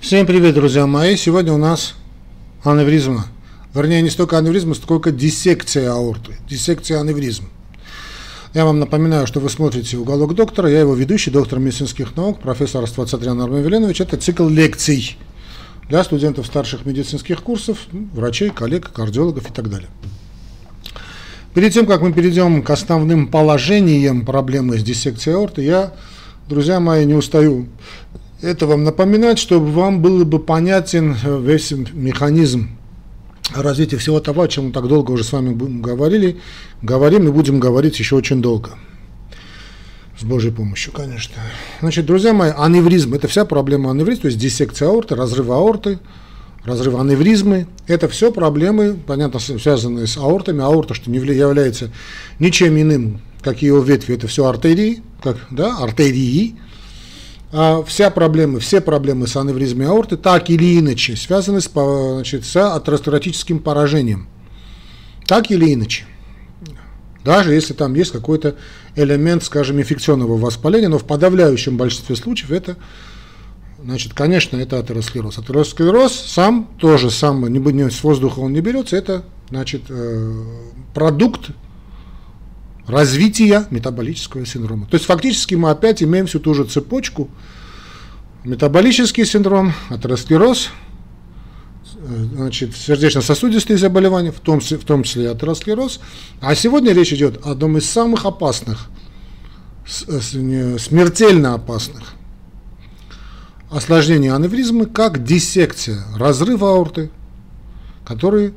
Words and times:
Всем 0.00 0.26
привет, 0.26 0.54
друзья 0.54 0.86
мои! 0.86 1.14
Сегодня 1.14 1.52
у 1.52 1.58
нас 1.58 1.94
аневризма. 2.64 3.26
Вернее, 3.74 4.00
не 4.00 4.08
столько 4.08 4.38
аневризма, 4.38 4.74
сколько 4.74 5.10
диссекция 5.10 5.92
аорты, 5.92 6.36
диссекция 6.48 7.00
аневризм. 7.00 7.50
Я 8.54 8.64
вам 8.64 8.80
напоминаю, 8.80 9.26
что 9.26 9.40
вы 9.40 9.50
смотрите 9.50 9.98
«Уголок 9.98 10.34
доктора». 10.34 10.70
Я 10.70 10.80
его 10.80 10.94
ведущий, 10.94 11.30
доктор 11.30 11.58
медицинских 11.58 12.16
наук, 12.16 12.40
профессор 12.40 12.86
Ствацатрян 12.86 13.38
Армен 13.42 13.62
Веленович. 13.62 14.00
Это 14.00 14.16
цикл 14.16 14.48
лекций 14.48 15.18
для 15.90 16.02
студентов 16.02 16.46
старших 16.46 16.86
медицинских 16.86 17.42
курсов, 17.42 17.76
врачей, 17.92 18.48
коллег, 18.48 18.90
кардиологов 18.90 19.50
и 19.50 19.52
так 19.52 19.68
далее. 19.68 19.90
Перед 21.52 21.74
тем, 21.74 21.84
как 21.84 22.00
мы 22.00 22.14
перейдем 22.14 22.62
к 22.62 22.70
основным 22.70 23.28
положениям 23.28 24.24
проблемы 24.24 24.78
с 24.78 24.82
диссекцией 24.82 25.36
аорты, 25.36 25.60
я, 25.62 25.92
друзья 26.48 26.80
мои, 26.80 27.04
не 27.04 27.14
устаю 27.14 27.68
это 28.42 28.66
вам 28.66 28.84
напоминать, 28.84 29.38
чтобы 29.38 29.70
вам 29.70 30.02
был 30.02 30.24
бы 30.24 30.38
понятен 30.38 31.16
весь 31.42 31.72
механизм 31.72 32.70
развития 33.54 33.96
всего 33.96 34.20
того, 34.20 34.42
о 34.42 34.48
чем 34.48 34.66
мы 34.66 34.72
так 34.72 34.86
долго 34.86 35.10
уже 35.10 35.24
с 35.24 35.32
вами 35.32 35.54
говорили, 35.80 36.38
говорим 36.82 37.28
и 37.28 37.30
будем 37.32 37.60
говорить 37.60 37.98
еще 37.98 38.16
очень 38.16 38.40
долго. 38.40 38.70
С 40.18 40.22
Божьей 40.22 40.52
помощью, 40.52 40.92
конечно. 40.92 41.36
Значит, 41.80 42.04
друзья 42.06 42.32
мои, 42.32 42.52
аневризм– 42.54 43.14
это 43.14 43.26
вся 43.26 43.44
проблема 43.44 43.90
аневризма, 43.90 44.22
то 44.22 44.28
есть 44.28 44.38
диссекция 44.38 44.88
аорты, 44.88 45.14
разрыв 45.14 45.48
аорты, 45.48 45.98
разрыв 46.62 46.94
аневризмы. 46.96 47.66
Это 47.86 48.06
все 48.08 48.30
проблемы, 48.30 48.98
понятно, 49.06 49.40
связанные 49.40 50.06
с 50.06 50.18
аортами. 50.18 50.62
Аорта, 50.62 50.92
что 50.92 51.10
не 51.10 51.18
является 51.18 51.90
ничем 52.38 52.78
иным, 52.78 53.22
как 53.40 53.62
ее 53.62 53.82
ветви, 53.82 54.14
это 54.14 54.26
все 54.26 54.44
артерии, 54.44 55.02
как, 55.22 55.38
да, 55.50 55.78
артерии, 55.78 56.56
вся 57.52 58.10
проблема, 58.10 58.60
все 58.60 58.80
проблемы 58.80 59.26
с 59.26 59.36
аневризмой 59.36 59.88
аорты 59.88 60.16
так 60.16 60.50
или 60.50 60.78
иначе 60.78 61.16
связаны 61.16 61.60
с, 61.60 61.68
значит, 61.68 62.44
с 62.44 62.56
атеросклеротическим 62.56 63.58
поражением. 63.58 64.28
Так 65.26 65.50
или 65.50 65.74
иначе. 65.74 66.04
Даже 67.24 67.52
если 67.52 67.74
там 67.74 67.94
есть 67.94 68.12
какой-то 68.12 68.56
элемент, 68.96 69.44
скажем, 69.44 69.78
инфекционного 69.78 70.36
воспаления, 70.36 70.88
но 70.88 70.98
в 70.98 71.04
подавляющем 71.04 71.76
большинстве 71.76 72.16
случаев 72.16 72.50
это, 72.50 72.76
значит, 73.82 74.14
конечно, 74.14 74.56
это 74.56 74.78
атеросклероз. 74.78 75.38
Атеросклероз 75.38 76.12
сам 76.12 76.68
тоже 76.78 77.10
сам, 77.10 77.46
не, 77.46 77.90
с 77.90 78.02
воздуха 78.02 78.40
он 78.40 78.52
не 78.52 78.60
берется, 78.60 78.96
это, 78.96 79.24
значит, 79.50 79.82
э, 79.88 80.44
продукт 80.94 81.50
развития 82.90 83.66
метаболического 83.70 84.44
синдрома. 84.44 84.86
То 84.86 84.96
есть 84.96 85.06
фактически 85.06 85.54
мы 85.54 85.70
опять 85.70 86.02
имеем 86.02 86.26
всю 86.26 86.40
ту 86.40 86.54
же 86.54 86.64
цепочку. 86.64 87.28
Метаболический 88.44 89.24
синдром, 89.24 89.72
атеросклероз, 89.90 90.70
значит, 92.32 92.76
сердечно-сосудистые 92.76 93.76
заболевания, 93.76 94.32
в 94.32 94.40
том, 94.40 94.60
в 94.60 94.84
том 94.84 95.02
числе 95.02 95.24
и 95.24 95.26
атеросклероз. 95.26 96.00
А 96.40 96.54
сегодня 96.54 96.92
речь 96.92 97.12
идет 97.12 97.46
о 97.46 97.50
одном 97.52 97.76
из 97.78 97.88
самых 97.88 98.24
опасных, 98.24 98.88
смертельно 99.86 101.54
опасных 101.54 102.14
осложнений 103.70 104.32
аневризмы, 104.32 104.86
как 104.86 105.22
диссекция, 105.24 106.04
разрыв 106.16 106.62
аорты, 106.62 107.10
которые 108.04 108.52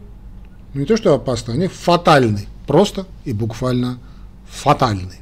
не 0.74 0.86
то 0.86 0.98
что 0.98 1.14
опасны, 1.14 1.52
они 1.52 1.68
фатальны, 1.68 2.48
просто 2.66 3.06
и 3.26 3.34
буквально 3.34 4.00
фатальны. 4.54 5.20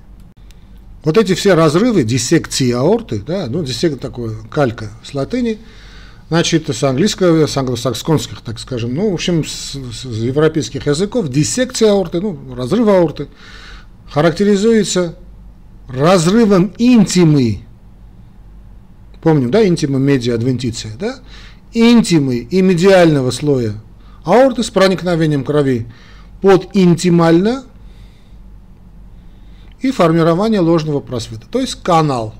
Вот 1.03 1.17
эти 1.17 1.33
все 1.33 1.55
разрывы, 1.55 2.03
диссекции 2.03 2.71
аорты, 2.71 3.23
да, 3.25 3.47
ну, 3.47 3.63
диссек 3.63 3.99
такое, 3.99 4.35
калька 4.51 4.91
с 5.03 5.13
латыни, 5.13 5.57
значит, 6.29 6.69
с 6.69 6.83
английского, 6.83 7.47
с 7.47 7.57
англосаксонских, 7.57 8.41
так 8.41 8.59
скажем, 8.59 8.93
ну, 8.93 9.09
в 9.09 9.13
общем, 9.13 9.43
с, 9.43 9.73
с 9.73 10.05
европейских 10.05 10.85
языков, 10.85 11.29
диссекция 11.29 11.91
аорты, 11.91 12.21
ну, 12.21 12.37
разрыв 12.55 12.87
аорты, 12.87 13.29
характеризуется 14.11 15.15
разрывом 15.87 16.73
интимы, 16.77 17.61
помним, 19.23 19.49
да, 19.49 19.65
интима 19.67 19.97
медиа 19.97 20.35
адвентиция, 20.35 20.93
да, 20.99 21.19
интимы 21.73 22.37
и 22.37 22.61
медиального 22.61 23.31
слоя 23.31 23.81
аорты 24.23 24.63
с 24.63 24.69
проникновением 24.69 25.43
крови 25.43 25.87
под 26.41 26.69
интимально 26.75 27.63
и 29.81 29.91
формирование 29.91 30.59
ложного 30.59 30.99
просвета, 30.99 31.45
то 31.49 31.59
есть 31.59 31.75
канал. 31.75 32.35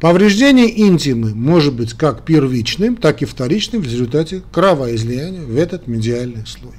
Повреждение 0.00 0.80
интимы 0.86 1.34
может 1.34 1.74
быть 1.74 1.94
как 1.94 2.24
первичным, 2.24 2.96
так 2.96 3.22
и 3.22 3.24
вторичным 3.24 3.82
в 3.82 3.86
результате 3.86 4.42
кровоизлияния 4.52 5.42
в 5.42 5.56
этот 5.56 5.86
медиальный 5.86 6.46
слой. 6.46 6.74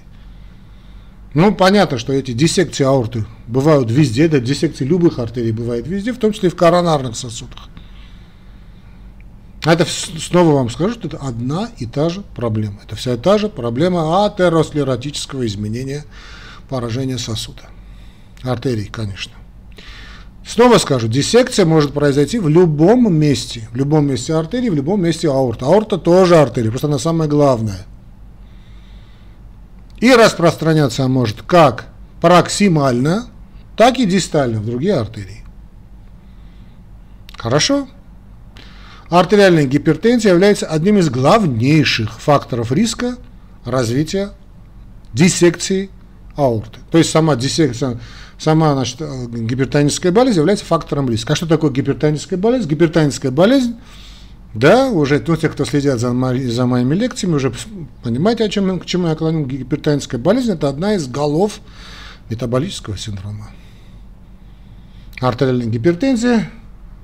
Ну, 1.34 1.54
понятно, 1.54 1.98
что 1.98 2.14
эти 2.14 2.32
диссекции 2.32 2.86
аорты 2.86 3.26
бывают 3.48 3.92
везде, 3.92 4.28
да, 4.30 4.40
диссекции 4.40 4.86
любых 4.86 5.20
артерий 5.20 5.52
бывает 5.52 5.88
везде, 5.88 6.14
в 6.14 6.18
том 6.18 6.32
числе 6.32 6.50
и 6.50 6.52
в 6.52 6.56
коронарных 6.56 7.16
сосудах. 7.16 7.70
Это 9.66 9.86
снова 9.86 10.54
вам 10.54 10.70
скажу, 10.70 10.94
что 10.94 11.08
это 11.08 11.18
одна 11.18 11.70
и 11.78 11.88
та 11.88 12.10
же 12.10 12.22
проблема. 12.36 12.80
Это 12.86 12.96
вся 12.96 13.18
та 13.18 13.38
же 13.38 13.50
проблема 13.50 14.26
атеросклеротического 14.26 15.46
изменения 15.48 16.06
поражения 16.70 17.18
сосуда 17.18 17.64
артерий, 18.46 18.86
конечно. 18.86 19.34
Снова 20.46 20.78
скажу, 20.78 21.08
диссекция 21.08 21.66
может 21.66 21.94
произойти 21.94 22.38
в 22.38 22.48
любом 22.48 23.12
месте, 23.14 23.68
в 23.72 23.76
любом 23.76 24.08
месте 24.08 24.36
артерии, 24.36 24.70
в 24.70 24.76
любом 24.76 25.02
месте 25.02 25.28
аорта. 25.28 25.66
Аорта 25.66 25.98
тоже 25.98 26.38
артерия, 26.38 26.70
просто 26.70 26.88
она 26.88 27.00
самая 27.00 27.28
главная. 27.28 27.86
И 30.00 30.14
распространяться 30.14 31.08
может 31.08 31.42
как 31.42 31.88
проксимально, 32.22 33.28
так 33.76 33.98
и 33.98 34.06
дистально 34.06 34.60
в 34.60 34.66
другие 34.66 34.94
артерии. 34.94 35.44
Хорошо? 37.38 37.88
Артериальная 39.10 39.66
гипертензия 39.66 40.32
является 40.32 40.68
одним 40.68 40.98
из 40.98 41.10
главнейших 41.10 42.20
факторов 42.20 42.72
риска 42.72 43.18
развития 43.64 44.32
диссекции 45.14 45.90
аорты. 46.36 46.80
То 46.92 46.98
есть 46.98 47.10
сама 47.10 47.36
диссекция 47.36 48.00
сама 48.38 48.74
значит, 48.74 49.00
гипертоническая 49.00 50.12
болезнь 50.12 50.40
является 50.40 50.66
фактором 50.66 51.10
риска. 51.10 51.34
А 51.34 51.36
что 51.36 51.46
такое 51.46 51.72
гипертоническая 51.72 52.38
болезнь? 52.40 52.68
Гипертоническая 52.68 53.32
болезнь, 53.32 53.76
да, 54.54 54.90
уже 54.90 55.22
ну, 55.28 55.36
те, 55.36 55.50
кто 55.50 55.66
следят 55.66 56.00
за, 56.00 56.14
за 56.50 56.66
моими 56.66 56.96
лекциями, 56.96 57.36
уже 57.36 57.54
понимаете, 58.04 58.46
о 58.46 58.50
чем, 58.50 58.80
к 58.80 58.86
чему 58.86 59.08
я 59.08 59.16
клоню. 59.16 59.46
Гипертоническая 59.46 60.20
болезнь– 60.20 60.52
это 60.54 60.70
одна 60.70 60.96
из 60.96 61.08
голов 61.08 61.60
метаболического 62.30 62.98
синдрома. 62.98 63.52
Артериальная 65.20 65.68
гипертензия 65.68 66.52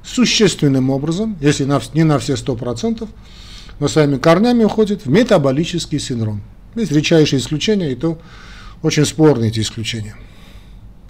существенным 0.04 0.90
образом, 0.90 1.38
если 1.42 1.68
не 1.94 2.04
на 2.04 2.20
все 2.20 2.34
100%, 2.34 3.08
но 3.80 3.88
своими 3.88 4.18
корнями 4.18 4.64
уходит 4.64 5.06
в 5.06 5.10
метаболический 5.10 6.00
синдром. 6.00 6.42
Есть 6.76 6.92
редчайшие 6.92 7.40
исключения, 7.40 7.92
и 7.92 7.96
то 7.96 8.20
очень 8.82 9.06
спорные 9.06 9.50
эти 9.50 9.60
исключения. 9.60 10.16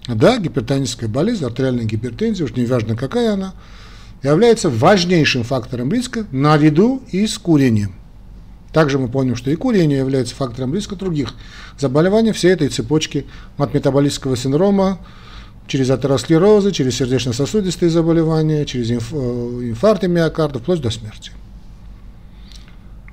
Да, 0.07 0.37
гипертоническая 0.37 1.07
болезнь, 1.07 1.45
артериальная 1.45 1.85
гипертензия, 1.85 2.45
уж 2.45 2.55
не 2.55 2.65
важно 2.65 2.95
какая 2.95 3.33
она, 3.33 3.53
является 4.23 4.69
важнейшим 4.69 5.43
фактором 5.43 5.91
риска 5.91 6.25
наряду 6.31 7.03
и 7.11 7.25
с 7.27 7.37
курением. 7.37 7.93
Также 8.73 8.97
мы 8.97 9.09
помним, 9.09 9.35
что 9.35 9.51
и 9.51 9.55
курение 9.55 9.99
является 9.99 10.33
фактором 10.33 10.73
риска 10.73 10.95
других 10.95 11.33
заболеваний 11.77 12.31
всей 12.31 12.51
этой 12.51 12.69
цепочки 12.69 13.25
от 13.57 13.73
метаболического 13.73 14.37
синдрома 14.37 14.99
через 15.67 15.89
атеросклерозы, 15.89 16.71
через 16.71 16.95
сердечно-сосудистые 16.95 17.89
заболевания, 17.89 18.65
через 18.65 18.89
э, 18.89 18.93
инфаркты 18.93 20.07
миокарда, 20.07 20.59
вплоть 20.59 20.81
до 20.81 20.89
смерти. 20.89 21.31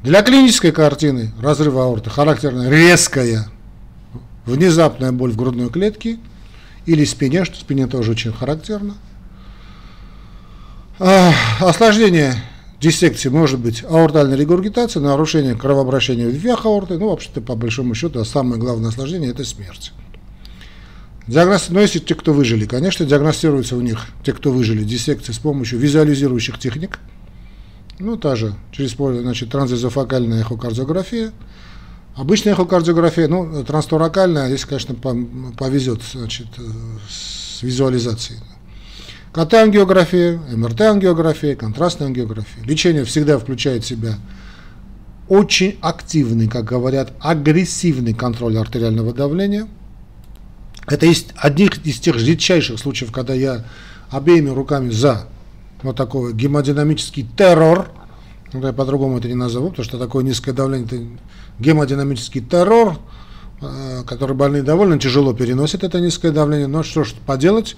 Для 0.02 0.22
клинической 0.22 0.70
картины 0.70 1.32
разрыва 1.42 1.84
аорты 1.84 2.08
характерна 2.08 2.70
резкая 2.70 3.48
внезапная 4.46 5.12
боль 5.12 5.32
в 5.32 5.36
грудной 5.36 5.68
клетке– 5.68 6.18
или 6.88 7.04
спине, 7.04 7.44
что 7.44 7.56
спине 7.56 7.86
тоже 7.86 8.12
очень 8.12 8.32
характерно. 8.32 8.94
А, 10.98 11.32
осложнение 11.60 12.34
диссекции 12.80 13.28
может 13.28 13.60
быть 13.60 13.84
аортальная 13.84 14.38
регургитация, 14.38 15.02
нарушение 15.02 15.54
кровообращения 15.54 16.26
в 16.26 16.30
ветвях 16.30 16.64
аорты, 16.64 16.96
ну, 16.96 17.10
вообще-то, 17.10 17.42
по 17.42 17.56
большому 17.56 17.94
счету, 17.94 18.24
самое 18.24 18.58
главное 18.58 18.88
осложнение– 18.88 19.30
это 19.32 19.44
смерть. 19.44 19.92
Диагноз, 21.26 21.68
но 21.68 21.80
если 21.80 21.98
те, 21.98 22.14
кто 22.14 22.32
выжили, 22.32 22.64
конечно, 22.64 23.04
диагностируются 23.04 23.76
у 23.76 23.82
них, 23.82 24.06
те, 24.24 24.32
кто 24.32 24.50
выжили, 24.50 24.82
диссекции 24.82 25.32
с 25.32 25.38
помощью 25.38 25.78
визуализирующих 25.78 26.58
техник, 26.58 27.00
ну, 27.98 28.16
та 28.16 28.34
же, 28.34 28.54
через 28.72 28.92
значит, 28.94 29.50
транзизофокальная 29.50 30.40
эхокардиография– 30.40 31.32
Обычная 32.18 32.54
эхокардиография, 32.54 33.28
ну, 33.28 33.62
трансторакальная, 33.62 34.48
здесь, 34.48 34.64
конечно, 34.64 34.96
повезет 34.96 36.02
значит, 36.02 36.48
с 37.08 37.62
визуализацией. 37.62 38.40
КТ-ангиография, 39.32 40.40
МРТ-ангиография, 40.50 41.54
контрастная 41.54 42.08
ангиография. 42.08 42.64
Лечение 42.64 43.04
всегда 43.04 43.38
включает 43.38 43.84
в 43.84 43.86
себя 43.86 44.18
очень 45.28 45.78
активный, 45.80 46.48
как 46.48 46.64
говорят, 46.64 47.12
агрессивный 47.20 48.14
контроль 48.14 48.58
артериального 48.58 49.12
давления. 49.14 49.68
Это 50.88 51.06
есть 51.06 51.28
один 51.36 51.70
из 51.84 52.00
тех 52.00 52.16
редчайших 52.16 52.80
случаев, 52.80 53.12
когда 53.12 53.32
я 53.32 53.64
обеими 54.10 54.48
руками 54.48 54.90
за 54.90 55.28
вот 55.84 55.94
такой 55.94 56.32
гемодинамический 56.32 57.28
террор, 57.36 57.92
ну, 58.52 58.66
я 58.66 58.72
по-другому 58.72 59.18
это 59.18 59.28
не 59.28 59.34
назову, 59.34 59.70
потому 59.70 59.84
что 59.84 59.98
такое 59.98 60.24
низкое 60.24 60.54
давление, 60.54 60.86
это 60.86 61.02
гемодинамический 61.58 62.40
террор, 62.40 62.98
э, 63.60 64.02
который 64.06 64.36
больные 64.36 64.62
довольно 64.62 64.98
тяжело 64.98 65.32
переносят 65.32 65.84
это 65.84 66.00
низкое 66.00 66.32
давление, 66.32 66.66
но 66.66 66.82
что 66.82 67.04
ж 67.04 67.14
поделать, 67.26 67.76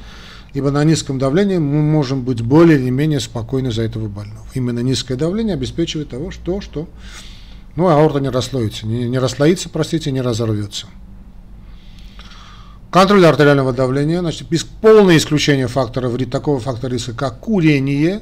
ибо 0.52 0.70
на 0.70 0.84
низком 0.84 1.18
давлении 1.18 1.58
мы 1.58 1.82
можем 1.82 2.22
быть 2.22 2.42
более 2.42 2.78
или 2.78 2.90
менее 2.90 3.20
спокойны 3.20 3.70
за 3.72 3.82
этого 3.82 4.08
больного. 4.08 4.46
Именно 4.54 4.80
низкое 4.80 5.16
давление 5.16 5.54
обеспечивает 5.54 6.10
того, 6.10 6.30
что, 6.30 6.60
что 6.60 6.88
ну, 7.76 7.88
аорта 7.88 8.20
не 8.20 8.28
расслоится, 8.28 8.86
не, 8.86 9.08
не 9.08 9.18
расслоится, 9.18 9.68
простите, 9.68 10.10
не 10.12 10.20
разорвется. 10.20 10.86
Контроль 12.90 13.24
артериального 13.24 13.72
давления, 13.72 14.18
значит, 14.18 14.48
без 14.48 14.64
полное 14.64 15.16
исключение 15.16 15.68
фактора, 15.68 16.10
такого 16.26 16.58
фактора 16.58 16.92
риска, 16.92 17.12
как 17.12 17.38
курение. 17.38 18.20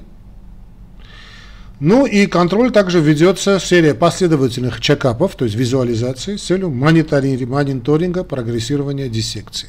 Ну 1.81 2.07
и 2.07 2.27
контроль 2.27 2.73
также 2.73 3.01
ведется 3.01 3.61
в 3.61 3.67
серии 3.67 3.93
последовательных 3.93 4.81
чекапов, 4.81 5.37
то 5.37 5.45
есть 5.45 5.57
визуализации, 5.57 6.37
с 6.37 6.43
целью 6.43 6.71
мониторинга 6.71 8.25
прогрессирования 8.25 9.09
диссекции. 9.09 9.69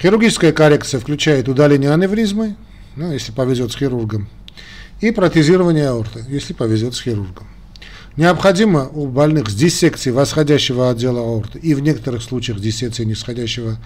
Хирургическая 0.00 0.52
коррекция 0.52 1.00
включает 1.00 1.48
удаление 1.48 1.92
аневризмы, 1.92 2.54
ну, 2.94 3.12
если 3.12 3.32
повезет 3.32 3.72
с 3.72 3.76
хирургом, 3.76 4.28
и 5.00 5.10
протезирование 5.10 5.88
аорты, 5.88 6.24
если 6.28 6.52
повезет 6.52 6.94
с 6.94 7.02
хирургом. 7.02 7.48
Необходимо 8.16 8.88
у 8.88 9.06
больных 9.06 9.50
с 9.50 9.54
диссекцией 9.54 10.14
восходящего 10.14 10.90
отдела 10.90 11.18
аорты 11.18 11.58
и 11.58 11.74
в 11.74 11.80
некоторых 11.80 12.22
случаях 12.22 12.60
диссекции 12.60 13.04
нисходящего 13.04 13.78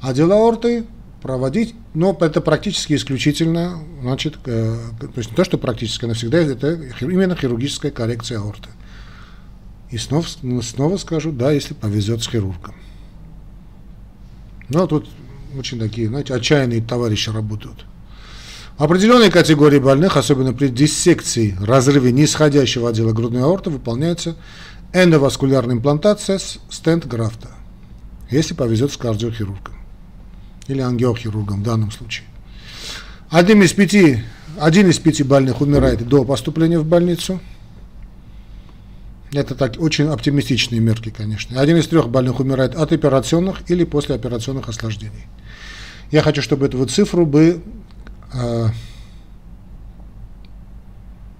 отдела 0.00 0.34
аорты 0.34 0.84
проводить, 1.20 1.74
но 1.94 2.16
это 2.20 2.40
практически 2.40 2.94
исключительно, 2.94 3.80
значит, 4.02 4.36
э, 4.44 4.76
то 5.00 5.12
есть 5.16 5.30
не 5.30 5.36
то, 5.36 5.44
что 5.44 5.58
практически 5.58 6.04
навсегда, 6.04 6.38
это 6.38 6.74
именно 7.00 7.34
хирургическая 7.34 7.90
коррекция 7.90 8.38
аорты. 8.38 8.68
И 9.90 9.98
снова, 9.98 10.26
снова 10.62 10.96
скажу, 10.96 11.32
да, 11.32 11.50
если 11.50 11.74
повезет 11.74 12.22
с 12.22 12.28
хирургом. 12.28 12.74
Но 14.68 14.86
тут 14.86 15.08
очень 15.58 15.78
такие, 15.78 16.08
знаете, 16.08 16.34
отчаянные 16.34 16.82
товарищи 16.82 17.30
работают. 17.30 17.86
Определенные 18.76 19.30
категории 19.30 19.80
больных, 19.80 20.16
особенно 20.16 20.52
при 20.52 20.68
диссекции, 20.68 21.56
разрыве 21.60 22.12
нисходящего 22.12 22.90
отдела 22.90 23.12
грудной 23.12 23.42
аорты, 23.42 23.70
выполняется 23.70 24.36
эндоваскулярная 24.92 25.74
имплантация 25.74 26.38
с 26.38 26.60
стенд-графта, 26.70 27.48
если 28.30 28.54
повезет 28.54 28.92
с 28.92 28.96
кардиохирургом 28.96 29.77
или 30.68 30.80
ангиохирургом 30.80 31.60
в 31.60 31.62
данном 31.64 31.90
случае. 31.90 32.26
Один 33.30 33.62
из 33.62 33.72
пяти, 33.72 34.22
один 34.58 34.88
из 34.88 34.98
пяти 34.98 35.22
больных 35.22 35.60
умирает 35.60 36.06
до 36.06 36.24
поступления 36.24 36.78
в 36.78 36.86
больницу. 36.86 37.40
Это 39.32 39.54
так, 39.54 39.74
очень 39.78 40.06
оптимистичные 40.06 40.80
мерки, 40.80 41.10
конечно. 41.10 41.60
Один 41.60 41.76
из 41.76 41.86
трех 41.88 42.08
больных 42.08 42.40
умирает 42.40 42.74
от 42.74 42.92
операционных 42.92 43.70
или 43.70 43.84
послеоперационных 43.84 44.68
осложнений. 44.68 45.26
Я 46.10 46.22
хочу, 46.22 46.40
чтобы 46.40 46.66
эту 46.66 46.82
цифру 46.86 47.26
бы 47.26 47.60
uh, 48.32 48.70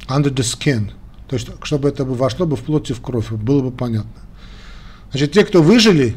under 0.08 0.30
the 0.30 0.42
skin, 0.42 0.90
то 1.28 1.36
есть 1.36 1.48
чтобы 1.62 1.88
это 1.88 2.04
бы 2.04 2.14
вошло 2.14 2.44
бы 2.44 2.56
в 2.56 2.60
плоть 2.60 2.90
и 2.90 2.92
в 2.92 3.00
кровь, 3.00 3.30
было 3.30 3.62
бы 3.62 3.70
понятно. 3.70 4.10
Значит, 5.10 5.32
те, 5.32 5.44
кто 5.46 5.62
выжили, 5.62 6.14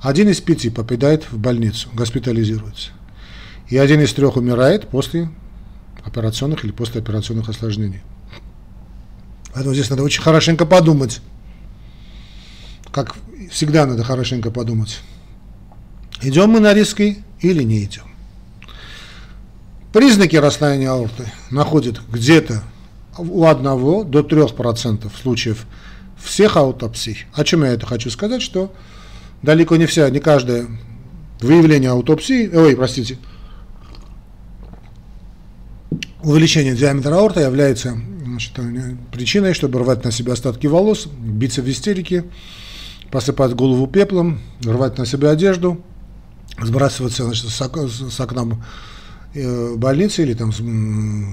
один 0.00 0.28
из 0.28 0.40
пяти 0.40 0.70
попадает 0.70 1.30
в 1.30 1.38
больницу, 1.38 1.88
госпитализируется. 1.92 2.90
И 3.68 3.76
один 3.76 4.00
из 4.00 4.12
трех 4.12 4.36
умирает 4.36 4.88
после 4.88 5.30
операционных 6.04 6.64
или 6.64 6.72
послеоперационных 6.72 7.48
осложнений. 7.48 8.02
Поэтому 9.52 9.74
здесь 9.74 9.90
надо 9.90 10.02
очень 10.02 10.22
хорошенько 10.22 10.66
подумать. 10.66 11.20
Как 12.92 13.16
всегда 13.50 13.86
надо 13.86 14.04
хорошенько 14.04 14.50
подумать. 14.50 15.00
Идем 16.22 16.50
мы 16.50 16.60
на 16.60 16.74
риски 16.74 17.24
или 17.40 17.62
не 17.62 17.84
идем. 17.84 18.04
Признаки 19.92 20.36
расслоения 20.36 20.90
аорты 20.90 21.24
находят 21.50 22.00
где-то 22.10 22.62
у 23.18 23.46
1 23.46 23.62
до 23.62 24.20
3% 24.20 25.10
случаев 25.22 25.66
всех 26.18 26.56
аутопсий. 26.56 27.24
О 27.34 27.44
чем 27.44 27.64
я 27.64 27.70
это 27.70 27.86
хочу 27.86 28.10
сказать, 28.10 28.42
что 28.42 28.72
далеко 29.46 29.76
не 29.76 29.86
вся, 29.86 30.10
не 30.10 30.20
каждое 30.20 30.66
выявление 31.40 31.90
аутопсии, 31.90 32.54
ой, 32.54 32.76
простите, 32.76 33.18
увеличение 36.22 36.74
диаметра 36.74 37.14
аорта 37.14 37.40
является 37.40 37.98
значит, 38.24 38.52
причиной, 39.10 39.54
чтобы 39.54 39.78
рвать 39.78 40.04
на 40.04 40.10
себя 40.10 40.34
остатки 40.34 40.66
волос, 40.66 41.06
биться 41.06 41.62
в 41.62 41.70
истерике, 41.70 42.24
посыпать 43.10 43.54
голову 43.54 43.86
пеплом, 43.86 44.40
рвать 44.62 44.98
на 44.98 45.06
себя 45.06 45.30
одежду, 45.30 45.80
сбрасываться 46.60 47.24
значит, 47.24 47.48
с 47.48 48.20
окна 48.20 48.58
Э, 49.38 49.74
больницы 49.76 50.22
или 50.22 50.32
там 50.32 50.50
с 50.50 50.60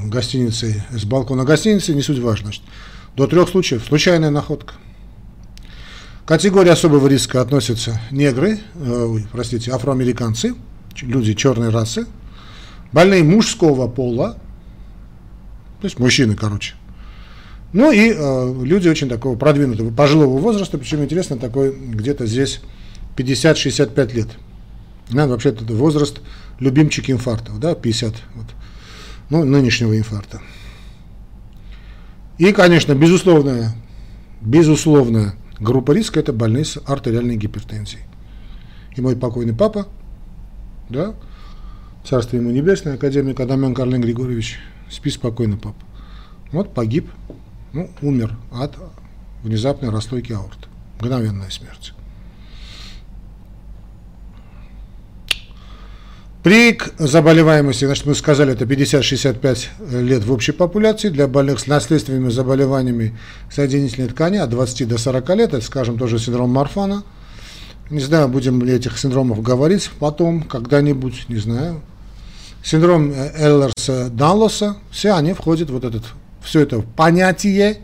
гостиницы, 0.10 0.83
с 0.92 1.06
балкона 1.06 1.45
гостиницы, 1.45 1.94
не 1.94 2.01
суть 2.01 2.19
важно. 2.19 2.48
Значит, 2.48 2.63
до 3.15 3.27
трех 3.27 3.48
случаев 3.48 3.86
случайная 3.88 4.30
находка. 4.30 4.74
Категория 6.25 6.72
особого 6.72 7.08
риска 7.08 7.42
относятся 7.42 8.00
негры, 8.10 8.60
э, 8.75 9.18
простите, 9.34 9.72
афроамериканцы, 9.72 10.56
люди 11.02 11.34
черной 11.34 11.68
расы, 11.68 12.06
больные 12.94 13.24
мужского 13.24 13.90
пола, 13.90 14.38
то 15.81 15.86
есть 15.86 16.00
мужчины, 16.00 16.36
короче. 16.36 16.75
Ну 17.74 17.92
и 17.92 18.14
э, 18.16 18.64
люди 18.64 18.88
очень 18.88 19.10
такого 19.10 19.36
продвинутого, 19.36 19.92
пожилого 19.92 20.38
возраста, 20.38 20.78
причем 20.78 21.04
интересно, 21.04 21.38
такой 21.38 21.75
где-то 21.75 22.25
здесь 22.25 22.62
50-65 23.18 24.14
лет. 24.14 24.30
Да, 25.10 25.28
вообще 25.28 25.50
это 25.50 25.66
возраст 25.74 26.22
любимчик 26.58 27.10
инфарктов, 27.10 27.60
да, 27.60 27.75
50, 27.75 28.14
вот, 28.36 28.46
ну, 29.30 29.44
нынешнего 29.44 29.98
инфаркта. 29.98 30.40
И, 32.38 32.54
конечно, 32.54 32.96
безусловная, 32.96 33.75
безусловная 34.39 35.36
группа 35.63 35.91
риска– 35.91 36.20
это 36.22 36.34
больные 36.34 36.65
с 36.65 36.77
артериальной 36.86 37.38
гипертензией. 37.38 38.03
И 38.96 39.01
мой 39.01 39.15
покойный 39.15 39.55
папа, 39.55 39.88
да, 40.89 41.15
царство 42.05 42.36
ему 42.36 42.51
небесное, 42.51 42.96
академик 42.96 43.39
Адамян 43.39 43.74
Карлин 43.74 44.01
Григорьевич, 44.01 44.60
спи 44.91 45.10
спокойно, 45.10 45.58
папа. 45.58 45.84
Вот 46.51 46.74
погиб, 46.74 47.10
ну, 47.72 47.89
умер 48.01 48.38
от 48.51 48.77
внезапной 49.41 49.89
расслойки 49.89 50.34
аорты. 50.34 50.67
Мгновенная 51.00 51.50
смерть. 51.50 51.93
При 56.44 56.78
заболеваемости, 56.98 57.86
значит, 57.86 58.06
мы 58.06 58.16
сказали, 58.16 58.52
это 58.52 58.66
50-65 58.66 60.02
лет 60.02 60.26
в 60.26 60.32
общей 60.34 60.52
популяции, 60.52 61.08
для 61.08 61.30
больных 61.30 61.62
с 61.62 61.68
наследственными 61.68 62.30
заболеваниями 62.30 63.18
соединительной 63.50 64.10
ткани 64.10 64.38
от 64.38 64.50
20 64.50 64.86
до 64.90 64.98
40 64.98 65.30
лет, 65.30 65.54
это, 65.54 65.66
скажем, 65.66 65.98
тоже 65.98 66.20
синдром 66.20 66.50
Марфана. 66.50 67.06
Не 67.90 68.02
знаю, 68.02 68.28
будем 68.28 68.62
ли 68.62 68.74
этих 68.74 68.98
синдромов 68.98 69.42
говорить 69.42 69.90
потом, 70.00 70.44
когда-нибудь, 70.44 71.30
не 71.30 71.38
знаю. 71.38 71.82
Синдром 72.62 73.14
Эллерса 73.14 74.10
Данлоса, 74.10 74.76
все 74.92 75.14
они 75.14 75.32
входят 75.32 75.70
в 75.70 75.74
вот 75.74 75.86
этот, 75.86 76.04
все 76.42 76.60
это 76.60 76.82
понятие, 76.82 77.80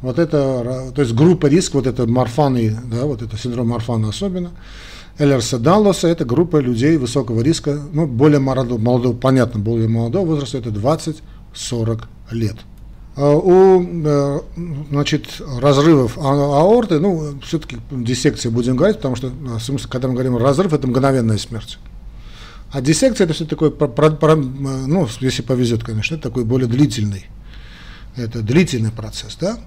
вот 0.00 0.18
это, 0.18 0.90
то 0.94 1.02
есть 1.02 1.12
группа 1.12 1.46
риск, 1.46 1.74
вот 1.74 1.86
это 1.86 2.06
Марфаны, 2.06 2.78
да, 2.90 3.04
вот 3.04 3.20
это 3.20 3.36
синдром 3.36 3.68
Марфана 3.68 4.08
особенно, 4.08 4.52
Элерса 5.18 5.58
Даллоса– 5.58 6.08
это 6.08 6.24
группа 6.24 6.56
людей 6.56 6.96
высокого 6.96 7.42
риска, 7.42 7.80
ну, 7.92 8.06
более 8.06 8.40
молодого, 8.40 8.78
молодого, 8.78 9.14
понятно, 9.14 9.60
более 9.60 9.88
молодого 9.88 10.26
возраста, 10.26 10.58
это 10.58 10.70
20-40 10.70 12.04
лет. 12.30 12.56
А 13.14 13.30
у 13.30 13.82
э, 13.82 14.40
значит, 14.90 15.42
разрывов 15.60 16.16
а, 16.16 16.60
аорты, 16.60 16.98
ну, 16.98 17.38
все-таки 17.44 17.76
диссекции 17.90 18.48
будем 18.48 18.74
говорить, 18.74 18.96
потому 18.96 19.16
что, 19.16 19.30
смысле, 19.60 19.88
когда 19.90 20.08
мы 20.08 20.14
говорим 20.14 20.38
разрыв, 20.38 20.72
это 20.72 20.86
мгновенная 20.86 21.36
смерть. 21.36 21.78
А 22.70 22.80
диссекция 22.80 23.26
это 23.26 23.34
все 23.34 23.44
такой, 23.44 23.70
ну, 24.86 25.06
если 25.20 25.42
повезет, 25.42 25.84
конечно, 25.84 26.14
это 26.14 26.24
такой 26.24 26.44
более 26.44 26.68
длительный, 26.68 27.26
это 28.16 28.40
длительный 28.40 28.90
процесс, 28.90 29.36
да? 29.38 29.58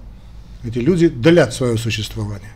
Эти 0.64 0.78
люди 0.78 1.06
длят 1.08 1.54
свое 1.54 1.78
существование. 1.78 2.55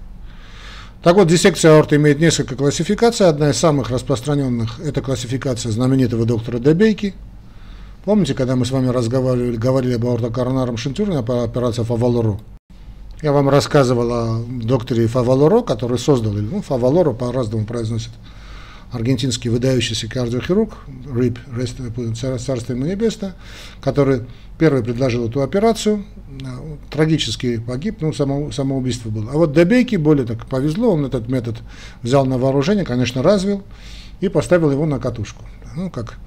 Так 1.02 1.16
вот, 1.16 1.28
диссекция 1.28 1.76
аорты 1.76 1.96
имеет 1.96 2.20
несколько 2.20 2.56
классификаций. 2.56 3.26
Одна 3.26 3.50
из 3.50 3.56
самых 3.56 3.88
распространенных– 3.88 4.80
это 4.84 5.00
классификация 5.00 5.72
знаменитого 5.72 6.26
доктора 6.26 6.58
Дебейки. 6.58 7.14
Помните, 8.04 8.34
когда 8.34 8.54
мы 8.54 8.66
с 8.66 8.70
вами 8.70 8.88
разговаривали, 8.88 9.56
говорили 9.56 9.94
об 9.94 10.04
аортокоронарном 10.04 10.76
шентюрне, 10.76 11.22
по 11.22 11.42
операции 11.42 11.84
Фавалоро? 11.84 12.38
Я 13.22 13.32
вам 13.32 13.48
рассказывал 13.48 14.12
о 14.12 14.44
докторе 14.46 15.06
Фавалоро, 15.06 15.62
который 15.62 15.98
создал, 15.98 16.32
ну, 16.32 16.60
Фавалоро 16.60 17.12
по-разному 17.12 17.64
произносит, 17.64 18.10
аргентинский 18.92 19.50
выдающийся 19.50 20.08
кардиохирург, 20.08 20.78
РИП, 21.14 21.38
царство 22.16 22.72
ему 22.72 22.86
небесное, 22.86 23.34
который 23.80 24.22
первый 24.58 24.82
предложил 24.82 25.28
эту 25.28 25.42
операцию, 25.42 26.04
трагически 26.90 27.58
погиб, 27.58 27.98
ну, 28.00 28.12
само, 28.12 28.50
самоубийство 28.50 29.10
было. 29.10 29.30
А 29.32 29.34
вот 29.34 29.54
Дебейке 29.54 29.96
более 29.98 30.26
так 30.26 30.46
повезло, 30.46 30.92
он 30.92 31.06
этот 31.06 31.28
метод 31.28 31.56
взял 32.02 32.26
на 32.26 32.38
вооружение, 32.38 32.84
конечно, 32.84 33.22
развил 33.22 33.62
и 34.20 34.28
поставил 34.28 34.70
его 34.70 34.86
на 34.86 34.98
катушку. 34.98 35.44
Ну, 35.76 35.88
как 35.90 36.18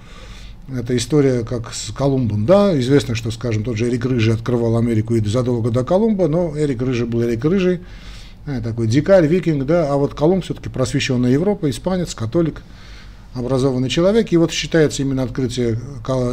это 0.74 0.96
история 0.96 1.44
как 1.44 1.74
с 1.74 1.92
Колумбом, 1.92 2.46
да, 2.46 2.80
известно, 2.80 3.16
что, 3.16 3.30
скажем, 3.32 3.64
тот 3.64 3.78
же 3.78 3.90
Эрик 3.90 4.06
Рыжий 4.06 4.34
открывал 4.34 4.78
Америку 4.78 5.16
и 5.16 5.26
задолго 5.26 5.70
до 5.70 5.84
Колумба, 5.84 6.28
но 6.28 6.58
Эрик 6.58 6.82
Рыжий 6.82 7.06
был 7.06 7.22
Эрик 7.24 7.44
Рыжий, 7.44 7.76
э, 7.76 7.80
такой 8.46 8.88
дикарь, 8.88 9.26
викинг, 9.28 9.66
да, 9.66 9.92
а 9.92 9.96
вот 9.96 10.14
Колумб 10.14 10.44
все-таки 10.44 10.70
просвещенная 10.70 11.32
Европа, 11.32 11.70
испанец, 11.70 12.14
католик, 12.14 12.62
образованный 13.34 13.90
человек, 13.90 14.32
и 14.32 14.38
вот 14.38 14.52
считается 14.52 15.02
именно 15.02 15.24
открытие, 15.24 15.80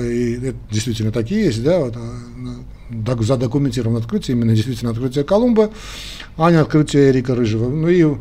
и 0.02 0.40
это 0.42 0.56
действительно 0.70 1.12
такие 1.12 1.44
есть, 1.44 1.62
да, 1.62 1.78
вот, 1.78 1.96
э, 1.96 3.22
задокументировано 3.22 3.98
открытие, 3.98 4.36
именно 4.36 4.54
действительно 4.54 4.90
открытие 4.90 5.24
Колумба, 5.24 5.70
а 6.36 6.50
не 6.50 6.56
открытие 6.56 7.10
Эрика 7.10 7.34
Рыжего. 7.34 7.68
Ну 7.68 7.88
и 7.88 8.16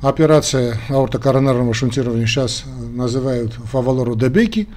операция 0.00 0.78
аортокоронарного 0.88 1.74
шунтирования 1.74 2.26
сейчас 2.26 2.64
называют 2.94 3.52
Фавалору 3.52 4.16
Дебеки, 4.16 4.68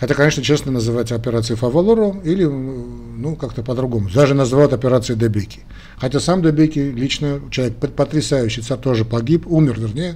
Хотя, 0.00 0.14
конечно, 0.14 0.42
честно 0.42 0.70
называть 0.70 1.10
операцией 1.10 1.56
Фавалоро 1.56 2.20
или, 2.22 2.44
ну, 2.44 3.34
как-то 3.34 3.62
по-другому. 3.62 4.08
Даже 4.14 4.34
называют 4.34 4.72
операцией 4.72 5.18
Дебеки. 5.18 5.60
Хотя 5.96 6.20
сам 6.20 6.40
Дебеки, 6.40 6.78
лично 6.78 7.40
человек 7.50 7.76
потрясающий, 7.76 8.62
царь 8.62 8.78
тоже 8.78 9.04
погиб, 9.04 9.46
умер, 9.46 9.80
вернее, 9.80 10.14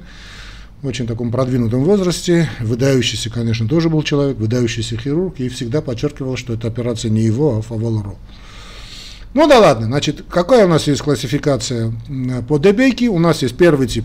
в 0.82 0.86
очень 0.86 1.06
таком 1.08 1.32
продвинутом 1.32 1.82
возрасте. 1.82 2.48
Выдающийся, 2.60 3.28
конечно, 3.28 3.68
тоже 3.68 3.88
был 3.88 4.04
человек, 4.04 4.38
выдающийся 4.38 4.96
хирург, 4.96 5.40
и 5.40 5.48
всегда 5.48 5.80
подчеркивал, 5.80 6.36
что 6.36 6.54
эта 6.54 6.68
операция 6.68 7.10
не 7.10 7.22
его, 7.22 7.58
а 7.58 7.62
Фавалоро. 7.62 8.14
Ну 9.34 9.48
да 9.48 9.58
ладно, 9.58 9.86
значит, 9.86 10.24
какая 10.28 10.66
у 10.66 10.68
нас 10.68 10.86
есть 10.86 11.00
классификация 11.00 11.92
по 12.48 12.58
Дебеки? 12.58 13.06
У 13.06 13.18
нас 13.18 13.42
есть 13.42 13.56
первый 13.56 13.88
тип, 13.88 14.04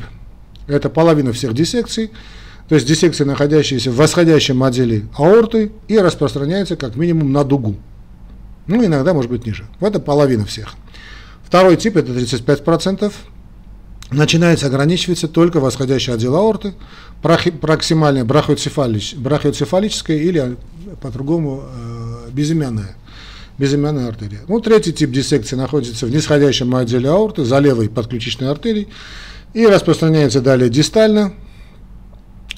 это 0.68 0.90
половина 0.90 1.34
всех 1.34 1.54
диссекций, 1.54 2.12
то 2.68 2.76
есть 2.76 2.88
диссекция, 2.88 3.26
находящаяся 3.26 3.92
в 3.92 3.96
восходящем 3.96 4.62
отделе 4.64 5.08
аорты 5.18 5.72
и 5.88 5.98
распространяется 5.98 6.76
как 6.76 6.96
минимум 6.96 7.32
на 7.32 7.44
дугу. 7.44 7.78
Ну, 8.68 8.84
иногда 8.86 9.14
может 9.14 9.32
быть 9.32 9.46
ниже. 9.46 9.66
В 9.80 9.86
Это 9.86 10.00
половина 10.00 10.46
всех. 10.46 10.74
Второй 11.46 11.78
тип, 11.78 11.96
это 11.96 12.12
35%, 12.12 13.14
начинается 14.12 14.68
ограничиваться 14.68 15.30
только 15.30 15.62
восходящий 15.62 16.14
отдел 16.14 16.36
аорты, 16.36 16.74
проксимальная 17.22 18.26
брахиоцефалическая 18.26 20.18
или 20.18 20.58
по-другому 21.02 21.64
э, 21.66 22.30
безымянная, 22.32 22.98
безымянная 23.58 24.10
артерия. 24.10 24.42
Ну, 24.50 24.60
третий 24.60 24.92
тип 24.92 25.12
диссекции 25.12 25.56
находится 25.56 26.06
в 26.06 26.12
нисходящем 26.12 26.76
отделе 26.76 27.10
аорты, 27.10 27.46
за 27.46 27.60
левой 27.60 27.88
подключичной 27.88 28.50
артерией, 28.50 28.90
и 29.54 29.66
распространяется 29.66 30.42
далее 30.42 30.70
дистально, 30.70 31.34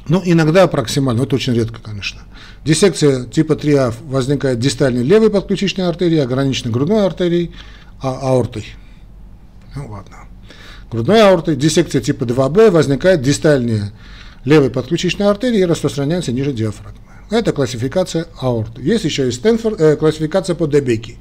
ну, 0.09 0.21
иногда 0.25 0.67
проксимально, 0.67 1.19
но 1.19 1.25
это 1.25 1.35
очень 1.35 1.53
редко, 1.53 1.79
конечно. 1.81 2.21
Диссекция 2.65 3.25
типа 3.25 3.53
3А 3.53 3.93
возникает 4.03 4.59
дистальной 4.59 5.03
левой 5.03 5.29
подключичной 5.29 5.87
артерией, 5.87 6.21
ограниченной 6.21 6.73
грудной 6.73 7.05
артерией, 7.05 7.51
а 8.01 8.19
аортой. 8.29 8.65
Ну, 9.75 9.87
ладно. 9.89 10.17
Грудной 10.91 11.21
аортой. 11.21 11.55
Диссекция 11.55 12.01
типа 12.01 12.23
2Б 12.23 12.71
возникает 12.71 13.21
дистальнее 13.21 13.91
левой 14.45 14.69
подключичной 14.69 15.27
артерии 15.27 15.59
и 15.59 15.65
распространяется 15.65 16.31
ниже 16.31 16.53
диафрагмы. 16.53 16.99
Это 17.29 17.51
классификация 17.53 18.25
аорты. 18.39 18.81
Есть 18.81 19.05
еще 19.05 19.27
и 19.27 19.31
Стэнфорд, 19.31 19.79
э, 19.79 19.95
классификация 19.95 20.55
по 20.55 20.65
Дебеки. 20.65 21.17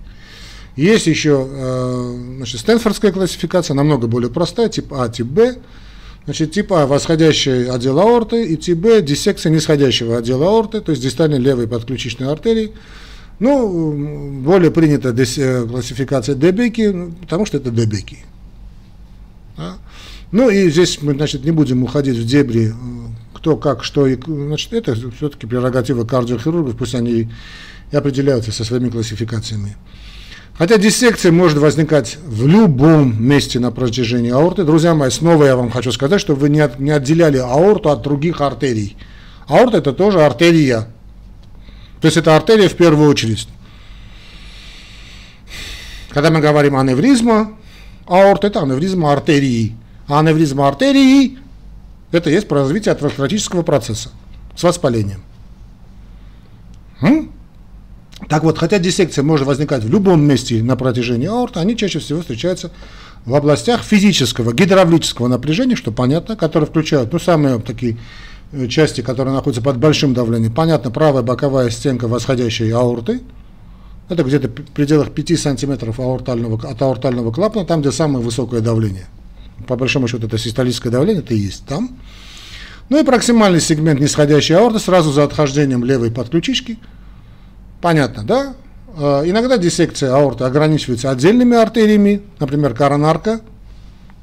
Есть 0.77 1.07
еще 1.07 1.47
э, 1.51 2.15
значит, 2.37 2.61
Стэнфордская 2.61 3.13
классификация, 3.13 3.75
намного 3.75 4.07
более 4.07 4.31
простая, 4.31 4.69
тип 4.69 4.93
А, 4.95 5.09
тип 5.09 5.27
Б. 5.27 5.57
Значит, 6.29 6.53
типа 6.53 6.87
восходящий 6.87 7.71
отдел 7.71 7.99
аорты 7.99 8.45
и 8.45 8.59
тип 8.59 8.77
Б 8.77 9.01
диссекция 9.01 9.49
нисходящего 9.51 10.19
отдела 10.19 10.47
аорты, 10.47 10.83
то 10.83 10.91
есть 10.91 11.03
дистальной 11.03 11.39
левой 11.39 11.67
подключичной 11.67 12.31
артерии. 12.31 12.73
Ну, 13.39 14.43
более 14.43 14.71
принята 14.71 15.09
э, 15.09 15.67
классификация 15.67 16.35
Дебеки, 16.35 16.89
ну, 16.89 17.13
потому 17.13 17.47
что 17.47 17.57
это 17.57 17.71
Дебеки. 17.71 18.19
Да? 19.57 19.79
Ну 20.31 20.51
и 20.51 20.69
здесь 20.69 21.01
мы, 21.01 21.15
значит, 21.15 21.47
не 21.47 21.51
будем 21.51 21.83
уходить 21.83 22.19
в 22.19 22.27
дебри, 22.27 22.73
э, 22.73 22.73
кто 23.33 23.57
как, 23.57 23.83
что 23.83 24.07
и, 24.07 24.19
значит, 24.27 24.75
это 24.75 24.95
все-таки 25.17 25.47
прерогатива 25.47 26.05
кардиохирургов, 26.05 26.77
пусть 26.77 26.95
они 26.95 27.31
и 27.91 27.97
определяются 27.97 28.53
со 28.53 28.65
своими 28.65 28.91
классификациями. 28.91 29.79
Хотя 30.59 30.77
диссекция 30.77 31.31
может 31.31 31.59
возникать 31.59 32.19
в 32.27 32.45
любом 32.49 33.23
месте 33.23 33.61
на 33.61 33.71
протяжении 33.71 34.33
аорты. 34.33 34.65
Друзья 34.65 34.93
мои, 34.93 35.09
снова 35.09 35.45
я 35.45 35.55
вам 35.55 35.71
хочу 35.71 35.93
сказать, 35.93 36.21
чтобы 36.21 36.41
вы 36.41 36.49
не, 36.49 36.59
от, 36.59 36.81
не 36.81 36.91
отделяли 36.91 37.39
аорту 37.39 37.91
от 37.91 38.03
других 38.03 38.41
артерий. 38.41 38.97
Аорта 39.47 39.79
это 39.79 39.93
тоже 39.93 40.21
артерия. 40.21 40.89
То 42.01 42.07
есть 42.07 42.17
это 42.17 42.35
артерия 42.35 42.69
в 42.69 42.75
первую 42.75 43.09
очередь. 43.09 43.49
Когда 46.11 46.31
мы 46.33 46.41
говорим 46.41 46.75
аневризма, 46.75 47.53
аорта 48.07 48.49
это 48.49 48.61
аневризма 48.61 49.13
артерии. 49.13 49.77
А 50.09 50.19
аневризма 50.19 50.67
артерии 50.67 51.39
это 52.11 52.31
есть 52.31 52.51
развитие 52.51 52.93
атеросклеротического 52.93 53.63
процесса 53.63 54.11
с 54.57 54.65
воспалением. 54.65 55.23
М? 57.01 57.31
Так 58.29 58.45
вот, 58.45 58.59
хотя 58.59 58.79
диссекция 58.79 59.25
может 59.25 59.47
возникать 59.47 59.83
в 59.83 59.91
любом 59.91 60.23
месте 60.23 60.63
на 60.63 60.77
протяжении 60.77 61.27
аорты, 61.27 61.61
они 61.61 61.77
чаще 61.77 61.99
всего 61.99 62.21
встречаются 62.21 62.71
в 63.25 63.35
областях 63.35 63.83
физического, 63.83 64.53
гидравлического 64.53 65.29
напряжения, 65.29 65.77
что 65.77 65.93
понятно, 65.93 66.37
которые 66.37 66.69
включают, 66.69 67.13
ну, 67.13 67.19
самые 67.19 67.59
такие 67.59 67.97
э, 68.53 68.69
части, 68.69 69.01
которые 69.01 69.35
находятся 69.35 69.63
под 69.63 69.79
большим 69.79 70.13
давлением. 70.13 70.53
Понятно, 70.53 70.91
правая 70.91 71.23
боковая 71.23 71.71
стенка 71.71 72.07
восходящей 72.07 72.71
аорты, 72.73 73.23
это 74.11 74.23
где-то 74.23 74.49
в 74.49 74.71
пределах 74.73 75.11
5 75.11 75.39
сантиметров 75.39 75.99
аортального, 75.99 76.71
от 76.71 76.81
аортального 76.81 77.33
клапана, 77.33 77.65
там, 77.65 77.81
где 77.81 77.93
самое 77.93 78.23
высокое 78.23 78.61
давление. 78.61 79.07
По 79.67 79.77
большому 79.77 80.07
счету, 80.07 80.27
это 80.27 80.39
систолическое 80.39 80.93
давление, 80.93 81.23
это 81.23 81.35
и 81.35 81.39
есть 81.39 81.65
там. 81.67 81.99
Ну 82.91 82.99
и 83.01 83.05
проксимальный 83.05 83.61
сегмент 83.61 84.01
нисходящей 84.01 84.57
аорты 84.57 84.79
сразу 84.79 85.13
за 85.13 85.25
отхождением 85.25 85.83
левой 85.83 86.11
подключички– 86.11 86.79
Понятно, 87.81 88.25
да? 88.25 88.55
Э, 88.97 89.23
иногда 89.25 89.59
диссекция 89.59 90.15
аорты 90.15 90.45
ограничивается 90.45 91.11
отдельными 91.11 91.57
артериями, 91.57 92.23
например, 92.41 92.75
коронарка, 92.75 93.41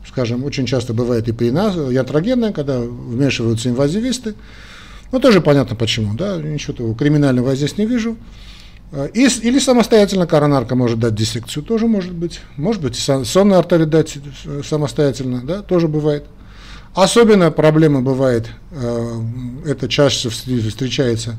скажем, 0.05 0.43
очень 0.43 0.65
часто 0.65 0.93
бывает 0.93 1.27
и 1.27 1.31
при 1.31 1.51
нас, 1.51 1.75
ятрогенная, 1.75 2.51
когда 2.51 2.79
вмешиваются 2.79 3.69
инвазивисты. 3.69 4.35
Ну, 5.11 5.19
тоже 5.19 5.39
понятно 5.39 5.75
почему, 5.75 6.13
да, 6.15 6.37
ничего 6.37 6.73
такого 6.73 6.95
криминального 6.95 7.49
я 7.51 7.55
здесь 7.55 7.77
не 7.77 7.85
вижу. 7.85 8.17
Э, 8.91 9.07
и, 9.13 9.27
или 9.27 9.59
самостоятельно 9.59 10.27
коронарка 10.27 10.75
может 10.75 10.99
дать 10.99 11.15
диссекцию, 11.15 11.63
тоже 11.63 11.87
может 11.87 12.11
быть. 12.11 12.41
Может 12.57 12.81
быть, 12.81 12.97
сонная 12.97 13.59
артерия 13.59 13.85
дать 13.85 14.17
э, 14.45 14.61
самостоятельно, 14.65 15.41
да, 15.45 15.61
тоже 15.61 15.87
бывает. 15.87 16.25
Особенно 16.93 17.51
проблема 17.51 18.01
бывает, 18.01 18.47
это 18.71 19.89
чаще 19.89 20.29
встречается 20.29 21.35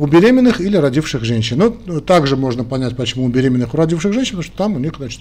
у 0.00 0.06
беременных 0.06 0.62
или 0.62 0.78
родивших 0.78 1.24
женщин. 1.24 1.58
Но 1.58 1.76
ну, 1.84 2.00
также 2.00 2.34
можно 2.34 2.64
понять, 2.64 2.96
почему 2.96 3.26
у 3.26 3.28
беременных 3.28 3.74
и 3.74 3.76
родивших 3.76 4.14
женщин, 4.14 4.38
потому 4.38 4.42
что 4.42 4.56
там 4.56 4.76
у 4.76 4.78
них 4.78 4.94
значит, 4.96 5.20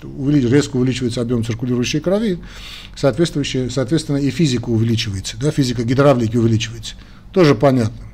резко 0.50 0.77
увеличивается 0.77 1.19
объем 1.19 1.43
циркулирующей 1.43 2.00
крови, 2.00 2.39
соответствующее, 2.95 3.69
соответственно, 3.69 4.15
и 4.15 4.29
физика 4.29 4.69
увеличивается, 4.69 5.36
да, 5.38 5.51
физика 5.51 5.83
гидравлики 5.83 6.38
увеличивается. 6.38 6.95
Тоже 7.33 7.55
понятно. 7.55 8.05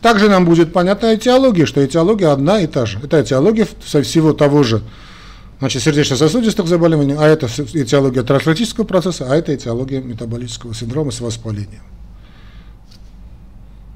Также 0.00 0.28
нам 0.28 0.44
будет 0.44 0.72
понятна 0.72 1.14
этиология, 1.14 1.66
что 1.66 1.86
этиология 1.86 2.32
одна 2.32 2.60
и 2.60 2.66
та 2.66 2.84
же. 2.84 2.98
Это 3.00 3.22
этиология 3.22 3.68
со 3.86 4.02
всего 4.02 4.32
того 4.32 4.64
же 4.64 4.82
значит, 5.60 5.84
сердечно-сосудистых 5.84 6.66
заболеваний, 6.66 7.14
а 7.16 7.28
это 7.28 7.46
этиология 7.46 8.22
атеросклеротического 8.22 8.82
процесса, 8.82 9.28
а 9.30 9.36
это 9.36 9.54
этиология 9.54 10.00
метаболического 10.00 10.74
синдрома 10.74 11.12
с 11.12 11.20
воспалением. 11.20 11.82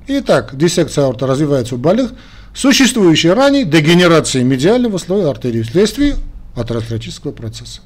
Итак, 0.09 0.57
диссекция 0.57 1.05
аорты 1.05 1.27
развивается 1.27 1.75
у 1.75 1.79
больных, 1.79 2.13
существующей 2.55 3.31
ранее 3.31 3.65
дегенерации 3.65 4.43
медиального 4.43 4.99
слоя 4.99 5.31
артерии 5.31 5.63
вследствие 5.63 6.17
атеросклеротического 6.55 7.33
процесса. 7.33 7.81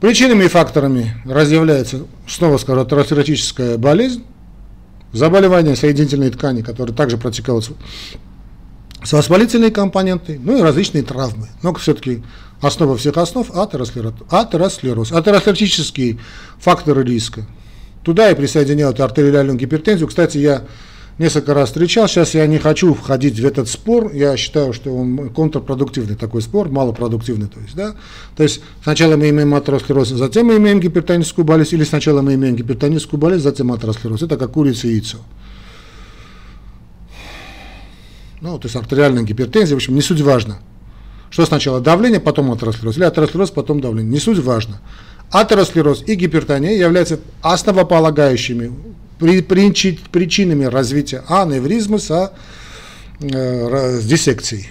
Причинами 0.00 0.44
и 0.44 0.48
факторами 0.48 1.14
разъявляется, 1.24 2.06
снова 2.28 2.58
скажу, 2.58 2.80
атеросклеротическая 2.80 3.78
болезнь, 3.78 4.24
заболевания 5.12 5.76
соединительной 5.76 6.30
ткани, 6.30 6.62
которые 6.62 6.94
также 6.94 7.18
протекают 7.18 7.70
с 9.02 9.12
воспалительной 9.12 9.70
компонентой, 9.70 10.38
ну 10.42 10.58
и 10.58 10.62
различные 10.62 11.04
травмы. 11.04 11.48
Но 11.62 11.72
все-таки 11.74 12.24
основа 12.60 12.96
всех 12.96 13.16
основ 13.16 13.48
атеросклероз, 13.56 14.14
атеросклероз, 14.28 15.12
атеросклеротические 15.12 16.18
факторы 16.58 17.04
риска. 17.04 17.46
Туда 18.02 18.30
и 18.30 18.34
присоединяют 18.34 19.00
артериальную 19.00 19.56
гипертензию. 19.56 20.08
Кстати, 20.08 20.38
я 20.38 20.64
несколько 21.18 21.54
раз 21.54 21.68
встречал. 21.68 22.08
Сейчас 22.08 22.34
я 22.34 22.46
не 22.46 22.58
хочу 22.58 22.94
входить 22.94 23.38
в 23.38 23.44
этот 23.44 23.68
спор. 23.68 24.12
Я 24.12 24.36
считаю, 24.36 24.72
что 24.72 24.94
он 24.94 25.30
контрпродуктивный 25.30 26.16
такой 26.16 26.42
спор, 26.42 26.68
малопродуктивный. 26.68 27.48
То 27.48 27.60
есть, 27.60 27.74
да? 27.74 27.94
то 28.36 28.42
есть 28.42 28.60
сначала 28.82 29.16
мы 29.16 29.30
имеем 29.30 29.54
атеросклероз, 29.54 30.08
затем 30.08 30.46
мы 30.46 30.56
имеем 30.56 30.80
гипертоническую 30.80 31.44
болезнь, 31.44 31.76
или 31.76 31.84
сначала 31.84 32.22
мы 32.22 32.34
имеем 32.34 32.56
гипертоническую 32.56 33.18
болезнь, 33.20 33.42
затем 33.42 33.72
атеросклероз. 33.72 34.22
Это 34.22 34.36
как 34.36 34.52
курица 34.52 34.88
и 34.88 34.92
яйцо. 34.92 35.18
Ну, 38.40 38.58
то 38.58 38.66
есть 38.66 38.76
артериальная 38.76 39.22
гипертензия, 39.22 39.74
в 39.74 39.78
общем, 39.78 39.94
не 39.94 40.02
суть 40.02 40.20
важно. 40.20 40.58
Что 41.30 41.46
сначала 41.46 41.80
давление, 41.80 42.20
потом 42.20 42.52
атеросклероз, 42.52 42.96
или 42.96 43.04
атеросклероз, 43.04 43.50
потом 43.50 43.80
давление. 43.80 44.12
Не 44.12 44.20
суть 44.20 44.38
важно. 44.38 44.80
Атеросклероз 45.30 46.04
и 46.06 46.14
гипертония 46.14 46.72
являются 46.72 47.18
основополагающими 47.42 48.70
причинами 49.18 50.64
развития 50.64 51.24
аневризмы 51.28 51.98
со, 51.98 52.32
э, 53.20 53.98
с 53.98 54.04
диссекцией. 54.04 54.68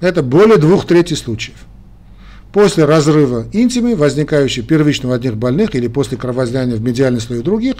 Это 0.00 0.22
более 0.22 0.56
двух 0.56 0.86
третей 0.86 1.16
случаев. 1.16 1.56
После 2.52 2.84
разрыва 2.84 3.46
интимы, 3.52 3.94
возникающей 3.94 4.62
первично 4.62 5.10
у 5.10 5.12
одних 5.12 5.36
больных 5.36 5.74
или 5.74 5.86
после 5.86 6.16
кровоизлияния 6.16 6.76
в 6.76 6.82
медиальный 6.82 7.20
слой 7.20 7.40
у 7.40 7.42
других, 7.42 7.76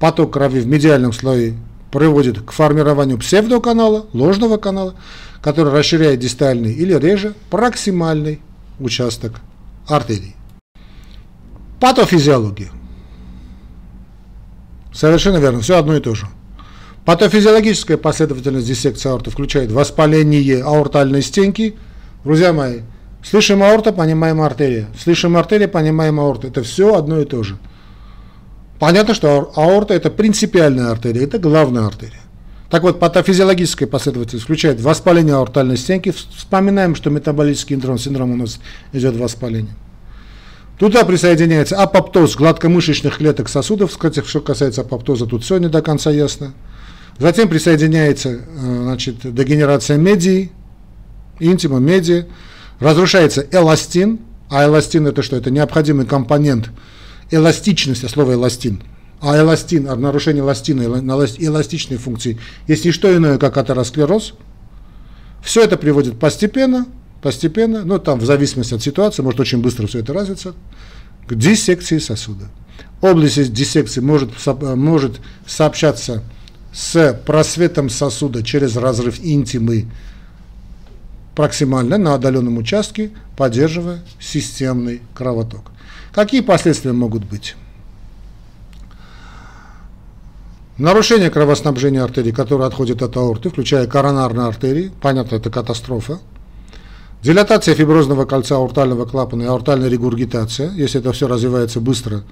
поток 0.00 0.32
крови 0.32 0.60
в 0.60 0.66
медиальном 0.66 1.12
слое 1.12 1.54
приводит 1.92 2.40
к 2.40 2.50
формированию 2.50 3.18
псевдоканала, 3.18 4.06
ложного 4.12 4.56
канала, 4.56 4.94
который 5.42 5.72
расширяет 5.72 6.20
дистальный 6.20 6.72
или 6.72 6.94
реже 6.94 7.34
проксимальный 7.50 8.40
участок 8.78 9.40
артерий. 9.86 10.34
Патофизиология. 11.80 12.70
Совершенно 14.96 15.36
верно, 15.36 15.60
все 15.60 15.78
одно 15.78 15.94
и 15.94 16.00
то 16.00 16.14
же. 16.14 16.26
Патофизиологическая 17.04 17.98
последовательность 17.98 18.66
диссекции 18.66 19.10
аорты 19.10 19.30
включает 19.30 19.70
воспаление 19.70 20.64
аортальной 20.64 21.20
стенки. 21.20 21.76
Друзья 22.24 22.54
мои, 22.54 22.80
слышим 23.22 23.62
аорта, 23.62 23.92
понимаем 23.92 24.40
артерия. 24.40 24.88
Слышим 24.98 25.36
артерия, 25.36 25.68
понимаем 25.68 26.18
аорта. 26.18 26.48
Это 26.48 26.62
все 26.62 26.94
одно 26.96 27.20
и 27.20 27.26
то 27.26 27.42
же. 27.42 27.58
Понятно, 28.78 29.12
что 29.12 29.52
аорта 29.54 29.92
это 29.92 30.10
принципиальная 30.10 30.90
артерия, 30.90 31.24
это 31.24 31.38
главная 31.38 31.86
артерия. 31.86 32.20
Так 32.70 32.82
вот, 32.82 32.98
патофизиологическая 32.98 33.86
последовательность 33.86 34.44
включает 34.44 34.80
воспаление 34.80 35.36
аортальной 35.36 35.76
стенки. 35.76 36.10
Вспоминаем, 36.10 36.94
что 36.94 37.10
метаболический 37.10 37.76
синдром, 37.76 37.98
синдром 37.98 38.32
у 38.32 38.36
нас 38.36 38.58
идет 38.92 39.14
воспаление. 39.14 39.74
Туда 40.78 41.04
присоединяется 41.04 41.80
апоптоз 41.80 42.36
гладкомышечных 42.36 43.16
клеток 43.18 43.48
сосудов. 43.48 43.92
Кстати, 43.92 44.22
что 44.26 44.40
касается 44.40 44.82
апоптоза, 44.82 45.26
тут 45.26 45.42
все 45.42 45.56
не 45.56 45.68
до 45.68 45.80
конца 45.80 46.10
ясно. 46.10 46.52
Затем 47.18 47.48
присоединяется 47.48 48.28
э, 48.28 48.40
значит, 48.82 49.16
дегенерация 49.22 49.96
медии, 49.96 50.52
интима, 51.40 51.78
меди. 51.78 52.26
Разрушается 52.78 53.46
эластин. 53.50 54.20
А 54.50 54.64
эластин 54.64 55.06
это 55.06 55.22
что? 55.22 55.36
Это 55.36 55.50
необходимый 55.50 56.04
компонент 56.04 56.70
эластичности, 57.30 58.06
слово 58.06 58.34
эластин. 58.34 58.82
А 59.20 59.38
эластин, 59.38 59.84
нарушение 59.84 60.42
эластина, 60.42 60.82
эластичной 60.82 61.96
функции, 61.96 62.38
есть 62.68 62.84
не 62.84 62.92
что 62.92 63.14
иное, 63.16 63.38
как 63.38 63.56
атеросклероз. 63.56 64.34
Все 65.42 65.64
это 65.64 65.78
приводит 65.78 66.18
постепенно 66.18 66.86
постепенно, 67.22 67.84
ну 67.84 67.98
там 67.98 68.18
в 68.18 68.24
зависимости 68.24 68.74
от 68.74 68.82
ситуации, 68.82 69.22
может 69.22 69.40
очень 69.40 69.60
быстро 69.60 69.86
все 69.86 70.00
это 70.00 70.12
развиться, 70.12 70.54
к 71.26 71.34
диссекции 71.34 71.98
сосуда. 71.98 72.46
Область 73.00 73.52
диссекции 73.52 74.00
может, 74.00 74.30
может 74.60 75.20
сообщаться 75.46 76.22
с 76.72 77.18
просветом 77.26 77.90
сосуда 77.90 78.42
через 78.42 78.76
разрыв 78.76 79.18
интимы 79.20 79.86
проксимально 81.34 81.98
на 81.98 82.14
отдаленном 82.14 82.56
участке, 82.58 83.10
поддерживая 83.36 84.00
системный 84.18 85.02
кровоток. 85.14 85.70
Какие 86.12 86.40
последствия 86.40 86.92
могут 86.92 87.24
быть? 87.24 87.56
Нарушение 90.78 91.30
кровоснабжения 91.30 92.02
артерий, 92.02 92.32
которые 92.32 92.66
отходят 92.66 93.00
от 93.02 93.16
аорты, 93.16 93.48
включая 93.48 93.86
коронарные 93.86 94.46
артерии, 94.46 94.92
понятно, 95.00 95.36
это 95.36 95.50
катастрофа, 95.50 96.18
Дилатация 97.26 97.74
фиброзного 97.74 98.24
кольца 98.24 98.54
аортального 98.54 99.04
клапана 99.04 99.42
и 99.42 99.46
аортальная 99.46 99.88
регургитация. 99.88 100.70
Если 100.74 101.00
это 101.00 101.10
все 101.10 101.26
развивается 101.26 101.80
быстро, 101.80 102.22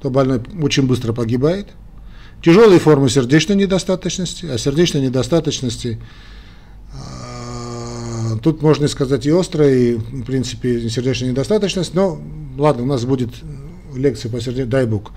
то 0.00 0.10
больной 0.10 0.40
очень 0.62 0.86
быстро 0.86 1.12
погибает. 1.12 1.70
Тяжелые 2.40 2.78
формы 2.78 3.08
сердечной 3.08 3.56
недостаточности, 3.56 4.46
а 4.46 4.56
сердечной 4.56 5.00
недостаточности 5.00 6.00
а, 6.92 8.36
тут 8.44 8.62
можно 8.62 8.86
сказать 8.86 9.26
и 9.26 9.30
острая, 9.30 9.74
и 9.74 9.94
в 9.96 10.22
принципе 10.22 10.88
сердечная 10.88 11.30
недостаточность, 11.30 11.92
но 11.92 12.22
ладно, 12.56 12.84
у 12.84 12.86
нас 12.86 13.04
будет 13.04 13.30
лекция 13.92 14.30
по 14.30 14.40
сердечной, 14.40 14.66
дай 14.66 14.86
бог, 14.86 15.10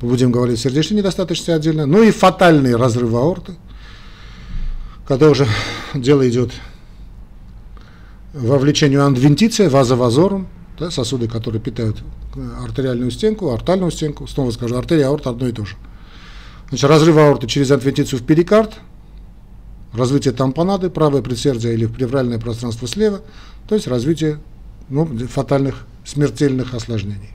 будем 0.00 0.30
говорить 0.30 0.60
о 0.60 0.62
сердечной 0.62 0.98
недостаточности 0.98 1.50
отдельно, 1.50 1.86
ну 1.86 2.04
и 2.04 2.12
фатальные 2.12 2.76
разрывы 2.76 3.18
аорты, 3.18 3.56
когда 5.08 5.28
уже 5.28 5.48
дело 5.92 6.28
идет 6.28 6.52
вовлечению 8.36 9.04
андвентиция, 9.04 9.70
вазовазорум, 9.70 10.48
да, 10.78 10.90
сосуды, 10.90 11.26
которые 11.26 11.60
питают 11.60 12.02
артериальную 12.62 13.10
стенку, 13.10 13.50
артальную 13.50 13.90
стенку, 13.90 14.26
снова 14.26 14.50
скажу, 14.50 14.76
артерия, 14.76 15.08
аорта 15.08 15.30
одно 15.30 15.48
и 15.48 15.52
то 15.52 15.64
же. 15.64 15.76
Значит, 16.68 16.90
разрыв 16.90 17.16
аорты 17.16 17.46
через 17.46 17.70
адвентицию 17.70 18.20
в 18.20 18.24
перикард, 18.24 18.74
развитие 19.94 20.34
тампонады, 20.34 20.90
правое 20.90 21.22
предсердие 21.22 21.74
или 21.74 21.86
плевральное 21.86 22.38
пространство 22.38 22.86
слева, 22.86 23.22
то 23.68 23.74
есть 23.74 23.86
развитие 23.86 24.38
ну, 24.90 25.06
фатальных, 25.06 25.86
смертельных 26.04 26.74
осложнений. 26.74 27.30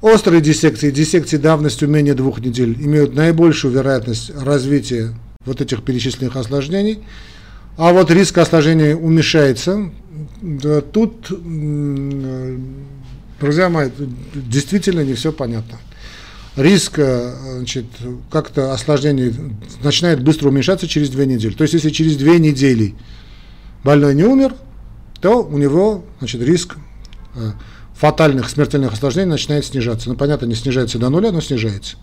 Острые 0.00 0.40
диссекции, 0.40 0.90
диссекции 0.90 1.36
давностью 1.36 1.88
менее 1.88 2.14
двух 2.14 2.40
недель 2.40 2.76
имеют 2.80 3.14
наибольшую 3.14 3.72
вероятность 3.72 4.30
развития 4.36 5.14
вот 5.44 5.60
этих 5.60 5.82
перечисленных 5.82 6.36
осложнений– 6.36 7.00
а 7.76 7.92
вот 7.92 8.10
риск 8.10 8.38
осложнения 8.38 8.96
уменьшается. 8.96 9.90
Тут, 10.92 11.28
друзья 13.40 13.68
мои, 13.68 13.90
действительно 14.34 15.04
не 15.04 15.14
все 15.14 15.32
понятно. 15.32 15.78
Риск 16.56 16.98
значит, 16.98 17.86
как-то 18.30 18.72
осложнений 18.72 19.34
начинает 19.82 20.22
быстро 20.22 20.48
уменьшаться 20.48 20.86
через 20.86 21.08
две 21.08 21.26
недели. 21.26 21.54
То 21.54 21.62
есть, 21.62 21.74
если 21.74 21.90
через 21.90 22.16
две 22.16 22.38
недели 22.38 22.94
больной 23.84 24.14
не 24.14 24.24
умер, 24.24 24.54
то 25.22 25.42
у 25.42 25.56
него 25.56 26.04
значит, 26.18 26.42
риск 26.42 26.76
э, 27.36 27.52
фатальных 27.94 28.50
смертельных 28.50 28.92
осложнений 28.92 29.30
начинает 29.30 29.64
снижаться. 29.64 30.08
Ну, 30.08 30.16
понятно, 30.16 30.46
не 30.46 30.54
снижается 30.54 30.98
до 30.98 31.08
нуля, 31.08 31.30
но 31.30 31.40
снижается. 31.40 31.96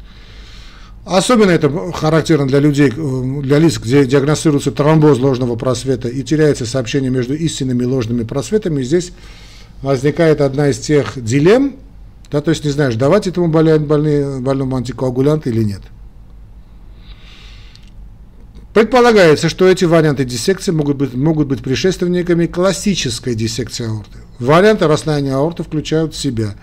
Особенно 1.06 1.52
это 1.52 1.70
характерно 1.92 2.48
для 2.48 2.60
людей, 2.60 2.92
э, 2.96 3.42
для 3.42 3.58
лиц, 3.58 3.80
где 3.80 4.06
диагностируется 4.06 4.72
тромбоз 4.72 5.18
ложного 5.20 5.56
просвета 5.56 6.08
и 6.08 6.24
теряется 6.24 6.66
сообщение 6.66 7.10
между 7.10 7.34
истинными 7.34 7.84
и 7.84 7.86
ложными 7.86 8.24
просветами. 8.24 8.84
здесь 8.84 9.12
возникает 9.82 10.42
одна 10.42 10.70
из 10.70 10.80
тех 10.80 11.14
дилемм, 11.16 11.78
да, 12.32 12.42
то 12.42 12.52
есть 12.52 12.64
не 12.66 12.72
знаешь, 12.72 12.96
давать 12.96 13.28
этому 13.28 13.48
больному, 13.48 14.76
антикоагулянт 14.76 15.48
или 15.48 15.64
нет. 15.64 15.82
Предполагается, 18.74 19.50
что 19.50 19.68
эти 19.68 19.86
варианты 19.86 20.26
диссекции 20.26 20.72
могут 20.72 20.98
быть, 20.98 21.14
могут 21.16 21.48
быть 21.48 21.64
предшественниками 21.64 22.46
классической 22.46 23.34
диссекции 23.34 23.88
аорты. 23.88 24.20
Варианты 24.38 24.88
расслоения 24.88 25.34
аорты 25.34 25.64
включают 25.64 26.14
в 26.14 26.18
себя 26.20 26.56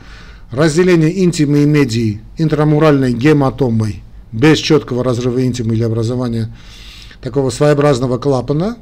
разделение 0.53 1.25
интимы 1.25 1.62
и 1.62 1.66
медии 1.66 2.20
интрамуральной 2.38 3.12
гематомой 3.12 4.03
без 4.37 4.59
четкого 4.59 5.03
разрыва 5.03 5.44
интима 5.44 5.72
или 5.75 5.83
образования 5.83 6.55
такого 7.22 7.49
своеобразного 7.49 8.18
клапана, 8.18 8.77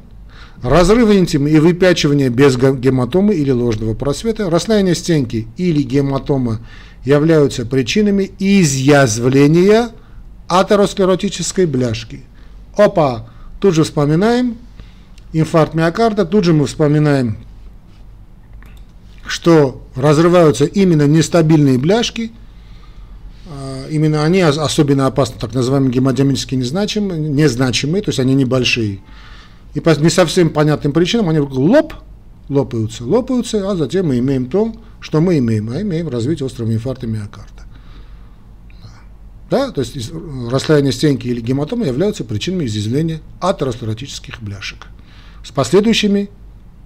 разрыв 0.61 1.09
интима 1.11 1.49
и 1.49 1.59
выпячивание 1.59 2.29
без 2.29 2.57
гематомы 2.57 3.35
или 3.35 3.51
ложного 3.51 3.93
просвета, 3.93 4.49
расслоение 4.49 4.95
стенки 4.95 5.47
или 5.55 5.81
гематома 5.81 6.59
являются 7.05 7.65
причинами 7.65 8.31
изъязвления 8.37 9.91
атеросклеротической 10.47 11.65
бляшки. 11.65 12.23
Опа! 12.75 13.29
Тут 13.61 13.75
же 13.75 13.83
вспоминаем 13.83 14.57
инфаркт 15.31 15.73
миокарда, 15.73 16.25
тут 16.25 16.43
же 16.43 16.51
мы 16.53 16.65
вспоминаем, 16.65 17.37
что 19.25 19.87
разрываются 19.95 20.65
именно 20.65 21.07
нестабильные 21.07 21.77
бляшки, 21.77 22.33
именно 23.89 24.23
они 24.23 24.41
особенно 24.41 25.07
опасны, 25.07 25.37
так 25.39 25.53
называемые 25.53 25.91
гемодинамически 25.91 26.55
незначимые, 26.55 27.19
незначимые, 27.19 28.01
то 28.01 28.09
есть 28.09 28.19
они 28.19 28.33
небольшие. 28.33 29.01
И 29.73 29.79
по 29.79 29.89
не 29.89 30.09
совсем 30.09 30.49
понятным 30.49 30.93
причинам 30.93 31.29
они 31.29 31.39
лоп, 31.39 31.93
лопаются, 32.49 33.03
лопаются, 33.03 33.69
а 33.69 33.75
затем 33.75 34.07
мы 34.07 34.19
имеем 34.19 34.47
то, 34.47 34.73
что 34.99 35.21
мы 35.21 35.37
имеем, 35.37 35.69
а 35.69 35.81
имеем 35.81 36.07
развитие 36.07 36.47
острого 36.47 36.73
инфаркта 36.73 37.07
миокарда. 37.07 37.63
Да, 39.49 39.71
то 39.71 39.81
есть 39.81 40.11
расслоение 40.49 40.91
стенки 40.91 41.27
или 41.27 41.39
гематомы 41.39 41.85
являются 41.85 42.23
причинами 42.23 42.65
изъязвления 42.65 43.21
атеросклеротических 43.39 44.41
бляшек 44.41 44.87
с 45.43 45.51
последующими 45.51 46.29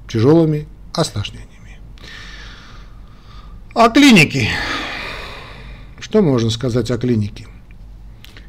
тяжелыми 0.09 0.67
осложнениями. 0.93 1.79
О 3.73 3.89
клинике. 3.89 4.49
Что 6.09 6.23
можно 6.23 6.49
сказать 6.49 6.89
о 6.89 6.97
клинике? 6.97 7.45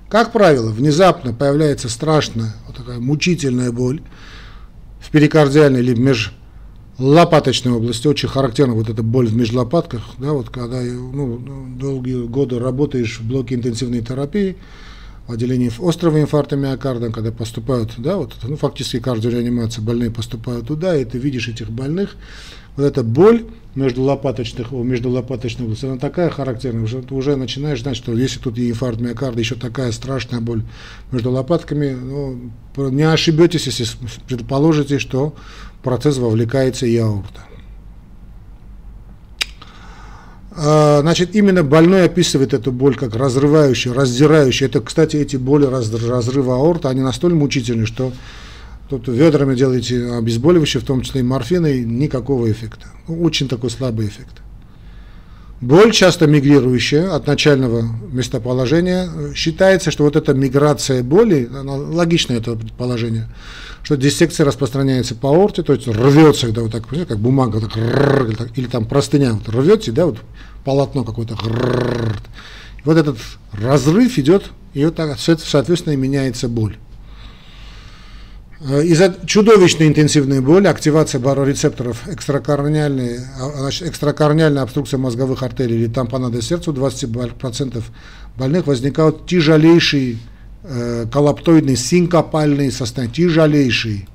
Как 0.08 0.32
правило, 0.32 0.70
внезапно 0.70 1.34
появляется 1.34 1.90
страшная, 1.90 2.54
вот 2.66 2.76
такая 2.76 3.00
мучительная 3.00 3.70
боль 3.70 4.00
в 4.98 5.10
перикардиальной 5.10 5.80
или 5.80 5.94
межлопаточной 5.94 7.72
области. 7.72 8.08
Очень 8.08 8.30
характерна 8.30 8.72
вот 8.72 8.88
эта 8.88 9.02
боль 9.02 9.28
в 9.28 9.36
межлопатках, 9.36 10.14
да, 10.16 10.32
вот 10.32 10.48
когда 10.48 10.80
ну, 10.80 11.38
долгие 11.76 12.26
годы 12.26 12.58
работаешь 12.58 13.20
в 13.20 13.28
блоке 13.28 13.56
интенсивной 13.56 14.00
терапии, 14.00 14.56
в 15.28 15.32
отделении 15.32 15.70
острого 15.86 16.18
инфаркта 16.18 16.56
миокарда, 16.56 17.12
когда 17.12 17.30
поступают, 17.30 17.92
да, 17.98 18.16
вот, 18.16 18.36
ну, 18.42 18.56
фактически 18.56 19.00
кардиореанимация, 19.00 19.82
больные 19.82 20.10
поступают 20.10 20.66
туда, 20.66 20.96
и 20.96 21.04
ты 21.04 21.18
видишь 21.18 21.48
этих 21.48 21.70
больных, 21.70 22.16
вот 22.80 22.86
эта 22.86 23.02
боль 23.02 23.44
между 23.74 24.02
лопаточных, 24.02 24.72
между 24.72 25.10
лопаточных 25.10 25.64
областей, 25.64 25.90
она 25.90 25.98
такая 25.98 26.30
характерная, 26.30 26.82
уже, 26.82 27.02
ты 27.02 27.14
уже 27.14 27.36
начинаешь 27.36 27.82
знать, 27.82 27.96
что 27.96 28.12
если 28.12 28.40
тут 28.40 28.58
инфаркт 28.58 29.00
миокарда, 29.00 29.38
еще 29.38 29.54
такая 29.54 29.92
страшная 29.92 30.40
боль 30.40 30.62
между 31.12 31.30
лопатками, 31.30 31.90
ну, 31.90 32.50
не 32.90 33.02
ошибетесь, 33.02 33.66
если 33.66 33.86
предположите, 34.26 34.98
что 34.98 35.34
процесс 35.82 36.18
вовлекается 36.18 36.86
и 36.86 36.96
аорта. 36.96 37.42
А, 40.52 41.00
значит, 41.02 41.36
именно 41.36 41.62
больной 41.62 42.04
описывает 42.04 42.54
эту 42.54 42.72
боль 42.72 42.96
как 42.96 43.14
разрывающую, 43.14 43.94
раздирающую. 43.94 44.68
Это, 44.68 44.80
кстати, 44.80 45.16
эти 45.16 45.36
боли 45.36 45.64
разрыва 45.64 46.56
аорта, 46.56 46.88
они 46.88 47.02
настолько 47.02 47.36
мучительны, 47.36 47.86
что 47.86 48.12
Тут 48.90 49.06
ведрами 49.06 49.54
делаете 49.54 50.14
обезболивающие, 50.14 50.80
в 50.80 50.84
том 50.84 51.02
числе 51.02 51.20
и 51.20 51.22
морфин, 51.22 51.64
и 51.64 51.84
никакого 51.84 52.50
эффекта. 52.50 52.88
Очень 53.06 53.48
такой 53.48 53.70
слабый 53.70 54.08
эффект. 54.08 54.42
Боль, 55.60 55.92
часто 55.92 56.26
мигрирующая 56.26 57.14
от 57.14 57.28
начального 57.28 57.84
местоположения, 58.10 59.08
считается, 59.36 59.92
что 59.92 60.02
вот 60.02 60.16
эта 60.16 60.34
миграция 60.34 61.04
боли, 61.04 61.48
она, 61.56 61.74
логично 61.74 62.32
это 62.32 62.56
предположение, 62.56 63.28
что 63.84 63.96
диссекция 63.96 64.44
распространяется 64.44 65.14
по 65.14 65.28
аорте, 65.28 65.62
то 65.62 65.72
есть 65.72 65.86
рвется, 65.86 66.46
когда 66.46 66.62
вот 66.62 66.72
так, 66.72 66.88
как 67.06 67.18
бумага, 67.18 67.60
так, 67.60 68.58
или 68.58 68.66
там 68.66 68.86
простыня, 68.86 69.34
вот 69.34 69.48
рвете, 69.54 69.92
да, 69.92 70.06
вот 70.06 70.18
полотно 70.64 71.04
какое-то, 71.04 71.36
вот 72.84 72.96
этот 72.96 73.18
разрыв 73.52 74.18
идет, 74.18 74.50
и 74.74 74.84
вот 74.84 74.96
так, 74.96 75.16
соответственно, 75.20 75.94
меняется 75.94 76.48
боль. 76.48 76.76
Э, 78.62 78.82
из-за 78.84 79.14
чудовищной 79.24 79.88
интенсивной 79.88 80.40
боли, 80.40 80.66
активация 80.66 81.18
барорецепторов, 81.18 82.06
экстракорниальная, 82.08 83.20
значит, 83.56 83.88
экстракорниальная 83.88 84.62
обструкция 84.62 84.98
мозговых 84.98 85.42
артерий 85.42 85.76
или 85.76 85.86
тампонада 85.86 86.42
сердца 86.42 86.70
у 86.70 86.74
20% 86.74 87.82
больных 88.36 88.66
возникают 88.66 89.26
тяжелейшие 89.26 90.18
э, 90.64 91.06
коллаптоидные 91.10 91.76
синкопальные 91.76 92.70
состояния, 92.70 93.12
тяжелейшие. 93.14 94.06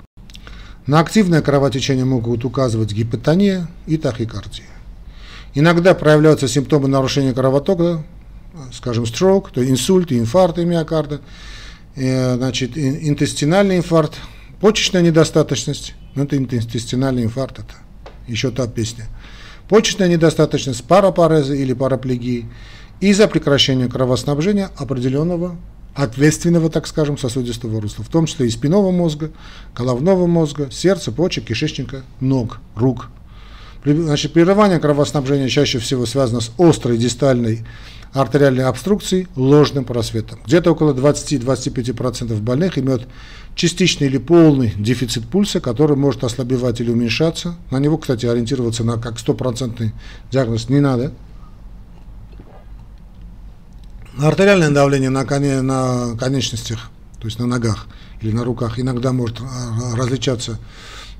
На 0.86 1.00
активное 1.00 1.42
кровотечение 1.42 2.04
могут 2.04 2.44
указывать 2.44 2.92
гипотония 2.92 3.68
и 3.88 3.96
тахикардия. 3.96 4.66
Иногда 5.54 5.94
проявляются 5.94 6.46
симптомы 6.46 6.86
нарушения 6.86 7.32
кровотока, 7.32 8.04
скажем, 8.72 9.06
строк, 9.06 9.50
то 9.50 9.68
инсульт, 9.68 10.12
инфаркт 10.12 10.58
миокарда, 10.58 11.20
э, 11.96 12.36
значит, 12.36 12.78
интестинальный 12.78 13.78
инфаркт, 13.78 14.20
Почечная 14.60 15.02
недостаточность, 15.02 15.94
ну 16.14 16.24
это 16.24 16.36
интестинальный 16.36 17.24
инфаркт, 17.24 17.58
это 17.58 17.74
еще 18.26 18.50
та 18.50 18.66
песня. 18.66 19.04
Почечная 19.68 20.08
недостаточность, 20.08 20.84
парапарезы 20.84 21.60
или 21.60 21.74
параплегии 21.74 22.46
из-за 23.00 23.28
прекращения 23.28 23.88
кровоснабжения 23.88 24.70
определенного 24.76 25.56
ответственного, 25.94 26.70
так 26.70 26.86
скажем, 26.86 27.18
сосудистого 27.18 27.80
русла, 27.80 28.04
в 28.04 28.08
том 28.08 28.26
числе 28.26 28.46
и 28.46 28.50
спинного 28.50 28.90
мозга, 28.90 29.30
головного 29.74 30.26
мозга, 30.26 30.70
сердца, 30.70 31.12
почек, 31.12 31.44
кишечника, 31.44 32.02
ног, 32.20 32.60
рук. 32.74 33.08
Значит, 33.84 34.32
прерывание 34.32 34.78
кровоснабжения 34.78 35.48
чаще 35.48 35.78
всего 35.78 36.06
связано 36.06 36.40
с 36.40 36.50
острой 36.58 36.98
дистальной 36.98 37.64
артериальной 38.16 38.64
обструкцией, 38.64 39.28
ложным 39.36 39.84
просветом. 39.84 40.38
Где-то 40.46 40.72
около 40.72 40.94
20-25% 40.94 42.40
больных 42.40 42.78
имеют 42.78 43.06
частичный 43.54 44.06
или 44.06 44.18
полный 44.18 44.72
дефицит 44.76 45.28
пульса, 45.28 45.60
который 45.60 45.96
может 45.96 46.24
ослабевать 46.24 46.80
или 46.80 46.90
уменьшаться. 46.90 47.56
На 47.70 47.78
него, 47.78 47.98
кстати, 47.98 48.26
ориентироваться 48.26 48.84
на 48.84 48.98
как 48.98 49.18
стопроцентный 49.18 49.92
диагноз 50.30 50.68
не 50.68 50.80
надо. 50.80 51.12
Артериальное 54.18 54.70
давление 54.70 55.10
на, 55.10 55.26
коне, 55.26 55.60
на 55.60 56.16
конечностях, 56.18 56.90
то 57.20 57.26
есть 57.26 57.38
на 57.38 57.46
ногах 57.46 57.86
или 58.22 58.32
на 58.32 58.44
руках, 58.44 58.78
иногда 58.78 59.12
может 59.12 59.40
а, 59.40 59.94
различаться 59.94 60.58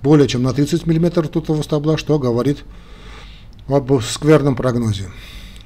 более 0.03 0.29
чем 0.29 0.43
на 0.43 0.55
30 0.55 0.87
мм 0.87 1.21
ртутного 1.21 1.63
столба, 1.63 1.99
что 1.99 2.19
говорит 2.19 2.65
об 3.69 4.01
скверном 4.01 4.57
прогнозе. 4.57 5.11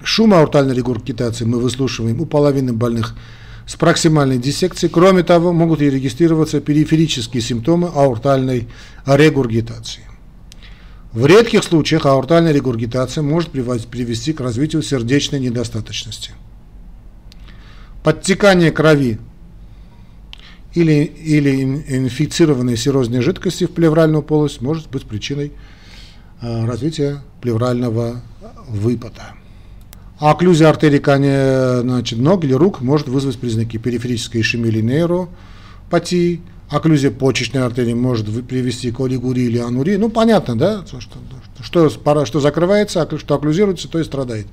Шум 0.03 0.33
аортальной 0.33 0.75
регургитации 0.75 1.45
мы 1.45 1.59
выслушиваем 1.59 2.21
у 2.21 2.27
половины 2.27 2.73
больных 2.73 3.15
с 3.67 3.77
проксимальной 3.77 4.39
диссекцией. 4.39 4.91
Кроме 4.91 5.23
того, 5.23 5.53
могут 5.53 5.83
и 5.83 5.91
регистрироваться 5.91 6.61
периферические 6.61 7.43
симптомы 7.43 7.89
аортальной 7.95 8.69
регургитации. 9.07 10.03
В 11.13 11.27
редких 11.27 11.65
случаях 11.65 12.07
аортальная 12.07 12.53
регургитация 12.53 13.23
может 13.23 13.51
привести 13.51 14.33
к 14.33 14.41
развитию 14.41 14.83
сердечной 14.83 15.41
недостаточности. 15.41 16.33
Подтекание 18.03 18.71
крови 18.71 19.19
или, 20.73 21.03
или 21.03 21.63
инфицированной 21.63 22.77
серозной 22.77 23.21
жидкости 23.21 23.67
в 23.67 23.73
плевральную 23.73 24.23
полость 24.23 24.61
может 24.61 24.89
быть 24.89 25.05
причиной 25.05 25.53
а, 26.41 26.65
развития 26.65 27.23
плеврального 27.43 28.23
выпада. 28.69 29.35
А 30.21 30.33
окклюзия 30.33 30.69
артерий 30.69 31.01
значит, 31.81 32.19
ног 32.19 32.45
или 32.45 32.53
рук 32.53 32.83
может 32.83 33.09
вызвать 33.09 33.39
признаки 33.39 33.79
периферической 33.79 34.43
ишемии 34.43 34.69
или 34.69 34.83
нейропатии. 34.83 36.43
Окклюзия 36.69 37.11
почечной 37.11 37.65
артерии 37.65 37.95
может 37.95 38.47
привести 38.47 38.93
к 38.93 39.01
олигурии 39.01 39.45
или 39.45 39.59
анурии. 39.59 39.97
Ну, 39.97 40.11
понятно, 40.11 40.57
да, 40.57 40.85
что, 40.87 41.91
что, 41.91 42.25
что 42.27 42.41
закрывается, 42.41 43.09
что 43.19 43.35
окклюзируется, 43.35 43.89
то 43.89 43.99
и 43.99 44.05
страдает. 44.05 44.47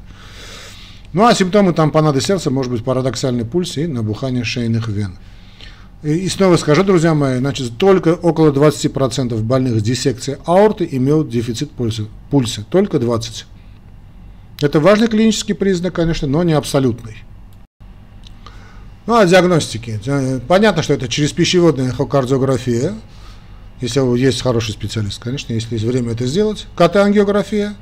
Ну, 1.11 1.25
а 1.25 1.35
симптомы 1.35 1.73
там 1.73 1.91
тампонады 1.91 2.21
сердца 2.21 2.49
может 2.49 2.71
быть 2.71 2.83
парадоксальный 2.83 3.45
пульс 3.45 3.77
и 3.77 3.87
набухание 3.87 4.45
шейных 4.45 4.87
вен. 4.87 5.17
И, 6.01 6.11
и 6.13 6.29
снова 6.29 6.55
скажу, 6.55 6.83
друзья 6.83 7.13
мои, 7.13 7.39
значит, 7.39 7.77
только 7.77 8.15
около 8.15 8.51
20% 8.51 9.37
больных 9.41 9.79
с 9.79 9.83
диссекцией 9.83 10.39
аорты 10.45 10.87
имеют 10.91 11.29
дефицит 11.29 11.71
пульса. 11.71 12.05
пульса 12.29 12.65
только 12.69 12.97
20%. 12.97 13.43
Это 14.59 14.79
важный 14.79 15.07
клинический 15.07 15.53
признак, 15.53 15.93
конечно, 15.93 16.27
но 16.27 16.43
не 16.43 16.53
абсолютный. 16.53 17.23
Ну, 19.05 19.15
а 19.15 19.25
диагностики. 19.25 19.99
Понятно, 20.47 20.83
что 20.83 20.93
это 20.93 21.07
через 21.07 21.31
пищеводная 21.31 21.89
эхокардиография, 21.89 22.95
если 23.79 24.19
есть 24.19 24.41
хороший 24.41 24.71
специалист, 24.71 25.21
конечно, 25.21 25.53
если 25.53 25.75
есть 25.75 25.85
время 25.85 26.13
это 26.13 26.25
сделать. 26.25 26.65
КТ-ангиография, 26.75 27.75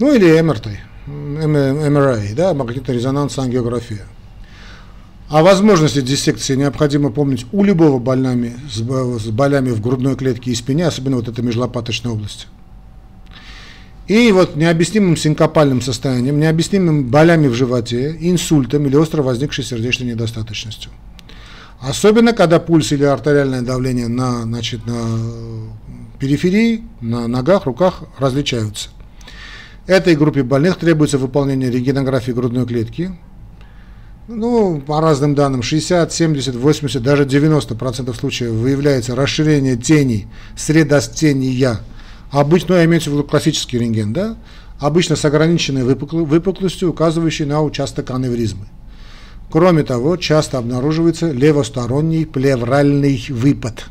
ну 0.00 0.12
или 0.12 0.40
МРТ, 0.40 0.66
МРА, 1.06 2.18
да, 2.34 2.52
магнитно-резонансная 2.52 3.44
ангиография. 3.44 4.06
О 5.30 5.42
возможности 5.42 6.02
диссекции 6.02 6.56
необходимо 6.56 7.10
помнить 7.10 7.46
у 7.52 7.64
любого 7.64 7.98
больными 7.98 8.54
с 8.68 8.82
болями 9.30 9.70
в 9.70 9.80
грудной 9.80 10.16
клетке 10.16 10.50
и 10.50 10.54
спине, 10.54 10.88
особенно 10.88 11.16
вот 11.16 11.28
эта 11.28 11.40
межлопаточная 11.40 12.12
область. 12.12 12.48
И 14.08 14.32
вот 14.32 14.56
необъяснимым 14.56 15.16
синкопальным 15.16 15.80
состоянием, 15.80 16.40
необъяснимым 16.40 17.04
болями 17.04 17.46
в 17.46 17.54
животе, 17.54 18.16
инсультом 18.20 18.86
или 18.86 18.96
остро 18.96 19.22
возникшей 19.22 19.64
сердечной 19.64 20.08
недостаточностью. 20.08 20.90
Особенно, 21.80 22.32
когда 22.32 22.60
пульс 22.60 22.92
или 22.92 23.04
артериальное 23.04 23.62
давление 23.62 24.08
на, 24.08 24.42
значит, 24.42 24.86
на 24.86 24.94
периферии, 26.18 26.84
на 27.00 27.26
ногах, 27.26 27.66
руках 27.66 28.04
различаются. 28.18 28.90
Этой 29.86 30.14
группе 30.14 30.44
больных 30.44 30.76
требуется 30.76 31.18
выполнение 31.18 31.70
рентгенографии 31.70 32.30
грудной 32.30 32.66
клетки. 32.66 33.10
Ну, 34.28 34.80
по 34.80 35.00
разным 35.00 35.34
данным, 35.34 35.62
60, 35.62 36.12
70, 36.12 36.54
80, 36.54 37.02
даже 37.02 37.24
90% 37.24 38.14
случаев 38.16 38.52
выявляется 38.52 39.16
расширение 39.16 39.76
тени, 39.76 40.28
средостения. 40.56 41.80
Обычно, 42.32 42.76
ну, 42.76 42.84
имеется 42.84 43.10
в 43.10 43.12
виду 43.12 43.24
классический 43.24 43.78
рентген, 43.78 44.14
да? 44.14 44.36
Обычно 44.80 45.16
с 45.16 45.24
ограниченной 45.24 45.84
выпуклостью, 45.84 46.90
указывающей 46.90 47.44
на 47.44 47.62
участок 47.62 48.10
аневризмы. 48.10 48.66
Кроме 49.50 49.82
того, 49.82 50.16
часто 50.16 50.56
обнаруживается 50.56 51.30
левосторонний 51.30 52.24
плевральный 52.24 53.22
выпад. 53.28 53.84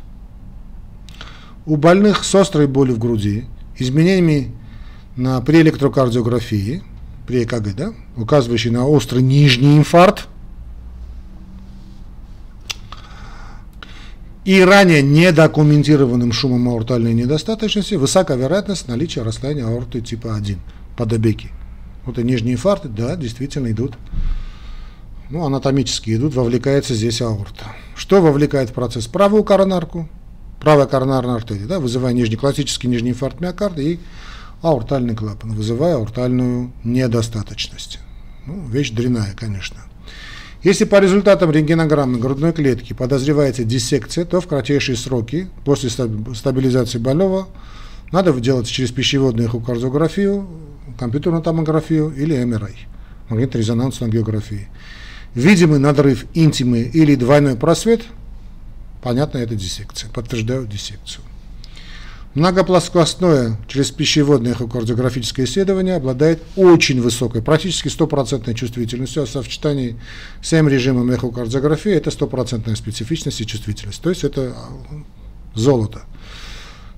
У 1.66 1.76
больных 1.76 2.24
с 2.24 2.34
острой 2.34 2.66
болью 2.66 2.96
в 2.96 2.98
груди, 2.98 3.44
изменениями 3.78 4.52
на, 5.14 5.40
при 5.40 5.60
электрокардиографии, 5.60 6.82
при 7.28 7.44
ЭКГ, 7.44 7.76
да, 7.76 7.92
указывающий 8.16 8.70
на 8.70 8.88
острый 8.88 9.22
нижний 9.22 9.78
инфаркт, 9.78 10.26
и 14.44 14.60
ранее 14.60 15.02
недокументированным 15.02 16.32
шумом 16.32 16.68
аортальной 16.68 17.14
недостаточности 17.14 17.94
высока 17.94 18.34
вероятность 18.34 18.88
наличия 18.88 19.22
расслоения 19.22 19.64
аорты 19.64 20.00
типа 20.00 20.34
1 20.34 20.58
подобеки. 20.96 21.50
Вот 22.04 22.18
и 22.18 22.24
нижние 22.24 22.54
инфаркты, 22.54 22.88
да, 22.88 23.14
действительно 23.14 23.70
идут, 23.70 23.96
ну, 25.30 25.44
анатомически 25.44 26.16
идут, 26.16 26.34
вовлекается 26.34 26.94
здесь 26.94 27.22
аорта. 27.22 27.66
Что 27.94 28.20
вовлекает 28.20 28.70
в 28.70 28.72
процесс? 28.72 29.06
Правую 29.06 29.44
коронарку, 29.44 30.08
правая 30.60 30.86
коронарная 30.86 31.36
артерия, 31.36 31.66
да, 31.66 31.78
вызывая 31.78 32.12
нижний, 32.12 32.36
классический 32.36 32.88
нижний 32.88 33.10
инфаркт 33.10 33.40
миокарда 33.40 33.80
и 33.80 33.98
аортальный 34.60 35.14
клапан, 35.14 35.52
вызывая 35.52 35.96
аортальную 35.96 36.72
недостаточность. 36.82 38.00
Ну, 38.46 38.66
вещь 38.66 38.90
дрянная, 38.90 39.34
конечно. 39.36 39.78
Если 40.62 40.84
по 40.84 41.00
результатам 41.00 41.50
рентгенограммы 41.50 42.20
грудной 42.20 42.52
клетки 42.52 42.92
подозревается 42.92 43.64
диссекция, 43.64 44.24
то 44.24 44.40
в 44.40 44.46
кратчайшие 44.46 44.96
сроки 44.96 45.48
после 45.64 45.90
стабилизации 45.90 46.98
больного 46.98 47.48
надо 48.12 48.32
делать 48.34 48.68
через 48.68 48.92
пищеводную 48.92 49.48
эхокардиографию, 49.48 50.46
компьютерную 50.98 51.42
томографию 51.42 52.14
или 52.14 52.36
МРИ, 52.44 52.76
магнитно-резонансную 53.28 54.04
ангиографию. 54.04 54.68
Видимый 55.34 55.80
надрыв 55.80 56.26
интимы 56.34 56.82
или 56.82 57.16
двойной 57.16 57.56
просвет, 57.56 58.02
понятно, 59.02 59.38
это 59.38 59.56
диссекция, 59.56 60.10
подтверждают 60.10 60.68
диссекцию. 60.68 61.24
Многоплоскостное 62.34 63.58
через 63.68 63.90
пищеводное 63.90 64.52
эхокардиографическое 64.52 65.44
исследование 65.44 65.96
обладает 65.96 66.42
очень 66.56 67.02
высокой, 67.02 67.42
практически 67.42 67.88
стопроцентной 67.88 68.54
чувствительностью, 68.54 69.22
а 69.22 69.26
в 69.26 69.28
сочетании 69.28 70.00
с 70.40 70.50
М-режимом 70.54 71.10
эхокардиографии 71.10 71.92
это 71.92 72.10
стопроцентная 72.10 72.74
специфичность 72.74 73.42
и 73.42 73.46
чувствительность. 73.46 74.00
То 74.00 74.08
есть 74.08 74.24
это 74.24 74.54
золото. 75.54 76.02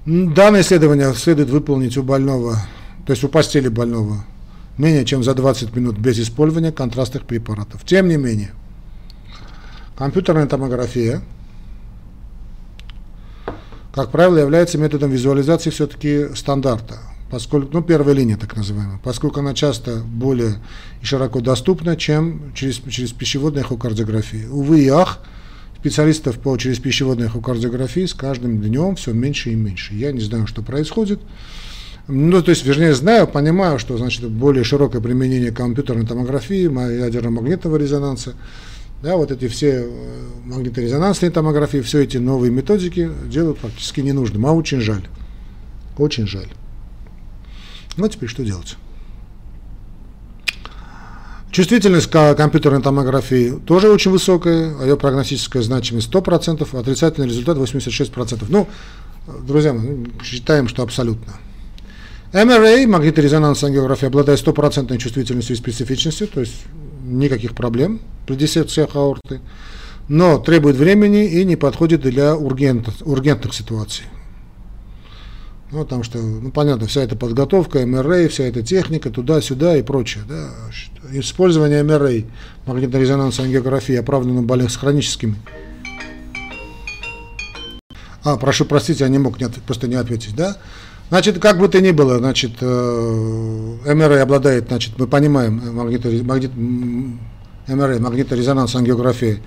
Данное 0.06 0.60
исследование 0.60 1.12
следует 1.14 1.50
выполнить 1.50 1.96
у 1.96 2.04
больного, 2.04 2.58
то 3.04 3.10
есть 3.10 3.24
у 3.24 3.28
постели 3.28 3.66
больного, 3.66 4.24
менее 4.78 5.04
чем 5.04 5.24
за 5.24 5.34
20 5.34 5.74
минут 5.74 5.98
без 5.98 6.20
использования 6.20 6.70
контрастных 6.70 7.24
препаратов. 7.24 7.84
Тем 7.84 8.06
не 8.08 8.16
менее, 8.16 8.52
компьютерная 9.96 10.46
томография– 10.46 11.22
как 13.94 14.10
правило, 14.10 14.38
является 14.38 14.76
методом 14.76 15.10
визуализации 15.10 15.70
все-таки 15.70 16.34
стандарта, 16.34 16.98
поскольку, 17.30 17.68
ну, 17.74 17.82
первая 17.82 18.14
линия 18.14 18.36
так 18.36 18.56
называемая, 18.56 18.98
поскольку 19.04 19.38
она 19.38 19.54
часто 19.54 19.98
более 19.98 20.56
широко 21.00 21.40
доступна, 21.40 21.96
чем 21.96 22.52
через, 22.54 22.80
через 22.90 23.12
пищеводную 23.12 23.64
эхокардиографию. 23.64 24.52
Увы 24.52 24.80
и 24.80 24.88
ах, 24.88 25.20
специалистов 25.78 26.40
по 26.40 26.56
через 26.56 26.80
пищеводной 26.80 27.26
эхокардиографии 27.26 28.06
с 28.06 28.14
каждым 28.14 28.60
днем 28.60 28.96
все 28.96 29.12
меньше 29.12 29.50
и 29.50 29.54
меньше. 29.54 29.94
Я 29.94 30.10
не 30.10 30.20
знаю, 30.20 30.48
что 30.48 30.62
происходит. 30.62 31.20
Ну, 32.08 32.42
то 32.42 32.50
есть, 32.50 32.66
вернее, 32.66 32.94
знаю, 32.94 33.28
понимаю, 33.28 33.78
что, 33.78 33.96
значит, 33.96 34.28
более 34.28 34.64
широкое 34.64 35.00
применение 35.00 35.52
компьютерной 35.52 36.04
томографии, 36.04 36.64
ядерно-магнитного 36.64 37.76
резонанса– 37.76 38.34
да, 39.04 39.16
вот 39.16 39.30
эти 39.30 39.48
все 39.48 39.84
э, 39.84 39.88
магниторезонансные 40.46 41.30
томографии, 41.30 41.82
все 41.82 42.02
эти 42.02 42.16
новые 42.16 42.50
методики 42.50 43.10
делают 43.26 43.58
практически 43.58 44.00
ненужным, 44.00 44.46
а 44.46 44.52
очень 44.52 44.80
жаль. 44.80 45.06
Очень 45.98 46.26
жаль. 46.26 46.48
Ну, 47.98 48.08
теперь 48.08 48.30
что 48.30 48.42
делать? 48.42 48.76
Чувствительность 51.50 52.06
к 52.06 52.34
компьютерной 52.34 52.80
томографии 52.80 53.50
тоже 53.66 53.90
очень 53.90 54.10
высокая, 54.10 54.74
а 54.80 54.84
ее 54.84 54.96
прогностическая 54.96 55.62
значимость 55.62 56.10
100%, 56.10 56.80
отрицательный 56.80 57.28
результат 57.28 57.58
86%. 57.58 58.46
Ну, 58.48 58.66
друзья 59.46 59.74
мы 59.74 60.08
считаем, 60.24 60.66
что 60.66 60.82
абсолютно. 60.82 61.34
МРА, 62.32 62.86
магниторезонансная 62.88 63.68
ангиография, 63.68 64.08
обладает 64.08 64.40
стопроцентной 64.40 64.96
чувствительностью 64.96 65.54
и 65.54 65.58
специфичностью, 65.58 66.26
то 66.26 66.40
есть 66.40 66.64
никаких 67.04 67.54
проблем 67.54 68.00
при 68.26 68.34
диссекциях 68.36 68.96
аорты, 68.96 69.40
но 70.08 70.38
требует 70.38 70.76
времени 70.76 71.26
и 71.26 71.44
не 71.44 71.56
подходит 71.56 72.02
для 72.02 72.36
ургентных, 72.36 72.94
ургентных 73.04 73.54
ситуаций. 73.54 74.04
Ну, 75.70 75.82
потому 75.82 76.04
что, 76.04 76.18
ну, 76.18 76.50
понятно, 76.52 76.86
вся 76.86 77.02
эта 77.02 77.16
подготовка, 77.16 77.84
МРА, 77.84 78.28
вся 78.28 78.44
эта 78.44 78.62
техника, 78.62 79.10
туда-сюда 79.10 79.76
и 79.76 79.82
прочее. 79.82 80.22
Да. 80.28 80.50
Использование 81.10 81.82
МРА, 81.82 82.24
магнитно-резонансной 82.66 83.46
ангиографии, 83.46 83.94
оправдано 83.96 84.42
больных 84.42 84.70
с 84.70 84.76
хроническими. 84.76 85.36
А, 88.22 88.36
прошу 88.36 88.64
простить, 88.66 89.00
я 89.00 89.08
не 89.08 89.18
мог 89.18 89.40
не, 89.40 89.48
просто 89.48 89.88
не 89.88 89.96
ответить, 89.96 90.36
да? 90.36 90.56
Значит, 91.14 91.38
как 91.38 91.60
бы 91.60 91.68
то 91.68 91.80
ни 91.80 91.92
было, 91.92 92.18
значит, 92.18 92.54
э, 92.60 93.76
МРА 93.86 94.20
обладает, 94.20 94.66
значит, 94.66 94.94
мы 94.98 95.06
понимаем, 95.06 95.62
магнито, 95.72 96.08
магнит, 96.24 96.50
МРА, 97.68 98.00
магниторезонансная 98.00 98.80
ангиография, 98.80 99.38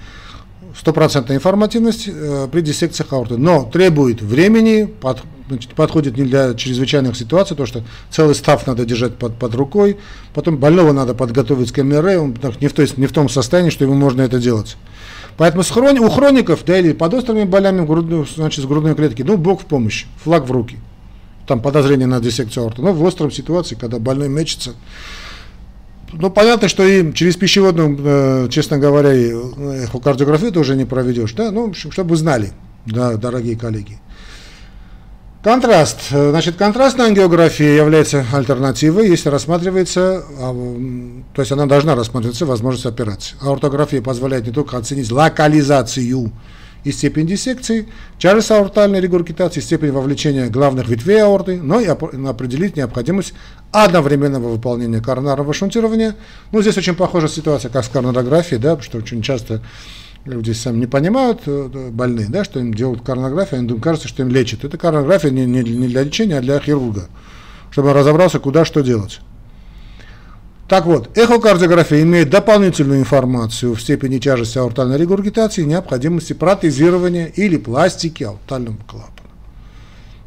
стопроцентная 0.74 1.36
информативность 1.36 2.08
э, 2.08 2.48
при 2.50 2.62
диссекциях 2.62 3.12
аорты, 3.12 3.36
но 3.36 3.66
требует 3.66 4.22
времени, 4.22 4.86
под, 4.86 5.24
значит, 5.50 5.72
подходит 5.74 6.16
не 6.16 6.24
для 6.24 6.54
чрезвычайных 6.54 7.18
ситуаций, 7.18 7.58
то 7.58 7.66
что 7.66 7.84
целый 8.12 8.36
став 8.36 8.66
надо 8.66 8.86
держать 8.86 9.16
под, 9.16 9.36
под 9.36 9.54
рукой, 9.54 9.98
потом 10.34 10.56
больного 10.56 10.94
надо 10.94 11.16
подготовить 11.16 11.74
к 11.74 11.84
МРА, 11.84 12.18
он 12.18 12.34
не 12.62 12.70
в, 12.70 12.74
той, 12.74 12.90
не 12.96 13.08
в 13.08 13.12
том 13.12 13.28
состоянии, 13.28 13.72
что 13.72 13.84
ему 13.84 13.96
можно 13.96 14.22
это 14.22 14.40
делать. 14.40 14.78
Поэтому 15.36 15.64
с 15.64 15.70
хрони, 15.70 16.00
у 16.00 16.08
хроников, 16.08 16.64
да, 16.66 16.80
или 16.80 16.94
под 16.94 17.14
острыми 17.14 17.44
болями 17.44 17.86
грудной, 17.86 18.26
значит, 18.34 18.64
с 18.64 18.68
грудной 18.68 18.96
клетки, 18.96 19.24
ну, 19.24 19.36
Бог 19.36 19.64
в 19.64 19.66
помощь, 19.66 20.06
флаг 20.24 20.48
в 20.48 20.52
руки 20.54 20.78
там 21.48 21.62
подозрение 21.62 22.08
на 22.08 22.20
диссекцию 22.20 22.66
аорты. 22.66 22.82
Но 22.82 22.94
в 22.94 23.02
остром 23.04 23.32
ситуации, 23.32 23.76
когда 23.76 24.00
больной 24.00 24.30
мечется, 24.30 24.74
ну, 26.12 26.30
понятно, 26.30 26.68
что 26.68 26.84
и 26.84 27.14
через 27.14 27.36
пищеводную, 27.36 27.98
э, 28.00 28.48
честно 28.50 28.78
говоря, 28.78 29.14
эхокардиографию 29.14 30.52
тоже 30.52 30.76
не 30.76 30.86
проведешь, 30.86 31.34
да, 31.34 31.52
ну, 31.52 31.74
чтобы 31.74 32.16
знали, 32.16 32.52
да, 32.86 33.16
дорогие 33.16 33.58
коллеги. 33.58 34.00
Контраст. 35.44 36.10
Значит, 36.10 36.58
контрастная 36.58 37.08
ангиография 37.08 37.76
является 37.78 38.26
альтернативой, 38.34 39.08
если 39.08 39.30
рассматривается, 39.30 40.24
а, 40.40 40.54
то 41.34 41.42
есть 41.42 41.52
она 41.52 41.68
должна 41.68 41.96
рассматриваться 41.96 42.46
возможность 42.46 42.86
операции. 42.86 43.38
Аортография 43.40 44.02
позволяет 44.02 44.46
не 44.48 44.52
только 44.52 44.78
оценить 44.78 45.10
локализацию 45.10 46.34
и 46.88 46.92
степень 46.94 47.28
диссекции, 47.28 47.86
тяжесть 48.18 48.50
аортальной 48.50 49.02
регургитации, 49.02 49.60
степень 49.60 49.92
вовлечения 49.92 50.48
главных 50.48 50.88
ветвей 50.88 51.22
аорты, 51.22 51.62
но 51.62 51.82
и 51.82 51.86
определить 51.86 52.78
необходимость 52.78 53.34
одновременного 53.74 54.48
выполнения 54.48 55.02
коронарного 55.02 55.54
шунтирования. 55.54 56.16
Ну, 56.54 56.62
здесь 56.62 56.78
очень 56.78 56.96
похожая 56.96 57.30
ситуация, 57.30 57.70
как 57.70 57.84
с 57.84 57.90
коронарографией, 57.90 58.62
да, 58.62 58.80
что 58.80 59.00
очень 59.00 59.22
часто 59.22 59.62
люди 60.24 60.52
сами 60.52 60.78
не 60.78 60.88
понимают, 60.88 61.42
э, 61.46 61.90
больные, 61.92 62.28
да, 62.30 62.46
что 62.46 62.62
им 62.62 62.74
делают 62.74 63.02
коронографию, 63.02 63.64
им 63.64 63.82
кажется, 63.82 64.08
что 64.08 64.24
им 64.24 64.30
лечат. 64.30 64.64
Это 64.64 64.78
коронография 64.78 65.30
не, 65.30 65.46
не, 65.46 65.64
для 65.64 66.04
лечения, 66.04 66.38
а 66.38 66.42
для 66.42 66.58
хирурга, 66.58 67.10
чтобы 67.70 67.92
разобрался, 67.92 68.40
куда 68.40 68.64
что 68.64 68.80
делать. 68.80 69.20
Так 70.68 70.86
вот, 70.86 71.18
эхокардиография 71.18 72.02
имеет 72.02 72.30
дополнительную 72.30 73.00
информацию 73.00 73.74
в 73.74 73.82
степени 73.82 74.18
тяжести 74.18 74.58
аортальной 74.58 74.98
регургитации 74.98 75.62
и 75.62 75.66
необходимости 75.66 76.34
протезирования 76.34 77.28
или 77.28 77.56
пластики 77.56 78.24
аортального 78.24 78.76
клапана. 78.86 79.30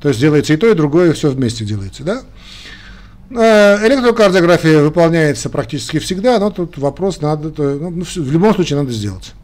То 0.01 0.09
есть 0.09 0.19
делается 0.19 0.55
и 0.55 0.57
то, 0.57 0.67
и 0.67 0.75
другое, 0.75 1.13
все 1.13 1.31
вместе 1.31 1.67
делается, 1.67 2.05
да? 2.05 2.23
Э, 3.31 3.87
электрокардиография 3.87 4.83
выполняется 4.83 5.51
практически 5.51 5.99
всегда, 5.99 6.39
но 6.39 6.51
тут 6.51 6.79
вопрос 6.79 7.21
надо, 7.21 7.53
ну, 7.59 7.91
ну 7.91 8.05
в 8.05 8.33
любом 8.33 8.55
случае 8.55 8.79
надо 8.79 8.93
сделать. 8.93 9.35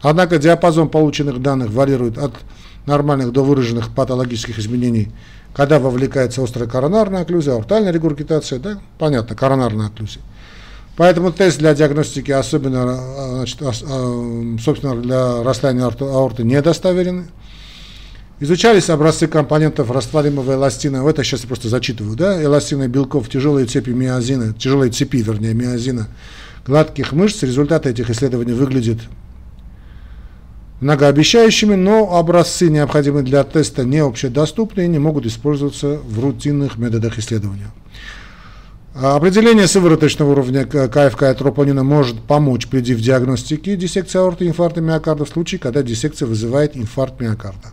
Однако 0.00 0.38
диапазон 0.38 0.88
полученных 0.88 1.42
данных 1.42 1.70
варьирует 1.70 2.16
от 2.16 2.32
нормальных 2.86 3.32
до 3.32 3.44
выраженных 3.44 3.94
патологических 3.94 4.58
изменений 4.58 5.12
когда 5.58 5.80
вовлекается 5.80 6.42
острая 6.42 6.68
коронарная 6.68 7.22
окклюзия, 7.22 7.54
аортальная 7.54 7.90
регургитация, 7.90 8.60
да, 8.60 8.78
понятно, 8.96 9.34
коронарная 9.34 9.88
окклюзия. 9.88 10.22
Поэтому 10.98 11.30
тест 11.30 11.60
для 11.60 11.76
диагностики, 11.76 12.32
особенно, 12.32 12.82
а, 12.82 13.36
значит, 13.36 13.58
а, 13.62 14.58
собственно, 14.60 15.00
для 15.00 15.44
расстояния 15.44 15.84
аорты 15.84 16.42
недостоверен. 16.42 17.28
Изучались 18.40 18.90
образцы 18.90 19.28
компонентов 19.28 19.92
растворимого 19.92 20.54
эластина, 20.54 21.08
это 21.08 21.22
сейчас 21.22 21.42
я 21.42 21.46
просто 21.46 21.68
зачитываю, 21.68 22.16
да, 22.16 22.42
эластина 22.42 22.88
белков, 22.88 23.28
тяжелые 23.28 23.66
цепи 23.66 23.90
миозина, 23.90 24.52
тяжелые 24.54 24.90
цепи, 24.90 25.18
вернее, 25.18 25.54
миозина, 25.54 26.08
гладких 26.66 27.12
мышц. 27.12 27.44
Результаты 27.44 27.90
этих 27.90 28.10
исследований 28.10 28.52
выглядят 28.52 28.98
многообещающими, 30.80 31.76
но 31.76 32.16
образцы, 32.18 32.70
необходимые 32.70 33.22
для 33.22 33.44
теста, 33.44 33.84
не 33.84 33.98
общедоступны 33.98 34.84
и 34.84 34.88
не 34.88 34.98
могут 34.98 35.26
использоваться 35.26 36.00
в 36.04 36.18
рутинных 36.18 36.76
методах 36.76 37.18
исследования. 37.18 37.70
Определение 39.00 39.68
сывороточного 39.68 40.32
уровня 40.32 40.66
КФК 40.66 41.32
тропонина 41.38 41.84
может 41.84 42.20
помочь 42.20 42.66
при 42.66 42.80
диагностике 42.80 43.76
диссекции 43.76 44.18
аорты 44.18 44.48
инфаркта 44.48 44.80
миокарда 44.80 45.24
в 45.24 45.28
случае, 45.28 45.60
когда 45.60 45.84
диссекция 45.84 46.26
вызывает 46.26 46.76
инфаркт 46.76 47.20
миокарда. 47.20 47.68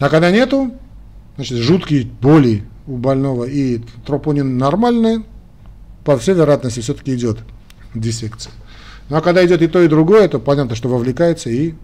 А 0.00 0.08
когда 0.08 0.30
нету, 0.30 0.72
значит, 1.36 1.58
жуткие 1.58 2.06
боли 2.06 2.64
у 2.86 2.96
больного 2.96 3.44
и 3.44 3.82
тропонин 4.06 4.56
нормальный, 4.56 5.26
по 6.02 6.16
всей 6.16 6.34
вероятности 6.34 6.80
все-таки 6.80 7.14
идет 7.14 7.40
диссекция. 7.94 8.54
Ну 9.10 9.18
а 9.18 9.20
когда 9.20 9.44
идет 9.44 9.60
и 9.60 9.68
то, 9.68 9.82
и 9.82 9.88
другое, 9.88 10.28
то 10.28 10.38
понятно, 10.38 10.76
что 10.76 10.88
вовлекается 10.88 11.50
и 11.50 11.74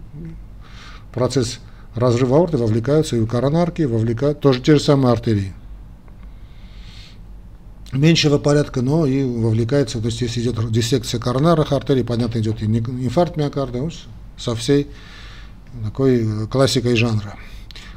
процесс 1.13 1.59
разрыва 1.93 2.37
аорты, 2.37 2.57
вовлекаются 2.57 3.15
и 3.15 3.23
коронарки, 3.27 3.83
вовлекают 3.83 4.39
тоже 4.39 4.59
те 4.61 4.73
же 4.73 4.81
самые 4.81 5.11
артерии. 5.11 5.53
Меньшего 7.97 8.37
порядка, 8.37 8.81
но 8.81 9.05
и 9.05 9.23
вовлекается, 9.23 9.99
то 9.99 10.07
есть 10.07 10.21
если 10.21 10.41
идет 10.41 10.71
диссекция 10.71 11.19
коронарных 11.19 11.71
артерий, 11.71 12.03
понятно, 12.03 12.39
идет 12.39 12.61
и 12.61 12.65
инфаркт 12.65 13.37
миокарда, 13.37 13.89
со 14.37 14.55
всей 14.55 14.87
такой 15.83 16.47
классикой 16.47 16.95
жанра. 16.95 17.35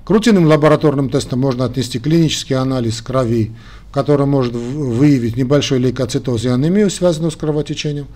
К 0.04 0.10
рутинным 0.10 0.46
лабораторным 0.46 1.10
тестам 1.10 1.40
можно 1.40 1.64
отнести 1.66 1.98
клинический 1.98 2.56
анализ 2.56 3.02
крови, 3.02 3.52
который 3.92 4.26
может 4.26 4.54
выявить 4.54 5.36
небольшой 5.36 5.78
лейкоцитоз 5.80 6.44
и 6.44 6.48
анемию, 6.48 6.90
связанную 6.90 7.30
с 7.30 7.36
кровотечением. 7.36 8.06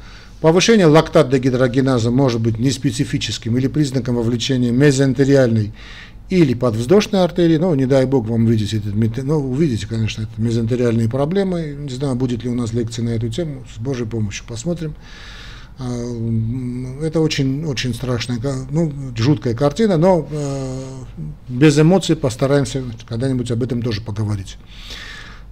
Повышение 0.40 0.86
лактат-дегидрогеназа 0.86 2.10
может 2.10 2.40
быть 2.40 2.58
неспецифическим 2.58 3.56
или 3.58 3.68
признаком 3.68 4.16
вовлечения 4.16 4.72
мезентериальной 4.72 5.72
или 6.28 6.54
подвздошной 6.54 7.24
артерии, 7.24 7.58
ну, 7.58 7.74
не 7.74 7.86
дай 7.86 8.06
бог 8.06 8.26
вам 8.26 8.44
увидеть 8.44 8.74
этот, 8.74 8.94
ну, 8.94 9.36
увидите, 9.36 9.86
конечно, 9.86 10.22
это 10.22 10.40
мезентериальные 10.40 11.08
проблемы, 11.08 11.76
не 11.78 11.90
знаю, 11.90 12.14
будет 12.14 12.42
ли 12.44 12.50
у 12.50 12.54
нас 12.54 12.72
лекция 12.72 13.04
на 13.04 13.10
эту 13.10 13.28
тему, 13.28 13.64
с 13.74 13.78
Божьей 13.78 14.06
помощью 14.06 14.46
посмотрим. 14.46 14.94
А, 15.78 15.84
это 17.02 17.20
очень, 17.20 17.64
очень 17.64 17.94
страшная, 17.94 18.40
ну, 18.70 18.92
жуткая 19.16 19.54
картина, 19.54 19.96
но 19.96 20.26
э, 20.30 20.82
без 21.48 21.78
эмоций 21.78 22.14
постараемся 22.16 22.82
когда-нибудь 23.08 23.50
об 23.50 23.62
этом 23.62 23.82
тоже 23.82 24.00
поговорить. 24.00 24.58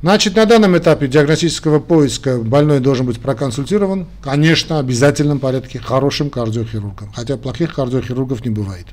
Значит, 0.02 0.36
на 0.36 0.46
данном 0.46 0.78
этапе 0.78 1.08
диагностического 1.08 1.78
поиска 1.78 2.38
больной 2.38 2.80
должен 2.80 3.04
быть 3.04 3.20
проконсультирован, 3.20 4.06
конечно, 4.22 4.76
в 4.76 4.80
обязательном 4.80 5.40
порядке 5.40 5.78
хорошим 5.78 6.30
кардиохирургом, 6.30 7.12
хотя 7.12 7.36
плохих 7.36 7.74
кардиохирургов 7.74 8.42
не 8.44 8.50
бывает. 8.50 8.86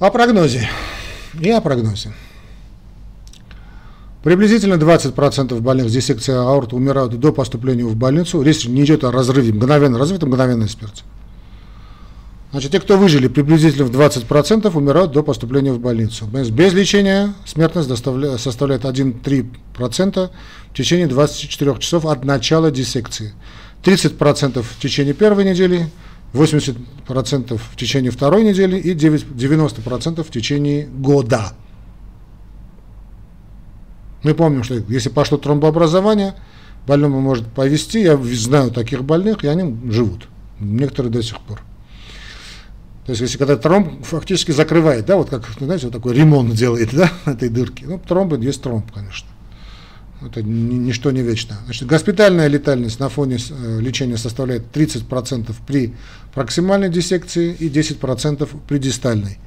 О 0.00 0.10
прогнозе 0.10 0.68
и 1.38 1.50
о 1.50 1.60
прогнозе. 1.60 2.10
Приблизительно 4.22 4.74
20% 4.74 5.60
больных 5.60 5.90
с 5.90 5.92
диссекцией 5.92 6.38
аорты 6.38 6.74
умирают 6.74 7.20
до 7.20 7.32
поступления 7.34 7.84
в 7.84 7.96
больницу. 7.96 8.40
Речь 8.40 8.66
не 8.66 8.82
идет 8.82 9.04
о 9.04 9.12
разрыве, 9.12 9.52
мгновенно 9.52 9.98
разрыв, 9.98 10.22
мгновенная 10.22 10.68
смерть. 10.68 11.04
Значит, 12.50 12.72
те, 12.72 12.80
кто 12.80 12.96
выжили, 12.96 13.28
приблизительно 13.28 13.84
в 13.84 13.90
20% 13.90 14.74
умирают 14.74 15.12
до 15.12 15.22
поступления 15.22 15.72
в 15.72 15.80
больницу. 15.80 16.24
Без 16.24 16.72
лечения 16.72 17.34
смертность 17.44 17.90
составляет 17.90 18.84
1-3% 18.84 20.30
в 20.70 20.74
течение 20.74 21.08
24 21.08 21.78
часов 21.78 22.06
от 22.06 22.24
начала 22.24 22.70
диссекции. 22.70 23.34
30% 23.84 24.62
в 24.62 24.80
течение 24.80 25.12
первой 25.12 25.44
недели, 25.44 25.90
80% 26.32 27.58
в 27.58 27.76
течение 27.76 28.10
второй 28.10 28.44
недели 28.44 28.78
и 28.78 28.94
90% 28.94 30.22
в 30.22 30.30
течение 30.30 30.86
года. 30.86 31.52
Мы 34.22 34.34
помним, 34.34 34.62
что 34.62 34.74
если 34.74 35.08
пошло 35.08 35.38
тромбообразование, 35.38 36.34
больному 36.86 37.20
может 37.20 37.46
повести, 37.46 38.00
я 38.00 38.16
знаю 38.16 38.70
таких 38.70 39.02
больных, 39.02 39.44
и 39.44 39.48
они 39.48 39.90
живут, 39.90 40.28
некоторые 40.60 41.10
до 41.10 41.22
сих 41.22 41.40
пор. 41.40 41.62
То 43.06 43.12
есть, 43.12 43.22
если 43.22 43.38
когда 43.38 43.56
тромб 43.56 44.04
фактически 44.04 44.52
закрывает, 44.52 45.06
да, 45.06 45.16
вот 45.16 45.30
как, 45.30 45.48
знаете, 45.58 45.86
вот 45.86 45.94
такой 45.94 46.14
ремонт 46.14 46.54
делает, 46.54 46.94
да, 46.94 47.10
этой 47.24 47.48
дырки. 47.48 47.84
Ну, 47.84 47.98
тромб 47.98 48.34
есть 48.38 48.62
тромб, 48.62 48.90
конечно. 48.92 49.26
Это 50.24 50.42
ничто 50.42 51.10
не 51.10 51.22
вечно. 51.22 51.56
Значит, 51.64 51.88
госпитальная 51.88 52.46
летальность 52.46 53.00
на 53.00 53.08
фоне 53.08 53.38
э, 53.38 53.80
лечения 53.80 54.18
составляет 54.18 54.64
30% 54.74 55.54
при 55.66 55.94
проксимальной 56.34 56.90
диссекции 56.90 57.54
и 57.58 57.68
10% 57.68 58.48
при 58.68 58.78
дистальной. 58.78 59.38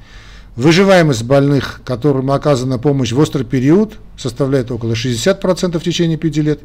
Выживаемость 0.56 1.24
больных, 1.24 1.82
которым 1.84 2.32
оказана 2.32 2.78
помощь 2.78 3.12
в 3.12 3.20
острый 3.20 3.44
период, 3.44 3.98
составляет 4.18 4.72
около 4.72 4.94
60% 4.94 5.80
в 5.80 5.84
течение 5.84 6.18
5 6.18 6.38
лет 6.38 6.60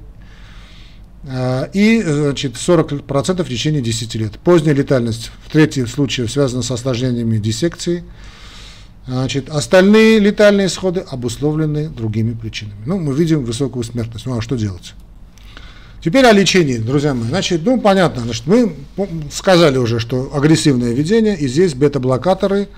а, 1.26 1.68
и 1.72 2.02
значит, 2.02 2.54
40% 2.54 3.42
в 3.42 3.48
течение 3.48 3.82
10 3.82 4.14
лет. 4.16 4.38
Поздняя 4.38 4.74
летальность 4.74 5.30
в 5.46 5.50
третьем 5.50 5.86
случае 5.86 6.28
связана 6.28 6.62
с 6.62 6.70
осложнениями 6.70 7.38
диссекции. 7.38 8.04
Значит, 9.08 9.48
остальные 9.48 10.18
летальные 10.18 10.66
исходы 10.66 11.00
обусловлены 11.00 11.88
другими 11.88 12.34
причинами. 12.34 12.76
Ну, 12.84 12.98
мы 12.98 13.14
видим 13.14 13.42
высокую 13.42 13.82
смертность. 13.82 14.26
Ну, 14.26 14.36
а 14.36 14.42
что 14.42 14.56
делать? 14.56 14.92
Теперь 16.04 16.26
о 16.26 16.32
лечении, 16.32 16.76
друзья 16.76 17.14
мои. 17.14 17.26
Значит, 17.26 17.62
ну, 17.64 17.80
понятно, 17.80 18.22
значит, 18.22 18.46
мы 18.46 18.74
сказали 19.32 19.78
уже, 19.78 19.98
что 19.98 20.30
агрессивное 20.34 20.92
ведение, 20.92 21.36
и 21.38 21.48
здесь 21.48 21.74
бета-блокаторы 21.74 22.68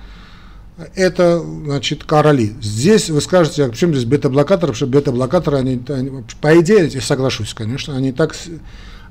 –это, 0.94 1.40
значит, 1.40 2.04
короли. 2.04 2.54
Здесь 2.62 3.10
вы 3.10 3.20
скажете, 3.20 3.64
а 3.64 3.68
почему 3.68 3.92
здесь 3.92 4.06
бета-блокаторы, 4.06 4.72
потому 4.72 4.76
что 4.76 4.86
бета-блокаторы, 4.86 5.58
они, 5.58 5.82
они, 5.88 6.22
по 6.40 6.58
идее, 6.60 6.86
я 6.86 7.00
соглашусь, 7.00 7.54
конечно, 7.54 7.96
они 7.96 8.12
так 8.12 8.36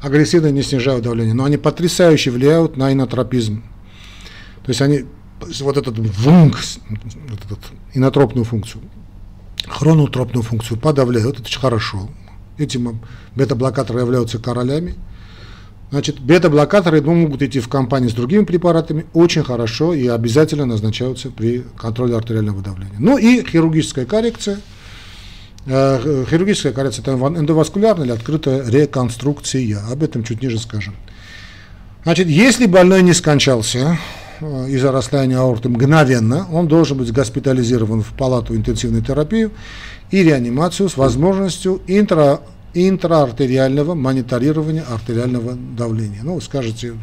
агрессивно 0.01 0.51
не 0.51 0.63
снижают 0.63 1.03
давление, 1.03 1.33
но 1.33 1.43
они 1.43 1.57
потрясающе 1.57 2.31
влияют 2.31 2.77
на 2.77 2.93
инотропизм. 2.93 3.61
То 4.63 4.69
есть 4.69 4.81
они, 4.81 5.05
вот 5.61 5.77
этот 5.77 5.97
вунг, 5.97 6.57
вот 7.29 7.39
этот 7.45 7.59
инотропную 7.93 8.45
функцию, 8.45 8.83
хронотропную 9.67 10.43
функцию 10.43 10.77
подавляют, 10.77 11.35
это 11.35 11.43
очень 11.43 11.59
хорошо. 11.59 12.09
Этим 12.57 13.01
бета-блокаторы 13.35 14.01
являются 14.01 14.37
королями. 14.39 14.95
Значит, 15.91 16.19
бета-блокаторы 16.19 17.01
ну, 17.01 17.15
могут 17.15 17.41
идти 17.41 17.59
в 17.59 17.67
компании 17.67 18.09
с 18.09 18.13
другими 18.13 18.43
препаратами 18.43 19.07
очень 19.13 19.43
хорошо 19.43 19.93
и 19.93 20.07
обязательно 20.07 20.65
назначаются 20.65 21.31
при 21.31 21.63
контроле 21.77 22.15
артериального 22.15 22.61
давления. 22.61 22.97
Ну 22.99 23.17
и 23.17 23.43
хирургическая 23.43 24.05
коррекция. 24.05 24.59
Э, 25.65 26.25
хирургическая 26.29 26.73
коррекция 26.73 27.01
это 27.01 27.13
эндоваскулярная 27.13 28.05
или 28.05 28.13
открытая 28.13 28.69
реконструкция. 28.69 29.79
Об 29.91 30.03
этом 30.03 30.23
чуть 30.23 30.43
ниже 30.43 30.59
скажем. 30.59 30.95
Значит, 32.03 32.27
если 32.27 32.67
больной 32.67 33.01
не 33.01 33.13
скончался 33.13 33.97
из-за 34.41 34.91
расстояния 34.91 35.37
аорты 35.37 35.69
мгновенно, 35.69 36.47
он 36.51 36.67
должен 36.67 36.97
быть 36.97 37.11
госпитализирован 37.11 38.01
в 38.01 38.13
палату 38.13 38.55
интенсивной 38.55 39.01
терапии 39.01 39.49
и 40.11 40.23
реанимацию 40.23 40.89
с 40.89 40.97
возможностью 40.97 41.81
интра 41.87 42.41
интраартериального 42.73 43.95
мониторирования 43.95 44.83
артериального 44.83 45.55
давления. 45.55 46.21
Ну, 46.23 46.39
скажете, 46.39 46.93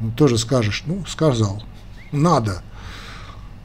ну, 0.00 0.10
тоже 0.16 0.38
скажешь, 0.38 0.82
ну, 0.86 1.04
сказал, 1.06 1.62
надо. 2.10 2.62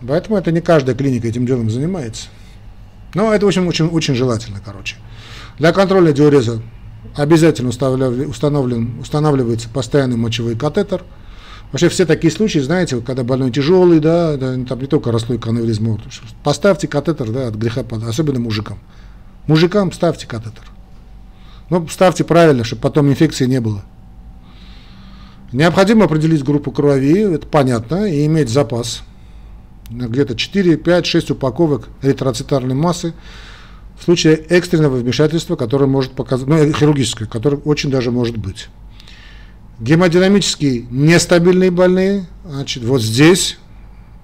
Поэтому 0.05 0.37
это 0.37 0.51
не 0.51 0.59
каждая 0.59 0.95
клиника 0.95 1.27
этим 1.27 1.45
делом 1.45 1.69
занимается. 1.69 2.27
Но 3.13 3.33
это 3.33 3.45
очень, 3.45 3.65
очень, 3.65 3.87
очень 3.87 4.15
желательно, 4.15 4.59
короче. 4.63 4.97
Для 5.57 5.71
контроля 5.71 6.11
диуреза 6.11 6.61
обязательно 7.15 7.69
устанавливается 7.69 9.69
постоянный 9.69 10.17
мочевой 10.17 10.57
катетер. 10.57 11.03
Вообще 11.71 11.89
все 11.89 12.05
такие 12.05 12.31
случаи, 12.31 12.59
знаете, 12.59 13.01
когда 13.01 13.23
больной 13.23 13.51
тяжелый, 13.51 13.99
да, 13.99 14.37
да 14.37 14.55
там 14.65 14.79
не 14.79 14.87
только 14.87 15.11
расслойка 15.11 15.49
аневризма, 15.49 15.99
поставьте 16.43 16.87
катетер, 16.87 17.31
да, 17.31 17.47
от 17.47 17.55
греха, 17.55 17.83
особенно 18.07 18.39
мужикам. 18.39 18.77
Мужикам 19.47 19.91
ставьте 19.91 20.27
катетер. 20.27 20.63
Ну, 21.69 21.87
ставьте 21.87 22.23
правильно, 22.23 22.63
чтобы 22.63 22.81
потом 22.81 23.09
инфекции 23.09 23.45
не 23.45 23.59
было. 23.59 23.83
Необходимо 25.51 26.05
определить 26.05 26.43
группу 26.43 26.71
крови, 26.71 27.33
это 27.33 27.47
понятно, 27.47 28.05
и 28.05 28.25
иметь 28.25 28.49
запас. 28.49 29.03
где-то 29.89 30.35
4, 30.35 30.77
5, 30.77 31.05
6 31.05 31.31
упаковок 31.31 31.89
эритроцитарной 32.01 32.75
массы 32.75 33.13
в 33.97 34.03
случае 34.03 34.35
экстренного 34.35 34.97
вмешательства, 34.97 35.55
которое 35.55 35.85
может 35.85 36.11
показать, 36.13 36.47
ну, 36.47 36.71
хирургическое, 36.73 37.27
которое 37.27 37.57
очень 37.57 37.89
даже 37.91 38.11
может 38.11 38.37
быть. 38.37 38.67
Гемодинамически 39.79 40.85
нестабильные 40.89 41.69
больные, 41.69 42.25
значит, 42.45 42.83
вот 42.83 43.01
здесь 43.01 43.57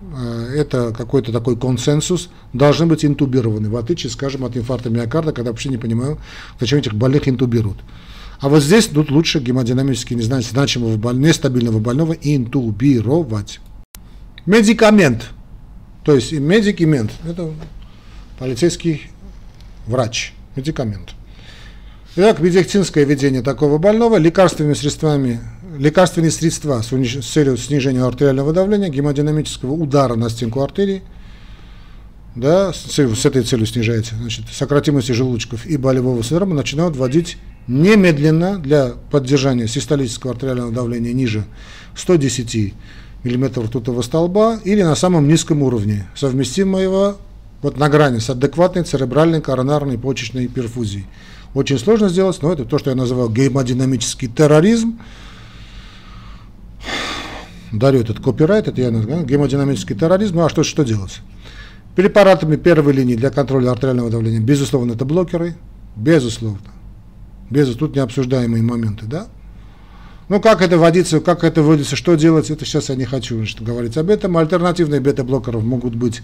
э, 0.01 0.53
это 0.55 0.93
какой-то 0.97 1.33
такой 1.33 1.57
консенсус, 1.57 2.29
должны 2.53 2.85
быть 2.85 3.03
интубированы, 3.03 3.69
в 3.69 3.75
отличие, 3.75 4.11
скажем, 4.11 4.45
от 4.45 4.55
инфаркта 4.55 4.89
миокарда, 4.89 5.33
когда 5.33 5.51
вообще 5.51 5.67
не 5.67 5.77
понимаю, 5.77 6.19
зачем 6.59 6.79
этих 6.79 6.93
больных 6.93 7.27
интубируют. 7.27 7.79
А 8.39 8.49
вот 8.49 8.63
здесь 8.63 8.87
тут 8.87 9.11
лучше 9.11 9.39
гемодинамически 9.39 10.13
не 10.13 10.23
знаю, 10.23 10.41
значимого 10.41 10.95
больного, 10.97 11.27
нестабильного 11.27 11.79
больного 11.79 12.13
интубировать. 12.13 13.59
Медикамент. 14.45 15.29
То 16.03 16.15
есть 16.15 16.31
медикамент. 16.31 17.11
Это 17.27 17.51
полицейский 18.39 19.11
врач. 19.85 20.33
Медикамент. 20.55 21.13
Итак, 22.13 22.41
медицинское 22.41 23.05
ведение 23.05 23.41
такого 23.41 23.77
больного 23.77 24.17
лекарственными 24.17 24.73
средствами, 24.73 25.39
лекарственные 25.77 26.31
средства 26.31 26.81
с, 26.81 26.91
с 26.91 27.25
целью 27.25 27.55
снижения 27.55 28.03
артериального 28.03 28.51
давления, 28.51 28.89
гемодинамического 28.89 29.71
удара 29.71 30.15
на 30.15 30.29
стенку 30.29 30.61
артерии, 30.61 31.03
да, 32.35 32.73
с, 32.73 32.97
с 32.97 33.25
этой 33.25 33.43
целью 33.43 33.65
снижается, 33.65 34.15
значит, 34.15 34.43
сократимости 34.51 35.13
желудочков 35.13 35.65
и 35.65 35.77
болевого 35.77 36.21
синдрома 36.21 36.53
начинают 36.53 36.97
вводить 36.97 37.37
немедленно 37.67 38.59
для 38.59 38.91
поддержания 39.09 39.69
систолического 39.69 40.33
артериального 40.33 40.73
давления 40.73 41.13
ниже 41.13 41.45
110 41.95 42.73
мм 43.23 43.61
ртутного 43.61 44.01
столба 44.01 44.59
или 44.65 44.81
на 44.81 44.95
самом 44.95 45.29
низком 45.29 45.63
уровне, 45.63 46.09
совместимого 46.17 47.15
вот 47.61 47.77
на 47.77 47.87
грани 47.87 48.19
с 48.19 48.29
адекватной 48.29 48.83
церебральной 48.83 49.39
коронарной 49.39 49.97
почечной 49.97 50.49
перфузией. 50.49 51.05
Очень 51.53 51.79
сложно 51.79 52.09
сделать, 52.09 52.41
но 52.41 52.53
это 52.53 52.65
то, 52.65 52.77
что 52.77 52.89
я 52.89 52.95
называл 52.95 53.29
гемодинамический 53.29 54.27
терроризм. 54.27 54.99
Дарю 57.71 58.01
этот 58.01 58.19
копирайт, 58.19 58.67
это 58.67 58.81
я 58.81 58.91
называю 58.91 59.25
гемодинамический 59.25 59.95
терроризм. 59.95 60.35
Ну 60.35 60.45
а 60.45 60.49
что, 60.49 60.63
что 60.63 60.83
делать? 60.83 61.19
Препаратами 61.95 62.55
первой 62.55 62.93
линии 62.93 63.15
для 63.15 63.29
контроля 63.29 63.71
артериального 63.71 64.09
давления, 64.09 64.39
безусловно, 64.39 64.93
это 64.93 65.03
блокеры, 65.05 65.55
безусловно 65.95 66.71
без 67.51 67.75
тут 67.75 67.95
необсуждаемые 67.95 68.63
моменты, 68.63 69.05
да? 69.05 69.27
Ну, 70.29 70.39
как 70.39 70.61
это 70.61 70.77
вводится, 70.77 71.19
как 71.19 71.43
это 71.43 71.61
вводится, 71.61 71.97
что 71.97 72.15
делать, 72.15 72.49
это 72.49 72.63
сейчас 72.63 72.87
я 72.87 72.95
не 72.95 73.03
хочу 73.03 73.35
значит, 73.35 73.61
говорить 73.61 73.97
об 73.97 74.09
этом. 74.09 74.37
Альтернативные 74.37 75.01
бета-блокеров 75.01 75.61
могут 75.61 75.93
быть 75.93 76.21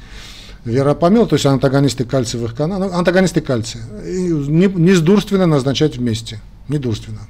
веропомел, 0.67 1.27
то 1.27 1.35
есть 1.35 1.45
антагонисты 1.45 2.03
кальциевых 2.03 2.55
каналов, 2.55 2.91
ну, 2.91 2.97
антагонисты 2.97 3.41
кальция. 3.41 3.83
Не, 4.03 4.67
не 4.67 4.93
назначать 5.45 5.97
вместе, 5.97 6.39
недурственно. 6.67 7.21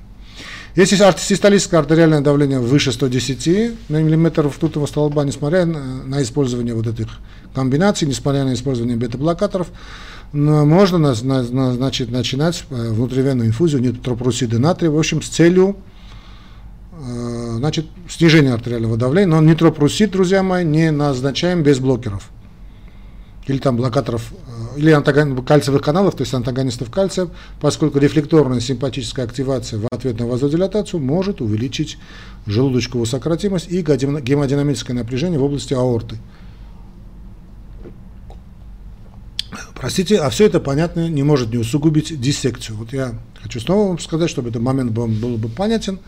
Если 0.75 0.95
систолическое 1.17 1.79
артериальное 1.79 2.21
давление 2.21 2.59
выше 2.59 2.91
110 2.91 3.47
мм 3.89 4.41
ртутного 4.47 4.85
столба, 4.85 5.23
несмотря 5.23 5.65
на, 5.65 6.21
использование 6.21 6.75
вот 6.75 6.85
этих 6.85 7.07
комбинаций, 7.55 8.07
несмотря 8.07 8.43
на 8.43 8.53
использование 8.53 8.95
бета-блокаторов, 8.95 9.69
можно 10.33 10.99
назначить, 10.99 12.11
начинать 12.11 12.63
э, 12.69 12.91
внутривенную 12.91 13.47
инфузию 13.47 13.81
нитропрусида 13.81 14.59
натрия, 14.59 14.91
в 14.91 14.99
общем, 14.99 15.21
с 15.21 15.29
целью 15.29 15.77
э, 16.91 17.53
значит, 17.57 17.87
снижения 18.09 18.53
артериального 18.53 18.97
давления. 18.97 19.29
Но 19.29 19.41
нитропрусид, 19.41 20.11
друзья 20.11 20.43
мои, 20.43 20.65
не 20.65 20.91
назначаем 20.91 21.63
без 21.63 21.79
блокеров. 21.79 22.29
Или 23.47 23.57
там 23.57 23.77
блокаторов, 23.77 24.31
э, 24.75 24.79
или 24.79 24.91
антагон, 24.91 25.43
кальциевых 25.43 25.81
каналов, 25.81 26.15
то 26.15 26.21
есть 26.21 26.33
антагонистов 26.33 26.91
кальция, 26.91 27.29
поскольку 27.59 27.99
рефлекторная 27.99 28.59
симпатическая 28.59 29.25
активация 29.25 29.79
в 29.79 29.87
ответ 29.91 30.19
на 30.19 30.27
вазодилатацию 30.27 31.01
может 31.01 31.41
увеличить 31.41 31.97
желудочковую 32.45 33.05
сократимость 33.05 33.67
и 33.69 33.81
гемодинамическое 33.81 34.95
напряжение 34.95 35.39
в 35.39 35.43
области 35.43 35.73
аорты. 35.73 36.17
Простите, 39.75 40.17
а 40.17 40.29
все 40.29 40.47
это, 40.47 40.59
понятно, 40.59 41.07
не 41.07 41.23
может 41.23 41.51
не 41.51 41.57
усугубить 41.57 42.19
диссекцию. 42.19 42.77
Вот 42.77 42.93
я 42.93 43.13
хочу 43.41 43.59
снова 43.59 43.89
вам 43.89 43.99
сказать, 43.99 44.29
чтобы 44.29 44.49
этот 44.49 44.61
момент 44.61 44.91
был, 44.91 45.07
был 45.07 45.37
бы 45.37 45.49
понятен. 45.49 45.99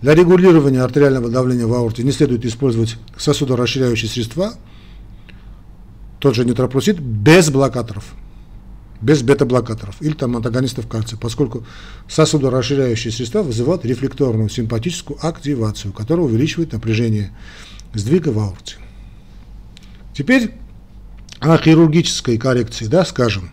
Для 0.00 0.14
регулирования 0.14 0.80
артериального 0.80 1.28
давления 1.28 1.66
в 1.66 1.74
аорте 1.74 2.04
не 2.04 2.12
следует 2.12 2.44
использовать 2.46 2.96
сосудорасширяющие 3.18 4.08
средства, 4.08 4.54
тот 6.20 6.36
же 6.36 6.44
нитропрусид, 6.44 7.00
без 7.00 7.50
блокаторов, 7.50 8.14
без 9.00 9.22
бета-блокаторов 9.22 9.96
или 10.00 10.12
там 10.12 10.36
антагонистов 10.36 10.86
кальция, 10.86 11.18
поскольку 11.18 11.64
сосудорасширяющие 12.08 13.12
средства 13.12 13.42
вызывают 13.42 13.84
рефлекторную 13.84 14.50
симпатическую 14.50 15.18
активацию, 15.26 15.92
которая 15.92 16.26
увеличивает 16.26 16.72
напряжение 16.72 17.32
сдвига 17.94 18.28
в 18.28 18.38
аорте. 18.38 18.76
Теперь 20.14 20.52
о 21.40 21.56
хирургической 21.56 22.36
коррекции, 22.36 22.86
да, 22.86 23.04
скажем. 23.04 23.50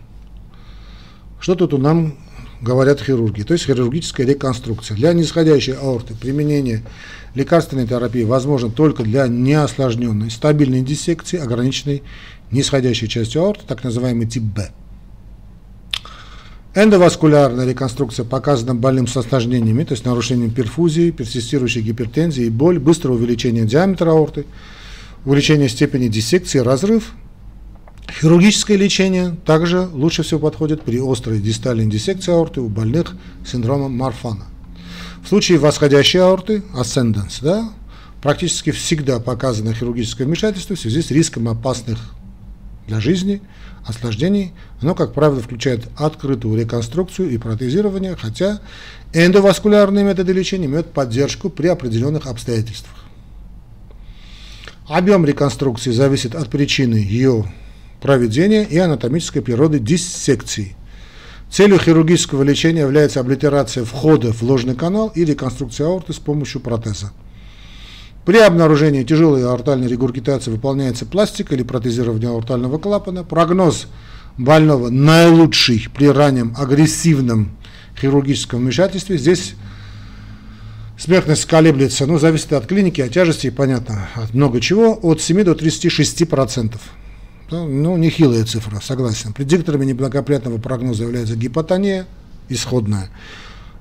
Что 1.40 1.54
тут 1.54 1.80
нам 1.80 2.18
говорят 2.60 3.00
хирурги? 3.00 3.42
То 3.42 3.54
есть 3.54 3.66
хирургическая 3.66 4.26
реконструкция. 4.26 4.96
Для 4.96 5.12
нисходящей 5.12 5.74
аорты 5.74 6.14
применение 6.14 6.82
лекарственной 7.34 7.86
терапии 7.86 8.24
возможно 8.24 8.70
только 8.70 9.02
для 9.02 9.26
неосложненной 9.28 10.30
стабильной 10.30 10.82
диссекции, 10.82 11.38
ограниченной 11.38 12.02
нисходящей 12.50 13.08
частью 13.08 13.42
аорты, 13.42 13.64
так 13.66 13.84
называемый 13.84 14.26
тип 14.26 14.42
Б. 14.42 14.70
Эндоваскулярная 16.74 17.66
реконструкция 17.66 18.24
показана 18.24 18.74
больным 18.74 19.06
с 19.06 19.16
осложнениями, 19.16 19.84
то 19.84 19.94
есть 19.94 20.04
нарушением 20.04 20.50
перфузии, 20.50 21.10
персистирующей 21.10 21.80
гипертензии 21.80 22.48
боль, 22.50 22.78
быстрое 22.78 23.16
увеличение 23.16 23.64
диаметра 23.64 24.10
аорты, 24.10 24.44
увеличение 25.24 25.68
степени 25.68 26.08
диссекции, 26.08 26.58
разрыв, 26.58 27.14
Хирургическое 28.10 28.76
лечение 28.76 29.36
также 29.44 29.80
лучше 29.80 30.22
всего 30.22 30.40
подходит 30.40 30.82
при 30.82 30.98
острой 30.98 31.40
дистальной 31.40 31.86
диссекции 31.86 32.32
аорты 32.32 32.60
у 32.60 32.68
больных 32.68 33.14
синдромом 33.46 33.96
Марфана. 33.96 34.46
В 35.22 35.28
случае 35.28 35.58
восходящей 35.58 36.20
аорты, 36.20 36.62
ascendance, 36.74 37.38
да, 37.42 37.70
практически 38.22 38.70
всегда 38.70 39.20
показано 39.20 39.74
хирургическое 39.74 40.26
вмешательство 40.26 40.74
в 40.74 40.80
связи 40.80 41.02
с 41.02 41.10
риском 41.10 41.48
опасных 41.48 41.98
для 42.86 42.98
жизни 42.98 43.42
осложнений. 43.84 44.52
Оно, 44.80 44.94
как 44.94 45.12
правило, 45.12 45.40
включает 45.40 45.86
открытую 45.96 46.58
реконструкцию 46.58 47.30
и 47.30 47.38
протезирование, 47.38 48.16
хотя 48.16 48.60
эндоваскулярные 49.12 50.04
методы 50.04 50.32
лечения 50.32 50.66
имеют 50.66 50.92
поддержку 50.92 51.50
при 51.50 51.68
определенных 51.68 52.26
обстоятельствах. 52.26 52.94
Объем 54.88 55.26
реконструкции 55.26 55.90
зависит 55.90 56.34
от 56.34 56.48
причины 56.48 56.96
ее 56.96 57.44
проведения 58.00 58.64
и 58.64 58.78
анатомической 58.78 59.42
природы 59.42 59.78
диссекции. 59.78 60.76
Целью 61.50 61.78
хирургического 61.78 62.42
лечения 62.42 62.80
является 62.80 63.20
облитерация 63.20 63.84
входа 63.84 64.32
в 64.32 64.42
ложный 64.42 64.74
канал 64.74 65.10
и 65.14 65.24
реконструкция 65.24 65.86
аорты 65.86 66.12
с 66.12 66.18
помощью 66.18 66.60
протеза. 66.60 67.12
При 68.26 68.38
обнаружении 68.38 69.04
тяжелой 69.04 69.46
аортальной 69.46 69.88
регургитации 69.88 70.50
выполняется 70.50 71.06
пластика 71.06 71.54
или 71.54 71.62
протезирование 71.62 72.28
аортального 72.28 72.76
клапана. 72.76 73.24
Прогноз 73.24 73.86
больного 74.36 74.90
наилучший 74.90 75.88
при 75.94 76.08
раннем 76.08 76.54
агрессивном 76.58 77.56
хирургическом 77.98 78.60
вмешательстве. 78.60 79.16
Здесь 79.16 79.54
смертность 80.98 81.46
колеблется, 81.46 82.04
ну, 82.04 82.18
зависит 82.18 82.52
от 82.52 82.66
клиники, 82.66 83.00
от 83.00 83.12
тяжести, 83.12 83.48
понятно, 83.48 84.08
от 84.14 84.34
много 84.34 84.60
чего, 84.60 84.98
от 85.02 85.22
7 85.22 85.42
до 85.44 85.54
36 85.54 86.28
процентов. 86.28 86.82
Ну, 87.50 87.96
нехилая 87.96 88.44
цифра, 88.44 88.80
согласен. 88.80 89.32
Предикторами 89.32 89.86
неблагоприятного 89.86 90.58
прогноза 90.58 91.04
является 91.04 91.34
гипотония, 91.34 92.06
исходная, 92.48 93.08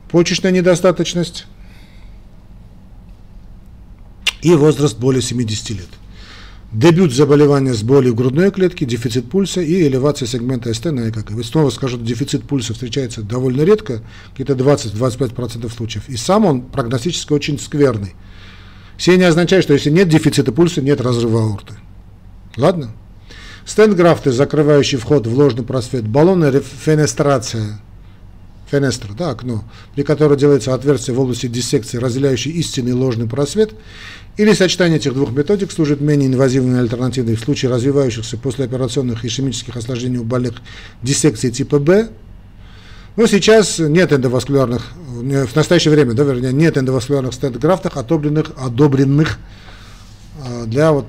почечная 0.09 0.51
недостаточность 0.51 1.45
и 4.41 4.53
возраст 4.53 4.97
более 4.97 5.22
70 5.22 5.70
лет. 5.72 5.89
Дебют 6.72 7.13
заболевания 7.13 7.74
с 7.74 7.82
болью 7.82 8.13
грудной 8.13 8.51
клетки, 8.51 8.84
дефицит 8.84 9.30
пульса 9.30 9.61
и 9.61 9.88
элевация 9.88 10.28
сегмента 10.28 10.74
СТ 10.74 10.86
на 10.86 11.09
ЭКГ. 11.09 11.32
Вы 11.32 11.43
снова 11.43 11.70
скажу, 11.70 11.97
дефицит 11.97 12.43
пульса 12.43 12.74
встречается 12.74 13.22
довольно 13.22 13.61
редко, 13.61 14.01
где-то 14.36 14.53
20-25% 14.53 15.74
случаев. 15.74 16.09
И 16.09 16.18
сам 16.18 16.45
он 16.45 16.61
прогностически 16.61 17.32
очень 17.32 17.57
скверный. 17.57 18.15
Все 18.97 19.15
не 19.15 19.24
означает, 19.24 19.63
что 19.63 19.74
если 19.74 19.89
нет 19.89 20.09
дефицита 20.09 20.51
пульса, 20.51 20.82
нет 20.82 20.99
разрыва 20.99 21.41
аорты. 21.41 21.76
Ладно? 22.57 22.91
Стенграфты, 23.68 24.32
закрывающий 24.32 24.97
вход 24.97 25.28
в 25.28 25.38
ложный 25.38 25.65
просвет, 25.65 26.07
баллонная 26.07 26.61
фенестрация 26.61 27.82
фенестр, 28.72 29.09
да, 29.13 29.32
окно, 29.32 29.65
при 29.93 30.03
котором 30.03 30.38
делается 30.38 30.74
отверстие 30.74 31.15
в 31.15 31.20
области 31.20 31.47
диссекции, 31.47 31.97
разделяющей 31.97 32.51
истинный 32.51 32.91
и 32.91 32.93
ложный 32.93 33.28
просвет, 33.28 33.74
или 34.38 34.53
сочетание 34.53 34.99
этих 34.99 35.13
двух 35.13 35.32
методик 35.32 35.74
служит 35.74 35.99
менее 35.99 36.30
инвазивной 36.30 36.80
альтернативой 36.80 37.36
в 37.36 37.41
случае 37.41 37.70
развивающихся 37.70 38.38
послеоперационных 38.38 39.26
ишемических 39.26 39.76
осложнений 39.76 40.20
у 40.20 40.24
больных 40.24 40.61
диссекции 41.03 41.49
типа 41.49 41.80
Б. 41.80 42.07
Но 43.18 43.28
сейчас 43.28 43.80
нет 43.80 44.13
эндоваскулярных, 44.13 44.93
в 44.95 45.55
настоящее 45.55 45.93
время, 45.93 46.13
да, 46.13 46.24
вернее, 46.24 46.53
нет 46.53 46.78
эндоваскулярных 46.78 47.34
стентографтов, 47.34 47.97
одобренных, 47.97 48.51
одобренных 48.57 49.39
для 50.65 50.91
вот 50.91 51.05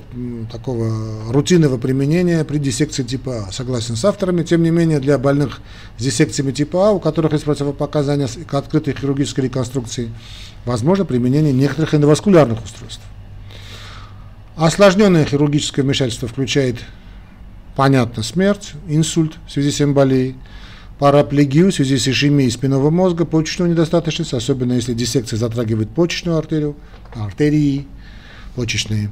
такого 0.50 1.32
рутинного 1.32 1.78
применения 1.78 2.44
при 2.44 2.58
диссекции 2.58 3.02
типа 3.02 3.46
А. 3.48 3.52
Согласен 3.52 3.96
с 3.96 4.04
авторами. 4.04 4.42
Тем 4.42 4.62
не 4.62 4.70
менее, 4.70 5.00
для 5.00 5.18
больных 5.18 5.60
с 5.98 6.02
диссекциями 6.02 6.52
типа 6.52 6.88
А, 6.88 6.92
у 6.92 7.00
которых 7.00 7.32
есть 7.32 7.44
противопоказания 7.44 8.26
к 8.26 8.54
открытой 8.54 8.94
хирургической 8.94 9.44
реконструкции, 9.44 10.10
возможно 10.64 11.04
применение 11.04 11.52
некоторых 11.52 11.94
эндоваскулярных 11.94 12.64
устройств. 12.64 13.02
Осложненное 14.56 15.24
хирургическое 15.24 15.84
вмешательство 15.84 16.26
включает, 16.26 16.78
понятно, 17.76 18.22
смерть, 18.22 18.72
инсульт 18.88 19.34
в 19.46 19.52
связи 19.52 19.70
с 19.70 19.80
эмболией, 19.80 20.34
параплегию 20.98 21.70
в 21.70 21.74
связи 21.74 21.96
с 21.96 22.08
ишемией 22.08 22.50
спинного 22.50 22.90
мозга, 22.90 23.24
почечную 23.24 23.70
недостаточность, 23.70 24.34
особенно 24.34 24.72
если 24.72 24.94
диссекция 24.94 25.36
затрагивает 25.36 25.90
почечную 25.90 26.38
артерию, 26.38 26.74
артерии, 27.14 27.86
почечные, 28.58 29.08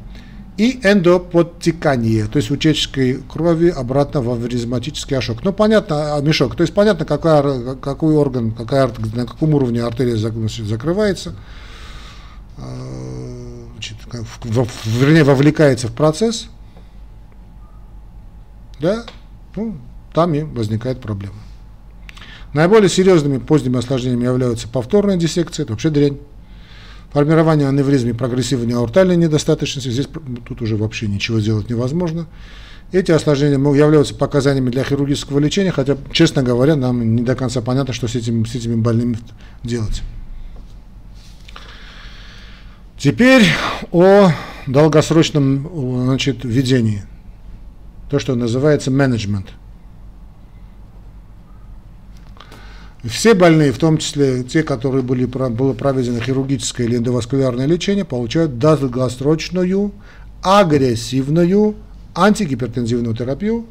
и 0.57 0.81
эндоподтекание, 0.83 2.27
то 2.27 2.39
есть 2.39 2.51
утечкой 2.51 3.23
крови 3.29 3.69
обратно 3.69 4.21
в 4.21 4.29
аваризматический 4.31 5.17
ошок. 5.17 5.45
Ну, 5.45 5.53
понятно, 5.53 6.17
а, 6.17 6.21
мешок, 6.21 6.57
то 6.57 6.63
есть 6.63 6.75
понятно, 6.75 7.05
какая, 7.05 7.77
какой 7.77 8.17
орган, 8.17 8.51
какая, 8.51 8.91
на 9.15 9.25
каком 9.25 9.55
уровне 9.55 9.83
артерия 9.83 10.17
закрывается, 10.17 11.37
а, 12.59 13.69
значит, 13.75 13.99
вернее, 14.85 15.23
вовлекается 15.23 15.87
в 15.87 15.93
процесс, 15.93 16.49
да, 18.81 19.05
ну, 19.55 19.77
там 20.13 20.35
и 20.35 20.43
возникает 20.43 21.01
проблема. 21.01 21.37
Наиболее 22.53 22.89
серьезными 22.89 23.39
поздними 23.39 23.79
осложнениями 23.79 24.25
являются 24.25 24.67
повторная 24.67 25.17
диссекция, 25.17 25.63
это 25.63 25.75
вообще 25.75 25.91
дрянь, 25.91 26.19
формирование 27.13 27.69
аневризм 27.69 28.09
и 28.09 28.13
прогрессивной 28.13 28.75
аортальной 28.75 29.17
недостаточности, 29.17 29.89
здесь 29.89 30.09
тут 30.47 30.63
уже 30.63 30.77
вообще 30.77 31.07
ничего 31.07 31.41
сделать 31.41 31.71
невозможно. 31.71 32.27
Эти 32.93 33.11
осложнения 33.11 33.59
являются 33.59 34.15
показаниями 34.15 34.71
для 34.71 34.85
хирургического 34.85 35.39
лечения, 35.39 35.73
хотя, 35.73 35.97
честно 36.13 36.43
говоря, 36.43 36.77
нам 36.77 37.17
не 37.17 37.23
до 37.23 37.35
конца 37.35 37.61
понятно, 37.61 37.93
что 37.93 38.07
с, 38.07 38.15
этим, 38.15 38.47
с 38.47 38.55
этими 38.55 38.77
больными 38.77 39.19
делать. 39.65 40.03
Теперь 42.97 43.45
о 43.91 44.31
долгосрочном 44.67 46.05
значит, 46.05 46.45
ведении. 46.45 47.03
То, 48.09 48.19
что 48.19 48.35
называется 48.37 48.91
менеджмент– 48.91 49.49
Все 53.09 53.35
больные, 53.35 53.73
в 53.73 53.79
том 53.79 53.99
числе 53.99 54.43
те, 54.43 54.63
которые 54.63 55.03
были, 55.03 55.25
было 55.25 55.73
проведено 55.75 56.21
хирургическое 56.21 56.87
или 56.87 56.97
эндоваскулярное 56.97 57.67
лечение, 57.67 58.05
получают 58.05 58.59
долгосрочную, 58.59 59.93
агрессивную 60.43 61.77
антигипертензивную 62.15 63.15
терапию. 63.15 63.67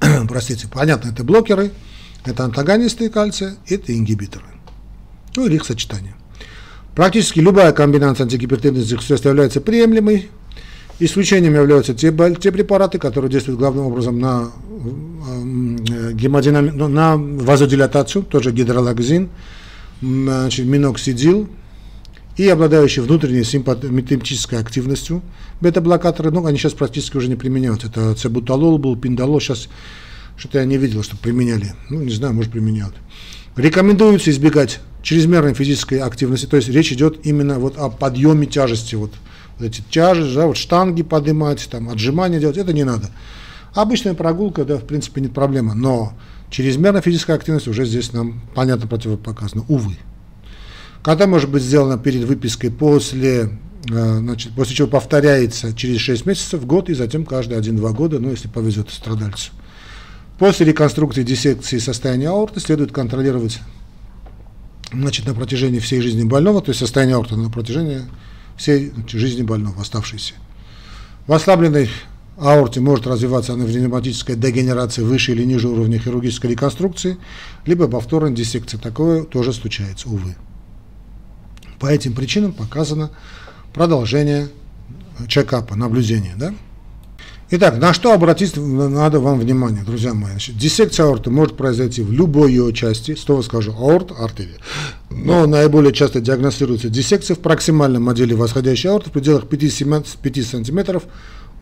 Простите, 0.28 0.68
понятно, 0.68 1.10
это 1.10 1.24
блокеры, 1.24 1.72
это 2.24 2.44
антагонисты 2.44 3.08
кальция, 3.08 3.56
это 3.66 3.96
ингибиторы. 3.96 4.44
Ну 5.36 5.46
или 5.46 5.56
их 5.56 5.64
сочетание. 5.64 6.14
Практически 6.94 7.40
любая 7.40 7.72
комбинация 7.72 8.24
антигипертензивных 8.24 9.04
средств 9.04 9.26
является 9.26 9.60
приемлемой, 9.60 10.28
Исключением 11.00 11.54
являются 11.54 11.94
те, 11.94 12.14
те 12.40 12.52
препараты, 12.52 12.98
которые 12.98 13.30
действуют 13.30 13.58
главным 13.58 13.86
образом 13.86 14.20
на, 14.20 14.50
э, 14.50 16.12
гемодинами, 16.12 16.70
ну, 16.70 16.88
на 16.88 17.16
вазодилатацию, 17.16 18.22
тоже 18.22 18.52
гидролакзин, 18.52 19.30
значит, 20.02 20.66
миноксидил, 20.66 21.48
и 22.36 22.46
обладающие 22.48 23.02
внутренней 23.02 23.44
симпатометрической 23.44 24.58
активностью. 24.58 25.22
Бета-блокаторы, 25.62 26.30
ну, 26.30 26.44
они 26.46 26.58
сейчас 26.58 26.74
практически 26.74 27.16
уже 27.16 27.28
не 27.28 27.36
применяются. 27.36 27.88
Это 27.88 28.14
цебуталол 28.14 28.78
был, 28.78 28.94
пиндалол, 28.96 29.40
сейчас 29.40 29.68
что-то 30.36 30.58
я 30.58 30.64
не 30.64 30.76
видел, 30.76 31.02
что 31.02 31.16
применяли. 31.16 31.74
Ну, 31.88 32.02
не 32.02 32.12
знаю, 32.12 32.34
может, 32.34 32.52
применяют. 32.52 32.94
Рекомендуется 33.56 34.30
избегать 34.30 34.80
чрезмерной 35.02 35.54
физической 35.54 35.98
активности, 35.98 36.46
то 36.46 36.56
есть 36.56 36.68
речь 36.68 36.92
идет 36.92 37.20
именно 37.24 37.58
вот 37.58 37.76
о 37.78 37.88
подъеме 37.88 38.46
тяжести, 38.46 38.94
вот 38.94 39.12
эти 39.60 39.82
тяжести, 39.90 40.34
да, 40.34 40.46
вот 40.46 40.56
штанги 40.56 41.02
поднимать, 41.02 41.68
там, 41.70 41.88
отжимания 41.88 42.40
делать, 42.40 42.56
это 42.56 42.72
не 42.72 42.84
надо. 42.84 43.10
Обычная 43.74 44.14
прогулка, 44.14 44.64
да, 44.64 44.76
в 44.76 44.84
принципе, 44.84 45.20
нет 45.20 45.32
проблемы, 45.32 45.74
но 45.74 46.12
чрезмерная 46.50 47.02
физическая 47.02 47.36
активность 47.36 47.68
уже 47.68 47.84
здесь 47.84 48.12
нам, 48.12 48.40
понятно, 48.54 48.86
противопоказана, 48.86 49.64
увы. 49.68 49.96
Когда 51.02 51.26
может 51.26 51.50
быть 51.50 51.62
сделано 51.62 51.98
перед 51.98 52.24
выпиской, 52.24 52.70
после, 52.70 53.58
э, 53.88 54.18
значит, 54.18 54.52
после 54.54 54.74
чего 54.74 54.88
повторяется 54.88 55.72
через 55.72 56.00
6 56.00 56.26
месяцев, 56.26 56.66
год 56.66 56.90
и 56.90 56.94
затем 56.94 57.24
каждые 57.24 57.58
1-2 57.58 57.92
года, 57.92 58.18
ну, 58.18 58.30
если 58.30 58.48
повезет 58.48 58.90
страдальцу. 58.90 59.52
После 60.38 60.66
реконструкции 60.66 61.22
диссекции 61.22 61.78
состояния 61.78 62.30
аорты 62.30 62.60
следует 62.60 62.92
контролировать 62.92 63.60
значит, 64.92 65.26
на 65.26 65.34
протяжении 65.34 65.78
всей 65.78 66.00
жизни 66.00 66.24
больного, 66.24 66.60
то 66.60 66.70
есть 66.70 66.80
состояние 66.80 67.16
аорты 67.16 67.36
на 67.36 67.50
протяжении 67.50 68.02
всей 68.60 68.92
жизни 69.08 69.42
больного, 69.42 69.80
оставшейся. 69.80 70.34
В 71.26 71.32
ослабленной 71.32 71.88
аорте 72.36 72.80
может 72.80 73.06
развиваться 73.06 73.54
аневризматическая 73.54 74.36
дегенерация 74.36 75.02
выше 75.04 75.32
или 75.32 75.44
ниже 75.44 75.68
уровня 75.68 75.98
хирургической 75.98 76.50
реконструкции, 76.50 77.16
либо 77.64 77.88
повторная 77.88 78.32
диссекция. 78.32 78.78
Такое 78.78 79.24
тоже 79.24 79.54
случается, 79.54 80.08
увы. 80.08 80.36
По 81.78 81.86
этим 81.86 82.12
причинам 82.12 82.52
показано 82.52 83.10
продолжение 83.72 84.50
чекапа, 85.26 85.74
наблюдения. 85.74 86.34
Да? 86.36 86.54
Итак, 87.52 87.78
на 87.78 87.92
что 87.92 88.12
обратить 88.12 88.56
надо 88.56 89.18
вам 89.18 89.40
внимание, 89.40 89.82
друзья 89.82 90.14
мои? 90.14 90.30
Значит, 90.30 90.56
диссекция 90.56 91.06
аорты 91.06 91.30
может 91.30 91.56
произойти 91.56 92.00
в 92.00 92.12
любой 92.12 92.52
ее 92.52 92.72
части, 92.72 93.16
снова 93.16 93.42
скажу, 93.42 93.72
аорт, 93.72 94.12
артерия. 94.16 94.58
Но 95.10 95.46
наиболее 95.46 95.92
часто 95.92 96.20
диагностируется 96.20 96.88
диссекция 96.88 97.34
в 97.34 97.40
проксимальном 97.40 98.08
отделе 98.08 98.36
восходящей 98.36 98.90
аорты 98.90 99.10
в 99.10 99.12
пределах 99.12 99.46
5-5 99.46 100.42
см 100.44 101.02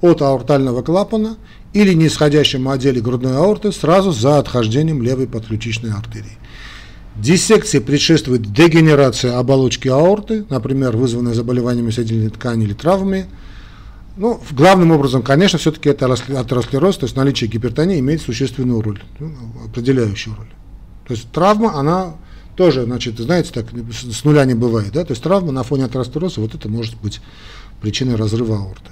от 0.03 0.23
аортального 0.23 0.83
клапана 0.83 1.39
или 1.73 1.95
нисходящем 1.95 2.69
отделе 2.69 3.01
грудной 3.01 3.39
аорты 3.39 3.73
сразу 3.73 4.13
за 4.13 4.39
отхождением 4.39 5.03
левой 5.03 5.27
подключичной 5.27 5.93
артерии. 5.93 6.37
Диссекции 7.17 7.79
предшествует 7.79 8.53
дегенерация 8.53 9.39
оболочки 9.39 9.89
аорты, 9.89 10.45
например, 10.51 10.99
вызванная 10.99 11.33
заболеваниями 11.33 11.91
соединительной 11.93 12.31
ткани 12.31 12.65
или 12.65 12.75
травмами, 12.75 13.25
ну, 14.19 14.41
главным 14.51 14.91
образом, 14.91 15.23
конечно, 15.23 15.59
все-таки 15.59 15.89
это 15.89 16.07
атеросклероз, 16.07 16.99
то 16.99 17.05
есть 17.07 17.17
наличие 17.17 17.49
гипертонии 17.49 18.01
имеет 18.01 18.21
существенную 18.21 18.83
роль, 18.83 19.01
ну, 19.21 19.33
определяющую 19.65 20.35
роль. 20.37 20.49
То 21.07 21.15
есть 21.15 21.31
травма, 21.31 21.79
она 21.79 22.17
тоже, 22.57 22.83
значит, 22.83 23.19
знаете, 23.19 23.51
так 23.53 23.67
с 23.93 24.25
нуля 24.25 24.45
не 24.45 24.55
бывает, 24.55 24.93
да, 24.93 25.05
то 25.05 25.13
есть 25.13 25.23
травма 25.23 25.53
на 25.53 25.63
фоне 25.63 25.85
атеросклероза, 25.85 26.41
вот 26.41 26.55
это 26.55 26.69
может 26.69 26.97
быть 27.01 27.21
причиной 27.81 28.17
разрыва 28.17 28.57
аорты. 28.57 28.91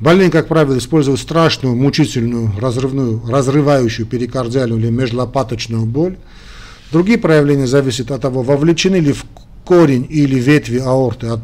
Больные, 0.00 0.30
как 0.30 0.46
правило, 0.46 0.76
используют 0.78 1.18
страшную, 1.18 1.74
мучительную, 1.74 2.52
разрывную, 2.60 3.22
разрывающую 3.26 4.06
перикардиальную 4.06 4.80
или 4.80 4.90
межлопаточную 4.90 5.86
боль. 5.86 6.18
Другие 6.92 7.18
проявления 7.18 7.66
зависят 7.66 8.10
от 8.10 8.20
того, 8.20 8.42
вовлечены 8.42 8.96
ли 8.96 9.12
в 9.12 9.24
корень 9.68 10.06
или 10.08 10.36
ветви 10.36 10.78
аорты 10.78 11.26
от, 11.26 11.40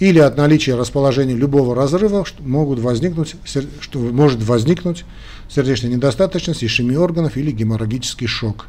или 0.00 0.18
от 0.18 0.36
наличия 0.36 0.74
расположения 0.74 1.36
любого 1.36 1.76
разрыва 1.76 2.24
что 2.24 2.42
могут 2.42 2.80
возникнуть, 2.80 3.36
что 3.44 4.00
может 4.00 4.42
возникнуть 4.42 5.04
сердечная 5.48 5.92
недостаточность, 5.92 6.64
ишемия 6.64 6.98
органов 6.98 7.36
или 7.36 7.52
геморрагический 7.52 8.26
шок. 8.26 8.66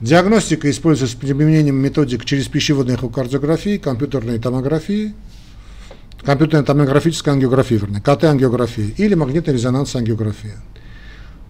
Диагностика 0.00 0.70
используется 0.70 1.16
с 1.16 1.18
применением 1.18 1.74
методик 1.74 2.24
через 2.24 2.46
пищеводную 2.46 2.96
эхокардиографии, 2.96 3.76
компьютерной 3.76 4.38
томографии, 4.38 5.12
компьютерная 6.22 6.64
томографическая 6.64 7.34
ангиография, 7.34 7.78
вернее, 7.78 8.02
КТ-ангиография 8.02 8.92
или 8.98 9.16
магнитно-резонансная 9.16 10.02
ангиография. 10.02 10.54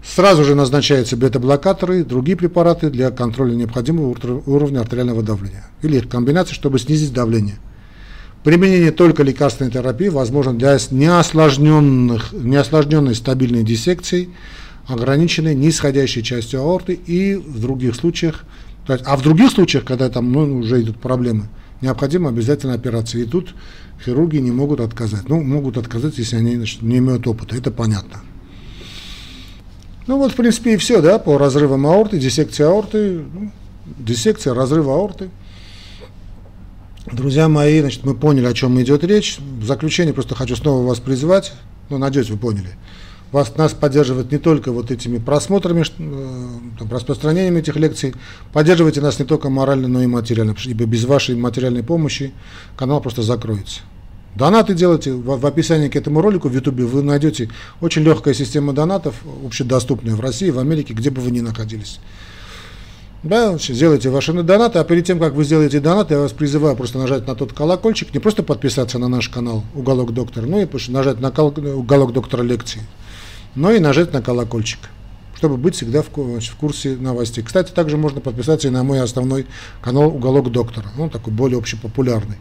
Сразу 0.03 0.43
же 0.43 0.55
назначаются 0.55 1.17
бета-блокаторы 1.17 2.01
и 2.01 2.03
другие 2.03 2.37
препараты 2.37 2.89
для 2.89 3.11
контроля 3.11 3.55
необходимого 3.55 4.15
уровня 4.45 4.79
артериального 4.79 5.23
давления 5.23 5.67
или 5.81 5.97
их 5.97 6.07
комбинации, 6.07 6.53
чтобы 6.53 6.79
снизить 6.79 7.13
давление. 7.13 7.57
Применение 8.43 8.91
только 8.91 9.23
лекарственной 9.23 9.71
терапии 9.71 10.07
возможно 10.07 10.53
для 10.53 10.77
неосложненных, 10.91 12.31
неосложненной 12.31 13.15
стабильной 13.15 13.63
диссекции, 13.63 14.29
ограниченной 14.87 15.55
нисходящей 15.55 16.23
частью 16.23 16.61
аорты 16.61 16.93
и 16.93 17.35
в 17.35 17.59
других 17.59 17.95
случаях, 17.95 18.45
то 18.85 18.93
есть, 18.93 19.03
а 19.05 19.17
в 19.17 19.21
других 19.21 19.51
случаях, 19.51 19.83
когда 19.83 20.09
там 20.09 20.31
ну, 20.31 20.59
уже 20.59 20.81
идут 20.81 20.97
проблемы, 20.97 21.49
необходима 21.81 22.29
обязательно 22.29 22.73
операция. 22.73 23.23
И 23.23 23.25
тут 23.25 23.53
хирурги 24.03 24.37
не 24.37 24.51
могут 24.51 24.79
отказать. 24.79 25.27
Ну, 25.27 25.43
могут 25.43 25.77
отказать, 25.77 26.17
если 26.17 26.37
они 26.37 26.55
значит, 26.55 26.81
не 26.81 26.99
имеют 26.99 27.27
опыта, 27.27 27.57
это 27.57 27.69
понятно. 27.69 28.21
Ну 30.07 30.17
вот, 30.17 30.31
в 30.31 30.35
принципе, 30.35 30.73
и 30.73 30.77
все, 30.77 31.01
да, 31.01 31.19
по 31.19 31.37
разрывам 31.37 31.85
аорты, 31.85 32.17
диссекция 32.17 32.67
аорты, 32.67 33.25
ну, 33.33 33.51
диссекция, 33.85 34.53
разрыв 34.53 34.87
аорты. 34.87 35.29
Друзья 37.11 37.49
мои, 37.49 37.81
значит, 37.81 38.05
мы 38.05 38.15
поняли, 38.15 38.45
о 38.45 38.53
чем 38.53 38.81
идет 38.81 39.03
речь. 39.03 39.37
В 39.39 39.65
заключение 39.65 40.13
просто 40.13 40.33
хочу 40.33 40.55
снова 40.55 40.87
вас 40.87 40.99
призвать, 40.99 41.53
ну, 41.89 41.97
надеюсь, 41.97 42.29
вы 42.29 42.37
поняли. 42.37 42.69
Вас, 43.33 43.53
нас 43.57 43.73
поддерживает 43.73 44.31
не 44.31 44.37
только 44.37 44.71
вот 44.71 44.91
этими 44.91 45.17
просмотрами, 45.17 45.81
э, 45.81 46.47
там, 46.79 46.89
распространением 46.89 47.57
этих 47.57 47.75
лекций, 47.75 48.13
поддерживайте 48.53 49.01
нас 49.01 49.19
не 49.19 49.25
только 49.25 49.49
морально, 49.49 49.89
но 49.89 50.01
и 50.01 50.07
материально, 50.07 50.55
ибо 50.65 50.85
без 50.85 51.03
вашей 51.03 51.35
материальной 51.35 51.83
помощи 51.83 52.31
канал 52.77 53.01
просто 53.01 53.23
закроется. 53.23 53.81
Донаты 54.35 54.73
делайте. 54.73 55.13
В, 55.13 55.39
в 55.39 55.45
описании 55.45 55.89
к 55.89 55.95
этому 55.95 56.21
ролику 56.21 56.49
в 56.49 56.53
YouTube 56.53 56.79
вы 56.81 57.01
найдете 57.01 57.49
очень 57.81 58.03
легкая 58.03 58.33
система 58.33 58.73
донатов, 58.73 59.15
общедоступная 59.45 60.15
в 60.15 60.19
России, 60.19 60.49
в 60.49 60.59
Америке, 60.59 60.93
где 60.93 61.09
бы 61.09 61.21
вы 61.21 61.31
ни 61.31 61.39
находились. 61.39 61.99
Да, 63.23 63.57
сделайте 63.57 64.09
ваши 64.09 64.31
донаты, 64.31 64.77
а 64.77 64.83
перед 64.83 65.05
тем, 65.05 65.19
как 65.19 65.33
вы 65.33 65.43
сделаете 65.43 65.79
донат, 65.79 66.11
я 66.11 66.19
вас 66.19 66.33
призываю 66.33 66.75
просто 66.75 66.99
нажать 66.99 67.25
на 67.25 67.33
тот 67.33 67.51
колокольчик, 67.51 68.13
не 68.13 68.19
просто 68.19 68.43
подписаться 68.43 68.99
на 68.99 69.07
наш 69.07 69.27
канал 69.27 69.63
«Уголок 69.73 70.13
доктора», 70.13 70.45
но 70.45 70.61
и 70.61 70.67
нажать 70.89 71.19
на 71.19 71.29
«Уголок 71.29 72.13
доктора 72.13 72.43
лекции», 72.43 72.81
но 73.55 73.71
и 73.71 73.79
нажать 73.79 74.13
на 74.13 74.21
колокольчик, 74.21 74.79
чтобы 75.35 75.57
быть 75.57 75.75
всегда 75.75 76.03
в, 76.03 76.09
в 76.15 76.55
курсе 76.57 76.95
новостей. 76.95 77.43
Кстати, 77.43 77.71
также 77.71 77.97
можно 77.97 78.21
подписаться 78.21 78.67
и 78.67 78.71
на 78.71 78.83
мой 78.83 79.01
основной 79.01 79.47
канал 79.81 80.15
«Уголок 80.15 80.51
доктора», 80.51 80.89
ну, 80.95 81.09
такой 81.09 81.33
более 81.33 81.57
общепопулярный. 81.57 82.37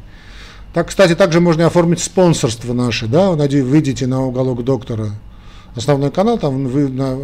Так, 0.77 0.89
кстати, 0.89 1.15
также 1.15 1.41
можно 1.41 1.65
оформить 1.65 2.01
спонсорство 2.01 2.75
наше, 2.75 3.07
да, 3.07 3.31
выйдите 3.31 4.07
на 4.07 4.27
уголок 4.27 4.63
доктора, 4.63 5.09
основной 5.75 6.11
канал, 6.11 6.37
там 6.37 6.67
вы 6.67 6.91
на, 6.91 7.17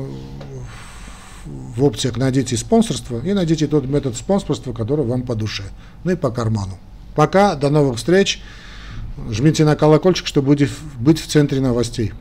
в 1.44 1.84
опциях 1.84 2.16
найдите 2.16 2.56
спонсорство 2.56 3.20
и 3.22 3.34
найдите 3.34 3.66
тот 3.66 3.84
метод 3.84 4.16
спонсорства, 4.16 4.72
который 4.72 5.04
вам 5.04 5.24
по 5.24 5.34
душе, 5.34 5.64
ну 6.02 6.12
и 6.12 6.16
по 6.16 6.30
карману. 6.30 6.78
Пока, 7.14 7.54
до 7.54 7.68
новых 7.68 7.98
встреч, 7.98 8.40
жмите 9.28 9.66
на 9.66 9.76
колокольчик, 9.76 10.26
чтобы 10.26 10.56
быть 10.98 11.20
в 11.20 11.26
центре 11.26 11.60
новостей. 11.60 12.14